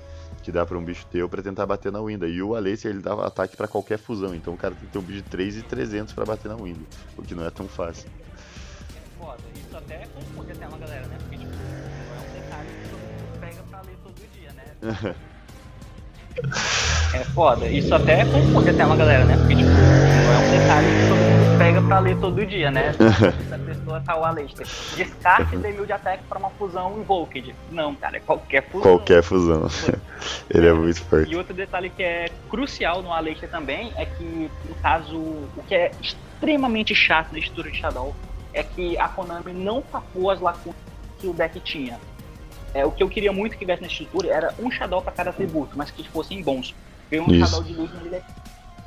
que 0.49 0.51
dá 0.51 0.65
pra 0.65 0.79
um 0.79 0.83
bicho 0.83 1.05
teu 1.11 1.29
pra 1.29 1.43
tentar 1.43 1.67
bater 1.67 1.91
na 1.91 2.01
Winda. 2.01 2.27
E 2.27 2.41
o 2.41 2.55
Aleister 2.55 2.89
ele 2.89 3.01
dá 3.01 3.13
ataque 3.13 3.55
pra 3.55 3.67
qualquer 3.67 3.99
fusão, 3.99 4.33
então 4.33 4.55
o 4.55 4.57
cara 4.57 4.73
tem 4.73 4.87
que 4.87 4.91
ter 4.91 4.97
um 4.97 5.03
bicho 5.03 5.21
de 5.21 5.29
3 5.29 5.57
e 5.57 5.61
300 5.61 6.13
pra 6.13 6.25
bater 6.25 6.49
na 6.49 6.55
Winda, 6.55 6.79
o 7.15 7.21
que 7.21 7.35
não 7.35 7.45
é 7.45 7.51
tão 7.51 7.67
fácil. 7.67 8.09
Foda, 9.19 9.43
isso 9.55 9.77
até 9.77 10.07
confunde 10.07 10.51
até 10.51 10.67
uma 10.67 10.77
galera, 10.79 11.05
né? 11.05 11.17
Porque, 11.19 11.37
tipo, 11.37 11.53
é 11.53 12.19
um 12.19 12.33
detalhe 12.33 12.67
que 12.67 12.89
todo 12.89 12.99
mundo 12.99 13.39
pega 13.39 13.63
pra 13.69 13.81
ler 13.81 13.97
todo 14.03 14.15
dia, 14.33 14.51
né? 14.53 15.15
É 17.13 17.23
foda, 17.25 17.67
isso 17.67 17.93
até 17.93 18.23
confunde 18.23 18.69
até 18.69 18.85
uma 18.85 18.95
galera, 18.95 19.25
né? 19.25 19.35
Porque, 19.35 19.55
tipo, 19.55 19.69
é 19.69 20.37
um 20.37 20.51
detalhe 20.51 20.87
que 20.87 21.09
todo 21.09 21.17
mundo 21.17 21.38
pega 21.59 21.81
pra 21.81 21.99
ler 21.99 22.17
todo 22.21 22.45
dia, 22.45 22.71
né? 22.71 22.93
Se 23.47 23.53
a 23.53 23.59
pessoa 23.59 23.99
tá 23.99 24.15
o 24.17 24.23
Aleister. 24.23 24.65
Descarte 24.95 25.57
Demil 25.57 25.85
de 25.85 25.91
ataque 25.91 26.23
pra 26.23 26.39
uma 26.39 26.49
fusão 26.51 26.97
Invoked. 26.97 27.53
Não, 27.69 27.93
cara, 27.95 28.15
é 28.15 28.19
qualquer 28.21 28.63
fusão. 28.69 28.81
Qualquer 28.81 29.21
fusão. 29.21 29.67
ele 30.49 30.67
é 30.67 30.73
muito 30.73 30.95
E 30.97 31.03
forte. 31.03 31.35
outro 31.35 31.53
detalhe 31.53 31.89
que 31.89 32.01
é 32.01 32.29
crucial 32.49 33.01
no 33.01 33.11
Aleister 33.11 33.49
também 33.49 33.91
é 33.97 34.05
que, 34.05 34.49
no 34.69 34.75
caso, 34.75 35.17
o 35.17 35.63
que 35.67 35.75
é 35.75 35.91
extremamente 36.01 36.95
chato 36.95 37.33
na 37.33 37.39
estrutura 37.39 37.69
de 37.69 37.77
Shadow 37.77 38.15
é 38.53 38.63
que 38.63 38.97
a 38.97 39.09
Konami 39.09 39.51
não 39.51 39.81
tapou 39.81 40.31
as 40.31 40.39
lacunas 40.39 40.79
que 41.19 41.27
o 41.27 41.33
deck 41.33 41.59
tinha. 41.59 41.99
É, 42.73 42.85
o 42.85 42.91
que 42.91 43.03
eu 43.03 43.09
queria 43.09 43.33
muito 43.33 43.53
que 43.53 43.59
tivesse 43.59 43.81
na 43.81 43.87
estrutura 43.89 44.29
era 44.29 44.53
um 44.59 44.71
Shadow 44.71 45.01
para 45.01 45.11
cada 45.11 45.31
atributo, 45.31 45.77
mas 45.77 45.91
que 45.91 46.07
fossem 46.07 46.41
bons. 46.41 46.73
Porque 47.01 47.19
um 47.19 47.29
Isso. 47.33 47.45
Shadow 47.45 47.63
de 47.63 47.73
luz 47.73 47.91
ele 48.05 48.15
é 48.15 48.21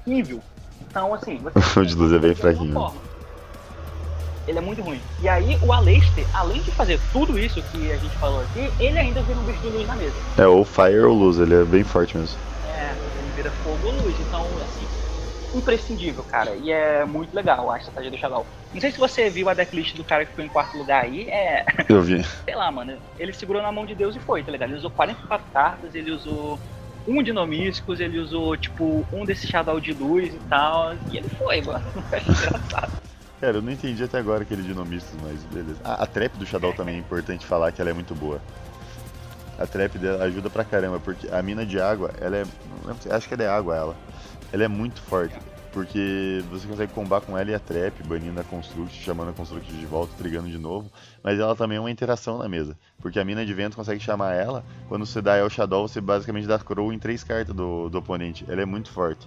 horrível. 0.07 0.41
Então, 0.89 1.15
assim, 1.15 1.39
você 1.39 1.59
O 1.81 1.87
de 1.87 1.95
luz 1.95 2.13
é 2.13 2.19
bem 2.19 2.35
fraquinho. 2.35 2.93
Ele 4.47 4.59
é 4.59 4.61
muito 4.61 4.83
ruim. 4.83 5.01
E 5.21 5.29
aí, 5.29 5.57
o 5.63 5.73
Aleister, 5.73 6.27
além 6.35 6.61
de 6.63 6.71
fazer 6.73 6.99
tudo 7.13 7.39
isso 7.39 7.63
que 7.63 7.93
a 7.93 7.97
gente 7.97 8.17
falou 8.17 8.41
aqui, 8.43 8.71
ele 8.81 8.99
ainda 8.99 9.23
vira 9.23 9.39
um 9.39 9.45
bicho 9.45 9.61
de 9.61 9.69
luz 9.69 9.87
na 9.87 9.95
mesa. 9.95 10.17
É, 10.37 10.47
ou 10.47 10.65
Fire 10.65 11.01
ou 11.01 11.15
Luz, 11.15 11.39
ele 11.39 11.55
é 11.55 11.65
bem 11.65 11.85
forte 11.85 12.19
mesmo. 12.19 12.37
É, 12.77 12.91
ele 12.91 13.33
vira 13.37 13.51
fogo 13.63 13.87
ou 13.87 13.93
luz. 14.03 14.17
Então, 14.19 14.41
assim, 14.41 15.59
imprescindível, 15.59 16.25
cara. 16.25 16.55
E 16.57 16.73
é 16.73 17.05
muito 17.05 17.35
legal 17.35 17.71
a 17.71 17.79
estratégia 17.79 18.11
do 18.11 18.19
Shadow. 18.19 18.45
Não 18.75 18.81
sei 18.81 18.91
se 18.91 18.99
você 18.99 19.31
viu 19.31 19.49
a 19.49 19.55
decklist 19.55 19.95
do 19.97 20.03
cara 20.03 20.25
que 20.25 20.31
ficou 20.31 20.45
em 20.45 20.49
quarto 20.49 20.77
lugar 20.77 21.05
aí. 21.05 21.29
É, 21.29 21.65
Eu 21.89 22.03
vi. 22.03 22.25
sei 22.45 22.57
lá, 22.57 22.71
mano. 22.71 22.95
Ele 23.19 23.33
segurou 23.33 23.63
na 23.63 23.71
mão 23.71 23.87
de 23.87 23.95
Deus 23.95 24.17
e 24.17 24.19
foi, 24.19 24.43
tá 24.43 24.51
ligado? 24.51 24.71
Ele 24.71 24.79
usou 24.79 24.91
44 24.91 25.47
cartas, 25.53 25.95
ele 25.95 26.11
usou 26.11 26.59
um 27.07 27.23
de 27.23 27.33
ele 28.01 28.19
usou, 28.19 28.57
tipo, 28.57 29.07
um 29.13 29.25
desse 29.25 29.47
Shadow 29.47 29.81
de 29.81 29.93
luz 29.93 30.33
e 30.35 30.39
tal. 30.49 30.95
E 31.11 31.19
ele 31.19 31.29
foi, 31.29 31.61
mano. 31.63 31.85
Cara, 33.41 33.57
eu 33.57 33.63
não 33.63 33.73
entendi 33.73 34.05
até 34.05 34.19
agora 34.19 34.43
aquele 34.43 34.63
Dinomistas, 34.63 35.15
mas 35.21 35.43
beleza. 35.53 35.81
Ah, 35.85 36.05
a 36.05 36.07
trap 36.07 36.37
do 36.39 36.47
Shadow 36.47 36.73
também 36.73 36.95
é 36.95 36.99
importante 36.99 37.45
falar 37.45 37.73
que 37.73 37.81
ela 37.81 37.91
é 37.91 37.93
muito 37.93 38.15
boa. 38.15 38.41
A 39.59 39.67
trap 39.67 39.99
dela 39.99 40.25
ajuda 40.25 40.49
pra 40.49 40.65
caramba, 40.65 41.01
porque 41.01 41.29
a 41.29 41.43
mina 41.43 41.67
de 41.67 41.81
água, 41.81 42.13
ela 42.21 42.37
é. 42.37 42.45
Acho 43.11 43.27
que 43.27 43.35
ela 43.35 43.43
é 43.43 43.49
água 43.49 43.77
ela. 43.77 43.97
Ela 44.53 44.65
é 44.65 44.69
muito 44.69 45.01
forte. 45.03 45.35
Porque 45.73 46.45
você 46.51 46.69
consegue 46.69 46.93
combar 46.93 47.23
com 47.23 47.37
ela 47.37 47.51
e 47.51 47.55
a 47.55 47.59
trap, 47.59 48.03
banindo 48.03 48.39
a 48.39 48.45
Construct, 48.45 48.95
chamando 48.95 49.31
a 49.31 49.33
Construct 49.33 49.73
de 49.73 49.87
volta, 49.87 50.13
trigando 50.19 50.49
de 50.49 50.59
novo. 50.59 50.91
Mas 51.23 51.41
ela 51.41 51.57
também 51.57 51.79
é 51.79 51.81
uma 51.81 51.91
interação 51.91 52.39
na 52.39 52.49
mesa. 52.49 52.77
Porque 53.01 53.19
a 53.19 53.25
mina 53.25 53.45
de 53.45 53.55
vento 53.55 53.75
consegue 53.75 53.99
chamar 53.99 54.35
ela. 54.35 54.63
Quando 54.87 55.07
você 55.07 55.23
dá 55.23 55.39
El 55.39 55.49
Shadow, 55.49 55.89
você 55.89 56.01
basicamente 56.01 56.47
dá 56.47 56.59
Crow 56.59 56.93
em 56.93 56.99
três 56.99 57.25
cartas 57.25 57.55
do, 57.55 57.89
do 57.89 57.99
oponente. 57.99 58.45
Ela 58.49 58.61
é 58.61 58.67
muito 58.67 58.91
forte. 58.91 59.27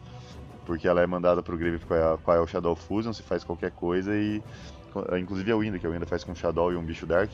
Porque 0.67 0.87
ela 0.87 1.01
é 1.01 1.07
mandada 1.07 1.41
pro 1.41 1.57
Grave 1.57 1.79
com 1.79 1.93
a, 1.95 2.17
com 2.17 2.31
a 2.31 2.35
El 2.35 2.47
Shadow 2.47 2.75
Fusion, 2.75 3.11
você 3.11 3.23
faz 3.23 3.43
qualquer 3.43 3.71
coisa 3.71 4.15
e 4.15 4.41
inclusive 5.19 5.51
a 5.51 5.57
Winda, 5.57 5.77
que 5.77 5.85
a 5.85 5.89
Winda 5.89 6.05
faz 6.05 6.23
com 6.23 6.31
um 6.31 6.35
Shadow 6.35 6.71
e 6.71 6.75
um 6.75 6.83
bicho 6.83 7.05
Dark. 7.05 7.29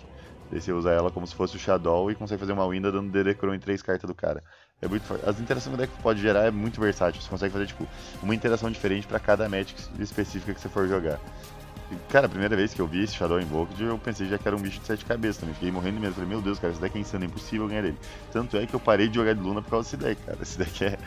Daí 0.49 0.59
você 0.59 0.73
usa 0.73 0.91
ela 0.91 1.09
como 1.09 1.25
se 1.25 1.33
fosse 1.33 1.55
o 1.55 1.59
Shadow 1.59 2.11
e 2.11 2.15
consegue 2.15 2.39
fazer 2.39 2.51
uma 2.51 2.67
Winda 2.67 2.91
dando 2.91 3.09
Dedecron 3.09 3.53
em 3.53 3.59
três 3.59 3.81
cartas 3.81 4.05
do 4.05 4.13
cara. 4.13 4.43
É 4.81 4.87
muito 4.87 5.03
As 5.27 5.39
interações 5.39 5.75
que 5.75 5.81
o 5.81 5.85
deck 5.85 5.93
pode 6.01 6.19
gerar 6.21 6.45
é 6.45 6.51
muito 6.51 6.81
versátil. 6.81 7.21
Você 7.21 7.29
consegue 7.29 7.53
fazer 7.53 7.67
tipo 7.67 7.87
uma 8.23 8.33
interação 8.33 8.71
diferente 8.71 9.05
para 9.05 9.19
cada 9.19 9.47
match 9.47 9.73
específica 9.99 10.53
que 10.53 10.59
você 10.59 10.69
for 10.69 10.87
jogar. 10.87 11.19
E, 11.91 11.95
cara, 12.11 12.25
a 12.25 12.29
primeira 12.29 12.55
vez 12.55 12.73
que 12.73 12.81
eu 12.81 12.87
vi 12.87 13.03
esse 13.03 13.13
Shadow 13.13 13.39
Invoked, 13.39 13.83
eu 13.83 13.97
pensei 13.99 14.27
já 14.27 14.37
que 14.37 14.47
era 14.47 14.55
um 14.55 14.59
bicho 14.59 14.79
de 14.79 14.87
sete 14.87 15.05
cabeças 15.05 15.37
também. 15.37 15.53
Fiquei 15.53 15.71
morrendo 15.71 15.99
medo. 15.99 16.13
Falei, 16.13 16.29
meu 16.29 16.41
Deus, 16.41 16.57
cara, 16.57 16.73
esse 16.73 16.81
deck 16.81 16.97
é 16.97 17.01
insano, 17.01 17.25
é 17.25 17.27
impossível 17.27 17.67
ganhar 17.67 17.83
ele. 17.83 17.97
Tanto 18.31 18.57
é 18.57 18.65
que 18.65 18.73
eu 18.73 18.79
parei 18.79 19.07
de 19.07 19.15
jogar 19.15 19.35
de 19.35 19.41
Luna 19.41 19.61
por 19.61 19.69
causa 19.69 19.97
desse 19.97 20.03
deck, 20.03 20.21
cara. 20.23 20.37
Esse 20.41 20.57
deck 20.59 20.83
é. 20.83 20.97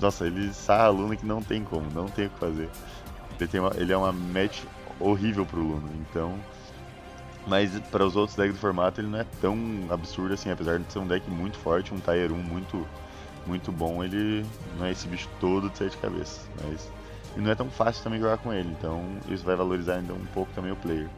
Nossa, 0.00 0.26
ele 0.26 0.52
sarra 0.52 0.84
a 0.84 0.90
Luna 0.90 1.16
que 1.16 1.24
não 1.24 1.40
tem 1.40 1.64
como, 1.64 1.88
não 1.92 2.06
tem 2.06 2.26
o 2.26 2.30
que 2.30 2.38
fazer. 2.38 2.68
Ele, 3.40 3.48
tem 3.48 3.60
uma... 3.60 3.72
ele 3.76 3.92
é 3.92 3.96
uma 3.96 4.12
match 4.12 4.64
horrível 5.00 5.46
pro 5.46 5.60
Luna, 5.60 5.88
então 6.00 6.38
mas 7.46 7.78
para 7.90 8.04
os 8.04 8.16
outros 8.16 8.36
decks 8.36 8.54
do 8.54 8.60
formato 8.60 9.00
ele 9.00 9.08
não 9.08 9.18
é 9.18 9.26
tão 9.40 9.56
absurdo 9.90 10.34
assim, 10.34 10.50
apesar 10.50 10.78
de 10.78 10.92
ser 10.92 10.98
um 10.98 11.06
deck 11.06 11.28
muito 11.30 11.58
forte, 11.58 11.92
um 11.92 11.98
Tier 11.98 12.32
1 12.32 12.36
muito, 12.36 12.86
muito 13.46 13.72
bom, 13.72 14.02
ele 14.02 14.46
não 14.78 14.86
é 14.86 14.92
esse 14.92 15.08
bicho 15.08 15.28
todo 15.40 15.68
de 15.70 15.78
sete 15.78 15.96
cabeças. 15.98 16.48
Mas 16.62 16.88
e 17.36 17.40
não 17.40 17.50
é 17.50 17.54
tão 17.54 17.70
fácil 17.70 18.04
também 18.04 18.20
jogar 18.20 18.38
com 18.38 18.52
ele, 18.52 18.68
então 18.78 19.02
isso 19.28 19.44
vai 19.44 19.56
valorizar 19.56 19.94
ainda 19.94 20.12
um 20.12 20.26
pouco 20.34 20.52
também 20.54 20.70
o 20.70 20.76
player. 20.76 21.08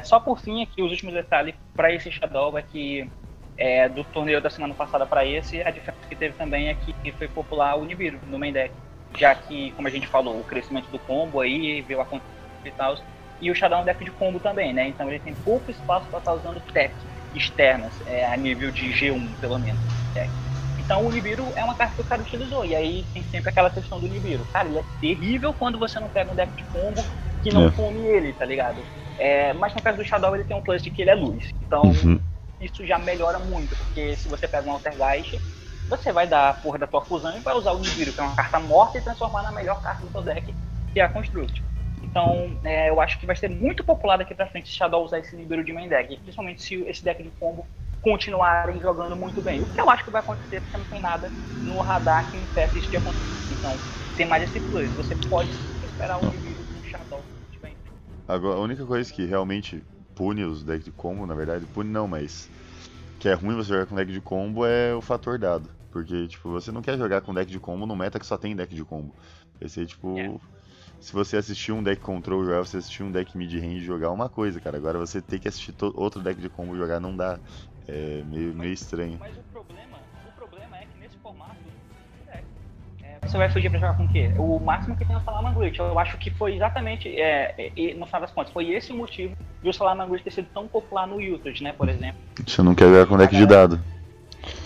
É, 0.00 0.02
só 0.02 0.18
por 0.18 0.40
fim 0.40 0.62
aqui, 0.62 0.82
os 0.82 0.90
últimos 0.90 1.14
detalhes 1.14 1.54
para 1.74 1.92
esse 1.92 2.10
Shadow 2.10 2.56
é 2.56 2.62
que 2.62 3.06
é, 3.56 3.88
do 3.88 4.02
torneio 4.04 4.40
da 4.40 4.48
semana 4.48 4.74
passada 4.74 5.04
para 5.06 5.26
esse, 5.26 5.60
a 5.62 5.70
diferença 5.70 6.06
que 6.08 6.16
teve 6.16 6.34
também 6.34 6.68
é 6.68 6.74
que 6.74 7.12
foi 7.12 7.28
popular 7.28 7.76
o 7.76 7.84
Nibiru 7.84 8.18
no 8.26 8.38
main 8.38 8.52
deck, 8.52 8.72
já 9.18 9.34
que, 9.34 9.72
como 9.72 9.86
a 9.86 9.90
gente 9.90 10.06
falou, 10.06 10.40
o 10.40 10.44
crescimento 10.44 10.90
do 10.90 10.98
combo 10.98 11.40
aí, 11.40 11.82
veio 11.82 12.00
a 12.00 12.06
e 12.64 12.70
tal, 12.70 12.96
e 13.40 13.50
o 13.50 13.54
Shadow 13.54 13.78
é 13.78 13.82
um 13.82 13.84
deck 13.84 14.04
de 14.04 14.10
combo 14.12 14.40
também, 14.40 14.72
né? 14.72 14.88
Então 14.88 15.08
ele 15.08 15.18
tem 15.18 15.34
pouco 15.34 15.70
espaço 15.70 16.08
para 16.08 16.18
estar 16.18 16.32
tá 16.32 16.36
usando 16.36 16.60
tech 16.72 16.94
externas, 17.34 17.94
é, 18.06 18.24
a 18.26 18.36
nível 18.36 18.70
de 18.70 18.90
G1, 18.90 19.34
pelo 19.38 19.58
menos. 19.58 19.80
Então 20.78 21.06
o 21.06 21.12
Nibiru 21.12 21.52
é 21.56 21.62
uma 21.62 21.74
carta 21.74 21.94
que 21.94 22.00
o 22.00 22.04
cara 22.04 22.22
utilizou, 22.22 22.64
e 22.64 22.74
aí 22.74 23.04
tem 23.12 23.22
sempre 23.24 23.50
aquela 23.50 23.70
questão 23.70 24.00
do 24.00 24.08
Nibiru. 24.08 24.46
Cara, 24.52 24.68
ele 24.68 24.78
é 24.78 24.84
terrível 25.00 25.52
quando 25.52 25.78
você 25.78 26.00
não 26.00 26.08
pega 26.08 26.32
um 26.32 26.34
deck 26.34 26.50
de 26.56 26.64
combo 26.64 27.04
que 27.42 27.52
não 27.52 27.68
é. 27.68 27.70
come 27.70 28.00
ele, 28.00 28.32
tá 28.32 28.44
ligado? 28.44 28.82
É, 29.20 29.52
mas 29.52 29.74
no 29.74 29.82
caso 29.82 29.98
do 29.98 30.04
Shadow 30.04 30.34
ele 30.34 30.44
tem 30.44 30.56
um 30.56 30.62
plus 30.62 30.82
de 30.82 30.90
que 30.90 31.02
ele 31.02 31.10
é 31.10 31.14
luz. 31.14 31.50
Então 31.62 31.82
uhum. 31.82 32.18
isso 32.60 32.86
já 32.86 32.98
melhora 32.98 33.38
muito, 33.38 33.76
porque 33.76 34.16
se 34.16 34.28
você 34.28 34.48
pega 34.48 34.66
um 34.66 34.72
Altergeist, 34.72 35.38
você 35.86 36.12
vai 36.12 36.26
dar 36.26 36.48
a 36.48 36.54
porra 36.54 36.78
da 36.78 36.86
tua 36.86 37.02
fusão 37.02 37.36
e 37.36 37.40
vai 37.40 37.54
usar 37.54 37.72
o 37.72 37.78
Nibiru, 37.78 38.12
que 38.12 38.20
é 38.20 38.22
uma 38.22 38.34
carta 38.34 38.58
morta, 38.58 38.96
e 38.96 39.02
transformar 39.02 39.42
na 39.42 39.52
melhor 39.52 39.82
carta 39.82 40.06
do 40.06 40.10
seu 40.10 40.22
deck, 40.22 40.54
que 40.92 41.00
é 41.00 41.02
a 41.02 41.08
Construct. 41.08 41.62
Então, 42.02 42.56
é, 42.64 42.88
eu 42.88 43.00
acho 43.00 43.18
que 43.18 43.26
vai 43.26 43.36
ser 43.36 43.50
muito 43.50 43.84
popular 43.84 44.16
daqui 44.16 44.34
pra 44.34 44.46
frente 44.46 44.68
se 44.68 44.74
Shadow 44.74 45.04
usar 45.04 45.18
esse 45.18 45.36
Nibiru 45.36 45.62
de 45.62 45.72
main 45.72 45.88
deck, 45.88 46.16
principalmente 46.18 46.62
se 46.62 46.76
esse 46.86 47.04
deck 47.04 47.22
de 47.22 47.30
combo 47.38 47.66
continuarem 48.00 48.80
jogando 48.80 49.14
muito 49.14 49.42
bem. 49.42 49.60
O 49.60 49.66
que 49.66 49.80
eu 49.80 49.90
acho 49.90 50.04
que 50.04 50.10
vai 50.10 50.20
acontecer, 50.20 50.60
porque 50.62 50.78
não 50.78 50.84
tem 50.84 51.00
nada 51.00 51.30
no 51.62 51.80
radar 51.82 52.30
que 52.30 52.38
impeça 52.38 52.78
isso 52.78 52.88
de 52.88 52.96
acontecer. 52.96 53.26
Então, 53.50 53.78
tem 54.16 54.26
mais 54.26 54.42
esse 54.44 54.60
plus. 54.60 54.90
Você 54.94 55.14
pode 55.28 55.50
esperar 55.82 56.18
o 56.18 56.30
Nibiru 56.30 56.64
do 56.64 56.82
Shadow. 56.84 57.22
Agora, 58.30 58.56
a 58.56 58.60
única 58.60 58.86
coisa 58.86 59.12
que 59.12 59.24
realmente 59.24 59.82
pune 60.14 60.44
os 60.44 60.62
decks 60.62 60.84
de 60.84 60.92
combo, 60.92 61.26
na 61.26 61.34
verdade, 61.34 61.66
pune 61.66 61.90
não, 61.90 62.06
mas 62.06 62.48
que 63.18 63.28
é 63.28 63.34
ruim 63.34 63.56
você 63.56 63.70
jogar 63.70 63.86
com 63.86 63.96
deck 63.96 64.12
de 64.12 64.20
combo 64.20 64.64
é 64.64 64.94
o 64.94 65.00
fator 65.00 65.38
dado. 65.38 65.68
Porque, 65.90 66.28
tipo, 66.28 66.48
você 66.50 66.70
não 66.70 66.80
quer 66.80 66.96
jogar 66.96 67.20
com 67.22 67.34
deck 67.34 67.50
de 67.50 67.58
combo 67.58 67.86
no 67.86 67.96
meta 67.96 68.20
que 68.20 68.26
só 68.26 68.38
tem 68.38 68.54
deck 68.54 68.74
de 68.74 68.84
combo. 68.84 69.14
Vai 69.58 69.68
ser, 69.68 69.86
tipo... 69.86 70.16
Yeah. 70.16 70.40
Se 71.00 71.14
você 71.14 71.38
assistir 71.38 71.72
um 71.72 71.82
deck 71.82 72.02
control 72.02 72.44
jogar, 72.44 72.58
você 72.58 72.76
assistir 72.76 73.02
um 73.02 73.10
deck 73.10 73.36
mid-range 73.36 73.80
jogar 73.80 74.08
é 74.08 74.10
uma 74.10 74.28
coisa, 74.28 74.60
cara. 74.60 74.76
Agora 74.76 74.98
você 74.98 75.22
ter 75.22 75.38
que 75.38 75.48
assistir 75.48 75.74
outro 75.94 76.20
deck 76.20 76.38
de 76.38 76.50
combo 76.50 76.76
jogar 76.76 77.00
não 77.00 77.16
dá. 77.16 77.40
É 77.88 78.22
meio, 78.24 78.54
meio 78.54 78.72
estranho. 78.72 79.18
Mas 79.18 79.34
o 79.38 79.42
você 83.30 83.38
vai 83.38 83.48
fugir 83.48 83.70
pra 83.70 83.78
jogar 83.78 83.96
com 83.96 84.04
o 84.04 84.08
quê? 84.08 84.32
O 84.36 84.58
máximo 84.58 84.96
que 84.96 85.04
tem 85.04 85.14
é 85.14 85.18
o 85.18 85.22
Salaman 85.22 85.52
Glitch. 85.52 85.78
Eu 85.78 85.98
acho 85.98 86.18
que 86.18 86.30
foi 86.30 86.56
exatamente, 86.56 87.08
é, 87.20 87.54
no 87.96 88.06
final 88.06 88.20
das 88.22 88.32
contas, 88.32 88.52
foi 88.52 88.70
esse 88.70 88.92
o 88.92 88.96
motivo 88.96 89.34
de 89.62 89.68
o 89.68 89.72
Salaman 89.72 90.08
Glitch 90.08 90.24
ter 90.24 90.32
sido 90.32 90.48
tão 90.52 90.66
popular 90.66 91.06
no 91.06 91.20
YouTube, 91.20 91.62
né, 91.62 91.72
por 91.72 91.88
exemplo. 91.88 92.20
Você 92.44 92.62
não 92.62 92.74
quer 92.74 92.86
jogar 92.86 93.06
com 93.06 93.16
deck 93.16 93.34
de 93.34 93.46
dado. 93.46 93.80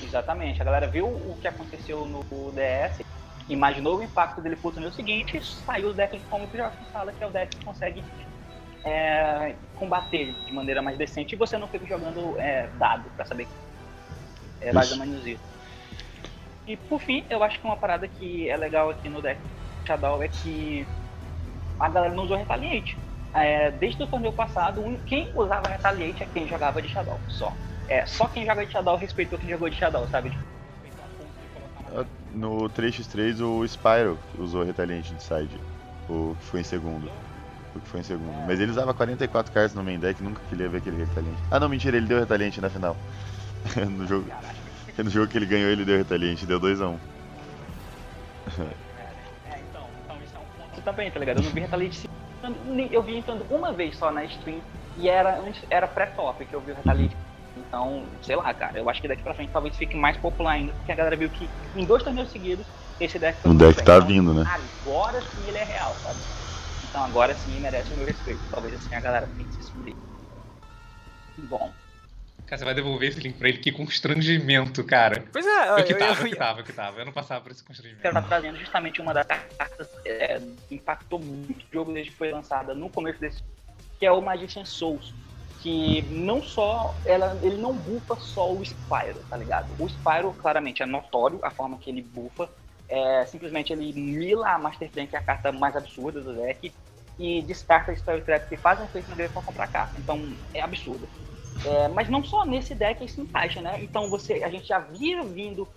Exatamente. 0.02 0.62
A 0.62 0.64
galera 0.64 0.86
viu 0.86 1.06
o 1.06 1.36
que 1.40 1.46
aconteceu 1.46 2.06
no 2.06 2.22
DS, 2.52 3.04
imaginou 3.48 3.98
o 3.98 4.02
impacto 4.02 4.40
dele 4.40 4.56
pro 4.56 4.72
torneio 4.72 4.92
seguinte 4.92 5.38
saiu 5.66 5.90
o 5.90 5.92
deck 5.92 6.16
de 6.16 6.24
como 6.24 6.48
que 6.48 6.56
já 6.56 6.70
fala 6.92 7.12
que 7.12 7.22
é 7.22 7.26
o 7.26 7.30
deck 7.30 7.54
que 7.54 7.64
consegue 7.64 8.02
é, 8.82 9.54
combater 9.76 10.34
de 10.46 10.52
maneira 10.52 10.80
mais 10.80 10.96
decente 10.96 11.34
e 11.34 11.38
você 11.38 11.58
não 11.58 11.68
fica 11.68 11.84
jogando 11.84 12.38
é, 12.38 12.68
dado 12.78 13.04
pra 13.14 13.26
saber. 13.26 13.46
É 14.62 14.72
mais 14.72 14.90
ou 14.92 14.98
menos 14.98 15.26
isso. 15.26 15.53
E 16.66 16.76
por 16.76 17.00
fim, 17.00 17.24
eu 17.28 17.42
acho 17.42 17.60
que 17.60 17.66
uma 17.66 17.76
parada 17.76 18.08
que 18.08 18.48
é 18.48 18.56
legal 18.56 18.90
aqui 18.90 19.08
no 19.08 19.20
deck 19.20 19.40
Shadow 19.86 20.22
é 20.22 20.28
que 20.28 20.86
a 21.78 21.88
galera 21.88 22.14
não 22.14 22.24
usou 22.24 22.36
Retaliate. 22.36 22.96
É, 23.34 23.70
desde 23.72 24.02
o 24.02 24.06
torneio 24.06 24.32
passado, 24.32 24.82
quem 25.06 25.30
usava 25.34 25.68
Retaliate 25.68 26.22
é 26.22 26.26
quem 26.26 26.48
jogava 26.48 26.80
de 26.80 26.88
Shadow, 26.88 27.18
só. 27.28 27.52
É, 27.88 28.06
só 28.06 28.26
quem 28.28 28.46
joga 28.46 28.64
de 28.64 28.72
Shadow 28.72 28.96
respeitou 28.96 29.38
quem 29.38 29.50
jogou 29.50 29.68
de 29.68 29.76
Shadow, 29.76 30.06
sabe? 30.08 30.32
No 32.32 32.68
3x3 32.70 33.40
o 33.40 33.64
Spyro 33.66 34.18
usou 34.38 34.64
Retaliate 34.64 35.14
de 35.14 35.22
side, 35.22 35.60
o 36.08 36.34
que 36.38 36.44
foi 36.44 36.60
em 36.60 36.64
segundo. 36.64 37.10
O 37.74 37.80
que 37.80 37.88
foi 37.88 38.00
em 38.00 38.04
segundo. 38.04 38.34
Mas 38.46 38.58
ele 38.58 38.70
usava 38.70 38.94
44 38.94 39.52
cartas 39.52 39.74
no 39.74 39.82
main 39.82 39.98
deck, 39.98 40.22
nunca 40.22 40.40
queria 40.48 40.68
ver 40.68 40.78
aquele 40.78 41.04
Retaliante. 41.04 41.42
Ah 41.50 41.60
não, 41.60 41.68
mentira, 41.68 41.96
ele 41.96 42.06
deu 42.06 42.18
Retaliante 42.18 42.60
na 42.60 42.70
final. 42.70 42.96
no 43.90 44.06
jogo. 44.06 44.26
No 45.04 45.10
jogo 45.10 45.28
que 45.28 45.36
ele 45.36 45.46
ganhou, 45.46 45.70
ele 45.70 45.84
deu 45.84 45.98
retaliante, 45.98 46.46
deu 46.46 46.60
2x1. 46.60 46.88
Um. 46.88 46.98
É, 49.50 49.60
então, 49.68 49.88
então 50.04 50.16
isso 50.22 50.36
é 50.36 50.38
um 50.38 50.44
ponto 50.56 50.80
também, 50.82 51.10
tá 51.10 51.18
ligado? 51.18 51.38
Eu 51.38 51.44
não 51.44 51.50
vi 51.50 51.60
retaliante 51.60 52.08
eu 52.90 53.02
vi 53.02 53.16
entrando 53.16 53.46
uma 53.50 53.72
vez 53.72 53.96
só 53.96 54.10
na 54.10 54.24
stream 54.24 54.60
e 54.96 55.08
era, 55.08 55.42
era 55.70 55.88
pré-top 55.88 56.44
que 56.44 56.54
eu 56.54 56.60
vi 56.60 56.72
o 56.72 56.74
retaliante. 56.74 57.16
Então, 57.56 58.04
sei 58.20 58.36
lá, 58.36 58.52
cara, 58.52 58.78
eu 58.78 58.88
acho 58.90 59.00
que 59.00 59.08
daqui 59.08 59.22
pra 59.22 59.34
frente 59.34 59.50
talvez 59.50 59.76
fique 59.76 59.96
mais 59.96 60.16
popular 60.16 60.52
ainda, 60.52 60.72
porque 60.72 60.92
a 60.92 60.94
galera 60.94 61.16
viu 61.16 61.30
que 61.30 61.48
em 61.74 61.84
dois 61.84 62.02
torneios 62.02 62.30
seguidos 62.30 62.66
esse 62.98 63.18
deck 63.18 63.40
foi 63.40 63.50
O 63.50 63.54
deck 63.54 63.82
tá 63.82 63.96
então, 63.96 64.06
vindo, 64.06 64.34
né? 64.34 64.44
Agora 64.82 65.20
sim 65.22 65.46
ele 65.46 65.58
é 65.58 65.64
real, 65.64 65.96
sabe? 66.02 66.20
Então 66.82 67.04
agora 67.04 67.34
sim 67.36 67.60
merece 67.60 67.92
o 67.92 67.96
meu 67.96 68.06
respeito. 68.06 68.42
Talvez 68.50 68.74
assim 68.74 68.94
a 68.94 69.00
galera 69.00 69.28
pense 69.36 69.60
isso 69.60 69.72
por 69.72 69.94
Bom, 71.38 71.72
Cara, 72.46 72.58
você 72.58 72.64
vai 72.64 72.74
devolver 72.74 73.08
esse 73.08 73.20
link 73.20 73.38
pra 73.38 73.48
ele, 73.48 73.58
que 73.58 73.72
constrangimento, 73.72 74.84
cara. 74.84 75.24
Pois 75.32 75.46
é, 75.46 75.80
eu 75.80 75.84
que 75.84 75.94
tava, 75.94 76.20
eu, 76.20 76.26
eu, 76.26 76.30
que 76.30 76.36
tava, 76.36 76.60
eu 76.60 76.64
que 76.64 76.72
tava. 76.72 76.98
Eu 76.98 77.04
não 77.06 77.12
passava 77.12 77.40
por 77.40 77.50
esse 77.50 77.64
constrangimento. 77.64 78.06
Ela 78.06 78.20
tá 78.20 78.28
trazendo 78.28 78.58
justamente 78.58 79.00
uma 79.00 79.14
das 79.14 79.26
cartas 79.26 79.88
é, 80.04 80.40
que 80.68 80.74
impactou 80.74 81.18
muito 81.18 81.64
o 81.64 81.72
jogo 81.72 81.92
desde 81.92 82.10
que 82.10 82.16
foi 82.16 82.30
lançada 82.30 82.74
no 82.74 82.90
começo 82.90 83.18
desse 83.18 83.42
que 83.98 84.06
é 84.06 84.12
o 84.12 84.20
Magician 84.20 84.64
Souls. 84.64 85.14
Que 85.60 86.02
não 86.10 86.42
só. 86.42 86.94
Ela, 87.06 87.38
ele 87.42 87.56
não 87.56 87.72
bufa 87.72 88.16
só 88.16 88.52
o 88.52 88.62
Spyro, 88.62 89.20
tá 89.30 89.36
ligado? 89.36 89.74
O 89.78 89.88
Spyro, 89.88 90.34
claramente, 90.34 90.82
é 90.82 90.86
notório 90.86 91.40
a 91.42 91.50
forma 91.50 91.78
que 91.78 91.88
ele 91.88 92.02
bufa. 92.02 92.50
É, 92.86 93.24
simplesmente 93.24 93.72
ele 93.72 93.90
mila 93.94 94.50
a 94.50 94.58
Master 94.58 94.90
Plan, 94.90 95.06
que 95.06 95.16
é 95.16 95.18
a 95.18 95.22
carta 95.22 95.50
mais 95.50 95.74
absurda 95.74 96.20
do 96.20 96.34
deck, 96.34 96.70
e 97.18 97.40
descarta 97.42 97.92
a 97.92 97.96
Spell 97.96 98.20
Trap 98.20 98.46
que 98.46 98.58
faz 98.58 98.78
um 98.78 98.84
efeito 98.84 99.08
no 99.08 99.16
pra 99.16 99.40
comprar 99.40 99.68
carta. 99.68 99.94
Então 99.98 100.36
é 100.52 100.60
absurdo. 100.60 101.08
É, 101.64 101.88
mas 101.88 102.08
não 102.08 102.22
só 102.24 102.44
nesse 102.44 102.74
deck 102.74 103.04
isso 103.04 103.20
encaixa, 103.20 103.60
né? 103.60 103.82
Então 103.82 104.08
você, 104.10 104.42
a 104.42 104.50
gente 104.50 104.66
já 104.66 104.78
via 104.78 105.22
vindo 105.22 105.68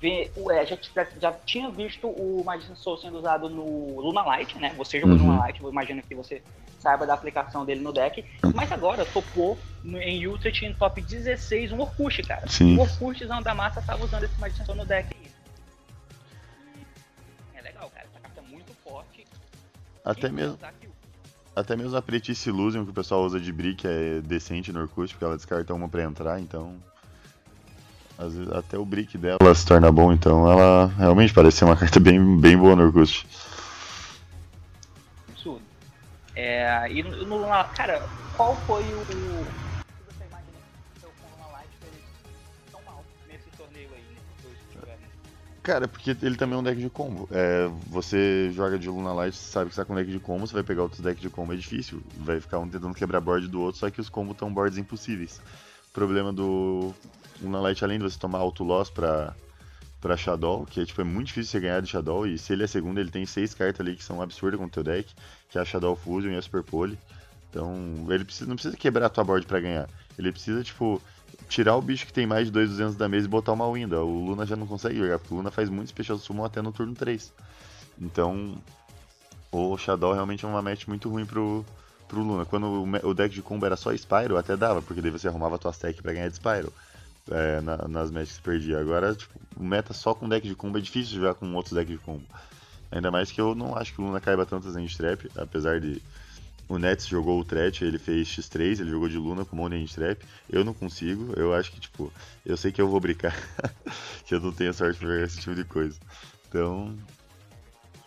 ver, 0.00 0.32
é, 0.50 0.66
já, 0.66 0.78
já 1.20 1.32
tinha 1.32 1.70
visto 1.70 2.08
o 2.08 2.42
Magician 2.44 2.74
Soul 2.74 2.98
sendo 2.98 3.18
usado 3.18 3.48
no 3.48 4.00
Luna 4.00 4.22
Light, 4.22 4.56
né? 4.58 4.72
Você 4.76 5.00
jogou 5.00 5.16
uhum. 5.16 5.26
Luna 5.26 5.40
Light, 5.40 5.60
eu 5.60 5.70
imagino 5.70 6.02
que 6.02 6.14
você 6.14 6.42
saiba 6.78 7.06
da 7.06 7.14
aplicação 7.14 7.64
dele 7.64 7.80
no 7.80 7.92
deck. 7.92 8.24
Mas 8.54 8.70
agora 8.70 9.04
topou 9.04 9.58
no, 9.82 9.98
em 9.98 10.26
Ultra 10.26 10.50
em 10.62 10.72
top 10.72 11.00
16 11.00 11.72
um 11.72 11.80
Orkut, 11.80 12.22
cara. 12.22 12.48
Sim. 12.48 12.76
O 12.76 12.82
Orkutzão 12.82 13.42
da 13.42 13.54
massa 13.54 13.82
tava 13.82 14.04
usando 14.04 14.24
esse 14.24 14.40
Magician 14.40 14.64
Soul 14.64 14.78
no 14.78 14.86
deck. 14.86 15.14
É 17.54 17.60
legal, 17.60 17.90
cara. 17.90 18.06
Essa 18.06 18.20
carta 18.20 18.40
é 18.40 18.50
muito 18.50 18.72
forte. 18.84 19.26
Até 20.04 20.30
mesmo. 20.30 20.58
Até 21.58 21.74
mesmo 21.74 21.96
a 21.96 22.00
Pretice 22.00 22.48
Illusion 22.48 22.84
que 22.84 22.92
o 22.92 22.94
pessoal 22.94 23.24
usa 23.24 23.40
de 23.40 23.52
brick 23.52 23.84
é 23.84 24.20
decente 24.20 24.72
no 24.72 24.80
Orkut, 24.80 25.12
porque 25.12 25.24
ela 25.24 25.36
descarta 25.36 25.74
uma 25.74 25.88
pra 25.88 26.04
entrar, 26.04 26.38
então. 26.38 26.76
Às 28.16 28.32
vezes 28.32 28.52
até 28.52 28.78
o 28.78 28.84
brick 28.84 29.18
dela 29.18 29.54
se 29.54 29.66
torna 29.66 29.90
bom, 29.90 30.12
então 30.12 30.48
ela 30.48 30.86
realmente 30.96 31.34
parece 31.34 31.58
ser 31.58 31.64
uma 31.64 31.74
carta 31.76 31.98
bem, 31.98 32.38
bem 32.38 32.56
boa 32.56 32.76
no 32.76 32.84
Orkut. 32.84 33.26
Absurdo. 35.30 35.62
É, 36.36 36.92
e 36.92 37.02
no, 37.02 37.26
no, 37.26 37.48
cara, 37.74 38.06
qual 38.36 38.54
foi 38.64 38.84
o. 38.84 39.67
Cara, 45.68 45.86
porque 45.86 46.16
ele 46.22 46.34
também 46.34 46.56
é 46.56 46.60
um 46.60 46.62
deck 46.62 46.80
de 46.80 46.88
combo. 46.88 47.28
É, 47.30 47.68
você 47.88 48.50
joga 48.52 48.78
de 48.78 48.88
Luna 48.88 49.12
Light, 49.12 49.36
sabe 49.36 49.68
que 49.68 49.74
você 49.74 49.82
tá 49.82 49.84
com 49.84 49.94
deck 49.94 50.10
de 50.10 50.18
combo, 50.18 50.46
você 50.46 50.54
vai 50.54 50.62
pegar 50.62 50.80
outros 50.80 51.02
decks 51.02 51.20
de 51.20 51.28
combo, 51.28 51.52
é 51.52 51.56
difícil. 51.56 52.02
Vai 52.16 52.40
ficar 52.40 52.58
um 52.58 52.66
tentando 52.66 52.94
quebrar 52.94 53.20
board 53.20 53.46
do 53.48 53.60
outro, 53.60 53.78
só 53.78 53.90
que 53.90 54.00
os 54.00 54.08
combos 54.08 54.32
estão 54.32 54.50
boards 54.50 54.78
impossíveis. 54.78 55.42
O 55.90 55.92
problema 55.92 56.32
do 56.32 56.94
Luna 57.42 57.60
Light, 57.60 57.84
além 57.84 57.98
de 57.98 58.04
você 58.04 58.18
tomar 58.18 58.38
auto 58.38 58.64
loss 58.64 58.88
pra, 58.88 59.34
pra 60.00 60.16
Shadow, 60.16 60.64
que 60.64 60.80
é, 60.80 60.86
tipo, 60.86 61.02
é 61.02 61.04
muito 61.04 61.26
difícil 61.26 61.50
você 61.50 61.60
ganhar 61.60 61.82
de 61.82 61.88
Shadow, 61.88 62.26
e 62.26 62.38
se 62.38 62.54
ele 62.54 62.64
é 62.64 62.66
segundo, 62.66 62.98
ele 62.98 63.10
tem 63.10 63.26
seis 63.26 63.52
cartas 63.52 63.86
ali 63.86 63.94
que 63.94 64.02
são 64.02 64.22
absurdas 64.22 64.58
com 64.58 64.64
o 64.64 64.70
teu 64.70 64.82
deck, 64.82 65.14
que 65.50 65.58
é 65.58 65.60
a 65.60 65.66
Shadow 65.66 65.94
Fusion 65.94 66.30
e 66.30 66.36
a 66.36 66.40
Super 66.40 66.62
Pole. 66.62 66.98
Então, 67.50 67.74
ele 68.08 68.24
precisa, 68.24 68.48
não 68.48 68.56
precisa 68.56 68.74
quebrar 68.74 69.04
a 69.04 69.10
tua 69.10 69.22
board 69.22 69.46
para 69.46 69.60
ganhar. 69.60 69.86
Ele 70.18 70.32
precisa, 70.32 70.64
tipo, 70.64 70.98
tirar 71.48 71.76
o 71.76 71.82
bicho 71.82 72.06
que 72.06 72.12
tem 72.12 72.26
mais 72.26 72.46
de 72.46 72.52
2,200 72.52 72.96
da 72.96 73.08
mesa 73.08 73.26
e 73.26 73.30
botar 73.30 73.52
uma 73.52 73.70
Winda. 73.72 74.02
O 74.02 74.26
Luna 74.26 74.44
já 74.44 74.54
não 74.54 74.66
consegue 74.66 74.98
jogar, 74.98 75.18
porque 75.18 75.34
o 75.34 75.38
Luna 75.38 75.50
faz 75.50 75.68
muito 75.68 75.88
Special 75.88 76.18
Summon 76.18 76.44
até 76.44 76.60
no 76.60 76.72
turno 76.72 76.94
3. 76.94 77.32
Então, 78.00 78.56
o 79.50 79.76
Shadow 79.76 80.12
realmente 80.12 80.44
é 80.44 80.48
uma 80.48 80.62
match 80.62 80.86
muito 80.86 81.08
ruim 81.08 81.24
pro, 81.24 81.64
pro 82.06 82.22
Luna. 82.22 82.44
Quando 82.44 82.66
o, 82.66 83.08
o 83.08 83.14
deck 83.14 83.34
de 83.34 83.42
combo 83.42 83.64
era 83.66 83.76
só 83.76 83.92
Spyro, 83.92 84.36
até 84.36 84.56
dava, 84.56 84.82
porque 84.82 85.00
daí 85.00 85.10
você 85.10 85.26
arrumava 85.26 85.58
tuas 85.58 85.78
tech 85.78 86.00
pra 86.02 86.12
ganhar 86.12 86.28
de 86.28 86.36
Spyro. 86.36 86.72
É, 87.30 87.60
na, 87.60 87.76
nas 87.88 88.10
matches 88.10 88.38
que 88.38 88.42
perdia. 88.42 88.80
Agora, 88.80 89.14
tipo, 89.14 89.38
meta 89.58 89.92
só 89.92 90.14
com 90.14 90.28
deck 90.28 90.48
de 90.48 90.54
combo 90.54 90.78
é 90.78 90.80
difícil 90.80 91.16
jogar 91.16 91.34
com 91.34 91.52
outros 91.54 91.74
decks 91.74 91.92
de 91.92 91.98
combo. 91.98 92.24
Ainda 92.90 93.10
mais 93.10 93.30
que 93.30 93.38
eu 93.38 93.54
não 93.54 93.76
acho 93.76 93.92
que 93.92 94.00
o 94.00 94.04
Luna 94.04 94.18
caiba 94.18 94.46
tantas 94.46 94.74
em 94.76 94.86
trap, 94.86 95.30
apesar 95.36 95.78
de 95.78 96.00
o 96.68 96.78
Nets 96.78 97.06
jogou 97.06 97.40
o 97.40 97.44
Threat, 97.44 97.82
ele 97.82 97.98
fez 97.98 98.28
X3, 98.28 98.80
ele 98.80 98.90
jogou 98.90 99.08
de 99.08 99.16
Luna 99.16 99.44
com 99.44 99.56
Money 99.56 99.88
Trap. 99.88 100.22
Eu 100.50 100.64
não 100.64 100.74
consigo, 100.74 101.32
eu 101.34 101.54
acho 101.54 101.72
que, 101.72 101.80
tipo, 101.80 102.12
eu 102.44 102.56
sei 102.56 102.70
que 102.70 102.80
eu 102.80 102.88
vou 102.88 103.00
brincar, 103.00 103.34
que 104.26 104.34
eu 104.34 104.40
não 104.40 104.52
tenho 104.52 104.74
sorte 104.74 104.98
pra 104.98 105.08
jogar 105.08 105.24
esse 105.24 105.40
tipo 105.40 105.54
de 105.54 105.64
coisa. 105.64 105.98
Então, 106.46 106.94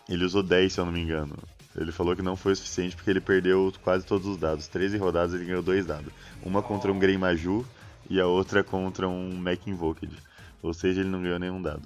ele 0.08 0.24
usou 0.24 0.42
10, 0.42 0.72
se 0.72 0.80
eu 0.80 0.84
não 0.84 0.92
me 0.92 1.00
engano. 1.00 1.36
Ele 1.74 1.90
falou 1.90 2.14
que 2.14 2.22
não 2.22 2.36
foi 2.36 2.52
o 2.52 2.56
suficiente 2.56 2.94
porque 2.94 3.10
ele 3.10 3.20
perdeu 3.20 3.72
quase 3.82 4.04
todos 4.04 4.26
os 4.26 4.36
dados. 4.36 4.68
13 4.68 4.98
rodadas 4.98 5.34
ele 5.34 5.46
ganhou 5.46 5.62
dois 5.62 5.86
dados. 5.86 6.12
Uma 6.42 6.62
contra 6.62 6.92
um 6.92 6.98
Grey 6.98 7.16
Maju 7.16 7.66
e 8.10 8.20
a 8.20 8.26
outra 8.26 8.62
contra 8.62 9.08
um 9.08 9.34
Mac 9.34 9.66
Invoked. 9.66 10.14
Ou 10.62 10.74
seja, 10.74 11.00
ele 11.00 11.08
não 11.08 11.22
ganhou 11.22 11.38
nenhum 11.38 11.62
dado. 11.62 11.82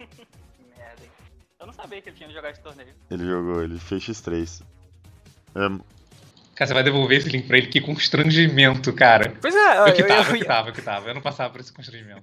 Merda, 0.00 1.02
hein? 1.02 1.10
Eu 1.60 1.66
não 1.66 1.72
sabia 1.74 2.00
que 2.00 2.08
ele 2.08 2.16
tinha 2.16 2.30
jogado 2.30 2.52
esse 2.52 2.62
torneio. 2.62 2.94
Ele 3.10 3.26
jogou, 3.26 3.62
ele 3.62 3.78
fez 3.78 4.02
X3. 4.02 4.64
É... 5.56 5.94
Cara, 6.54 6.68
você 6.68 6.74
vai 6.74 6.84
devolver 6.84 7.18
esse 7.18 7.28
link 7.28 7.48
pra 7.48 7.58
ele, 7.58 7.66
que 7.66 7.80
constrangimento, 7.80 8.92
cara. 8.92 9.34
Pois 9.40 9.54
é, 9.54 9.78
eu, 9.78 9.86
eu 9.88 9.92
que 9.92 10.04
tava, 10.04 10.30
eu, 10.30 10.36
eu, 10.36 10.38
que 10.38 10.44
tava, 10.44 10.68
eu 10.68 10.72
que 10.72 10.82
tava. 10.82 11.08
Eu 11.08 11.14
não 11.14 11.20
passava 11.20 11.50
por 11.50 11.60
esse 11.60 11.72
constrangimento. 11.72 12.22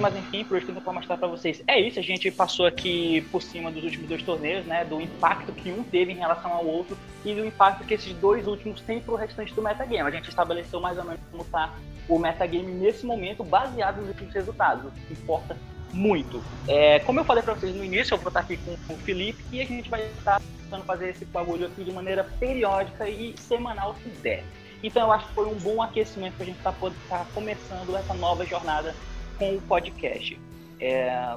Mas 0.00 0.16
enfim, 0.16 0.44
por 0.44 0.56
hoje 0.56 0.64
tenho 0.64 0.80
pra 0.80 0.94
mostrar 0.94 1.18
pra 1.18 1.28
vocês. 1.28 1.62
É 1.66 1.78
isso, 1.78 1.98
a 1.98 2.02
gente 2.02 2.30
passou 2.30 2.64
aqui 2.64 3.20
por 3.30 3.42
cima 3.42 3.70
dos 3.70 3.84
últimos 3.84 4.08
dois 4.08 4.22
torneios, 4.22 4.64
né? 4.64 4.82
Do 4.86 4.98
impacto 4.98 5.52
que 5.52 5.70
um 5.70 5.82
teve 5.82 6.12
em 6.12 6.16
relação 6.16 6.52
ao 6.52 6.64
outro 6.64 6.96
e 7.22 7.34
do 7.34 7.44
impacto 7.44 7.84
que 7.84 7.92
esses 7.92 8.14
dois 8.14 8.46
últimos 8.46 8.80
têm 8.80 8.98
pro 8.98 9.14
restante 9.14 9.52
do 9.52 9.60
metagame. 9.60 10.08
A 10.08 10.10
gente 10.10 10.30
estabeleceu 10.30 10.80
mais 10.80 10.96
ou 10.96 11.04
menos 11.04 11.20
como 11.30 11.44
tá 11.44 11.74
o 12.08 12.18
metagame 12.18 12.72
nesse 12.72 13.04
momento, 13.04 13.44
baseado 13.44 13.98
nos 13.98 14.08
últimos 14.08 14.32
resultados. 14.32 14.86
O 14.86 14.90
que 14.90 15.12
importa 15.12 15.54
muito. 15.92 16.42
É, 16.68 16.98
como 17.00 17.20
eu 17.20 17.24
falei 17.24 17.42
para 17.42 17.54
vocês 17.54 17.74
no 17.74 17.84
início, 17.84 18.14
eu 18.14 18.18
vou 18.18 18.28
estar 18.28 18.40
aqui 18.40 18.58
com 18.86 18.94
o 18.94 18.98
Felipe 18.98 19.42
e 19.52 19.60
a 19.60 19.64
gente 19.64 19.88
vai 19.88 20.06
estar 20.06 20.40
tentando 20.62 20.84
fazer 20.84 21.10
esse 21.10 21.24
bagulho 21.24 21.66
aqui 21.66 21.84
de 21.84 21.92
maneira 21.92 22.24
periódica 22.38 23.08
e 23.08 23.34
semanal 23.38 23.94
se 24.02 24.08
der. 24.20 24.44
Então 24.82 25.02
eu 25.02 25.12
acho 25.12 25.26
que 25.28 25.34
foi 25.34 25.46
um 25.46 25.54
bom 25.54 25.82
aquecimento 25.82 26.34
para 26.34 26.42
a 26.44 26.46
gente 26.46 26.58
estar 26.58 26.72
tá, 26.72 26.90
tá 27.08 27.26
começando 27.34 27.96
essa 27.96 28.14
nova 28.14 28.44
jornada 28.44 28.94
com 29.38 29.56
o 29.56 29.60
podcast. 29.62 30.38
É... 30.80 31.36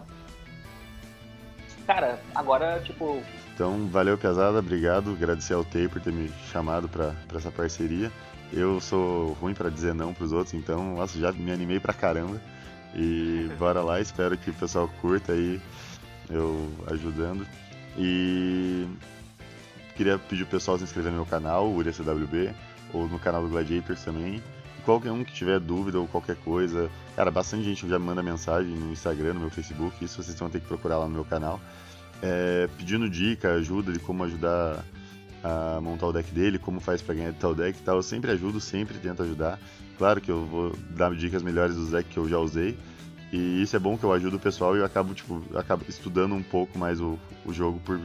Cara, 1.86 2.20
agora, 2.36 2.82
tipo. 2.82 3.22
Então, 3.54 3.88
valeu, 3.88 4.18
pesada, 4.18 4.60
obrigado. 4.60 5.12
Agradecer 5.12 5.54
ao 5.54 5.66
Tay 5.66 5.88
por 5.88 6.00
ter 6.00 6.14
me 6.14 6.32
chamado 6.52 6.88
para 6.88 7.16
essa 7.36 7.52
parceria. 7.52 8.12
Eu 8.54 8.80
sou 8.80 9.34
ruim 9.34 9.54
para 9.54 9.70
dizer 9.70 9.94
não 9.94 10.14
para 10.14 10.24
os 10.24 10.32
outros, 10.32 10.54
então, 10.54 10.96
nossa, 10.96 11.18
já 11.20 11.32
me 11.32 11.52
animei 11.52 11.80
pra 11.80 11.94
caramba. 11.94 12.40
E 12.96 13.50
bora 13.58 13.82
lá, 13.82 14.00
espero 14.00 14.38
que 14.38 14.50
o 14.50 14.54
pessoal 14.54 14.90
curta 15.02 15.34
aí 15.34 15.62
eu 16.30 16.72
ajudando. 16.88 17.46
E 17.98 18.88
queria 19.96 20.18
pedir 20.18 20.44
o 20.44 20.48
pessoal 20.48 20.78
se 20.78 20.84
inscrever 20.84 21.12
no 21.12 21.18
meu 21.18 21.26
canal, 21.26 21.68
o 21.68 21.76
UriaCWB, 21.76 22.54
ou 22.94 23.08
no 23.08 23.20
canal 23.20 23.44
do 23.44 23.50
Gladiators 23.50 24.04
também. 24.04 24.42
Qualquer 24.86 25.12
um 25.12 25.24
que 25.24 25.34
tiver 25.34 25.60
dúvida 25.60 26.00
ou 26.00 26.08
qualquer 26.08 26.36
coisa, 26.38 26.90
cara, 27.16 27.30
bastante 27.30 27.64
gente 27.64 27.88
já 27.88 28.00
manda 28.00 28.24
mensagem 28.24 28.72
no 28.72 28.92
Instagram, 28.92 29.34
no 29.34 29.42
meu 29.42 29.50
Facebook, 29.50 30.04
isso 30.04 30.24
vocês 30.24 30.40
vão 30.40 30.50
ter 30.50 30.62
que 30.62 30.68
procurar 30.68 30.98
lá 30.98 31.06
no 31.06 31.14
meu 31.14 31.26
canal. 31.26 31.60
É, 32.22 32.68
pedindo 32.78 33.10
dica, 33.10 33.54
ajuda 33.54 33.92
de 33.92 34.00
como 34.00 34.24
ajudar 34.24 34.84
a 35.44 35.80
montar 35.82 36.08
o 36.08 36.14
deck 36.14 36.32
dele, 36.32 36.60
como 36.60 36.80
faz 36.80 37.02
para 37.02 37.16
ganhar 37.16 37.32
de 37.32 37.38
tal 37.38 37.56
deck 37.56 37.78
e 37.78 37.82
tal. 37.84 37.98
Eu 37.98 38.04
sempre 38.04 38.32
ajudo, 38.32 38.60
sempre 38.60 38.98
tento 38.98 39.24
ajudar. 39.24 39.60
Claro 39.98 40.22
que 40.22 40.32
eu 40.32 40.46
vou 40.46 40.76
dar 40.92 41.14
dicas 41.16 41.44
melhores 41.44 41.76
dos 41.76 41.92
decks 41.92 42.14
que 42.14 42.18
eu 42.18 42.28
já 42.28 42.38
usei. 42.38 42.78
E 43.32 43.62
isso 43.62 43.76
é 43.76 43.80
bom 43.80 43.98
que 43.98 44.04
eu 44.04 44.12
ajudo 44.12 44.38
o 44.38 44.40
pessoal 44.40 44.76
e 44.76 44.80
eu 44.80 44.86
acabo, 44.86 45.14
tipo, 45.14 45.44
acabo 45.56 45.86
estudando 45.88 46.34
um 46.34 46.42
pouco 46.42 46.78
mais 46.80 47.00
o, 47.00 47.20
o 47.46 47.54
jogo 47.54 47.80
por 47.82 48.00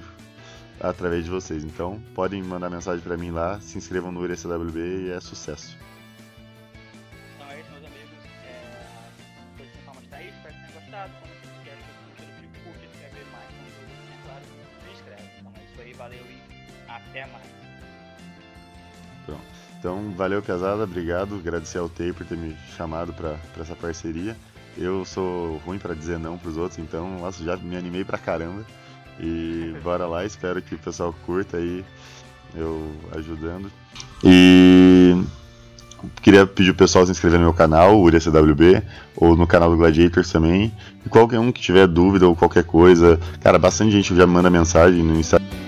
através 0.80 1.24
de 1.24 1.30
vocês. 1.30 1.64
Então, 1.64 2.00
podem 2.14 2.42
mandar 2.42 2.68
mensagem 2.68 3.02
para 3.02 3.16
mim 3.16 3.30
lá, 3.30 3.60
se 3.60 3.78
inscrevam 3.78 4.12
no 4.12 4.20
URCWB 4.20 5.06
e 5.06 5.10
é 5.10 5.20
sucesso. 5.20 5.76
Valeu, 20.16 20.42
pesada, 20.42 20.84
obrigado. 20.84 21.36
Agradecer 21.36 21.78
ao 21.78 21.88
Tay 21.88 22.12
por 22.12 22.24
ter 22.24 22.36
me 22.36 22.56
chamado 22.76 23.12
para 23.12 23.36
essa 23.60 23.74
parceria. 23.74 24.36
Eu 24.76 25.04
sou 25.04 25.58
ruim 25.58 25.78
para 25.78 25.94
dizer 25.94 26.18
não 26.18 26.36
para 26.36 26.50
os 26.50 26.56
outros, 26.56 26.78
então, 26.78 27.18
nossa, 27.20 27.44
já 27.44 27.56
me 27.56 27.76
animei 27.76 28.04
pra 28.04 28.18
caramba. 28.18 28.64
E 29.20 29.74
bora 29.82 30.06
lá, 30.06 30.24
espero 30.24 30.60
que 30.60 30.74
o 30.74 30.78
pessoal 30.78 31.14
curta 31.24 31.56
aí 31.56 31.84
eu 32.54 32.90
ajudando. 33.16 33.70
E 34.22 35.22
queria 36.22 36.46
pedir 36.46 36.70
o 36.70 36.74
pessoal 36.74 37.04
se 37.04 37.12
inscrever 37.12 37.38
no 37.38 37.46
meu 37.46 37.54
canal, 37.54 37.96
o 37.96 38.02
UriaCWB, 38.02 38.82
ou 39.16 39.36
no 39.36 39.46
canal 39.46 39.70
do 39.70 39.76
Gladiators 39.76 40.30
também. 40.30 40.72
E 41.04 41.08
qualquer 41.08 41.38
um 41.38 41.52
que 41.52 41.60
tiver 41.60 41.86
dúvida 41.86 42.26
ou 42.26 42.34
qualquer 42.34 42.64
coisa, 42.64 43.18
cara, 43.40 43.58
bastante 43.58 43.92
gente 43.92 44.14
já 44.14 44.26
manda 44.26 44.50
mensagem 44.50 45.02
no 45.02 45.18
Instagram 45.18 45.63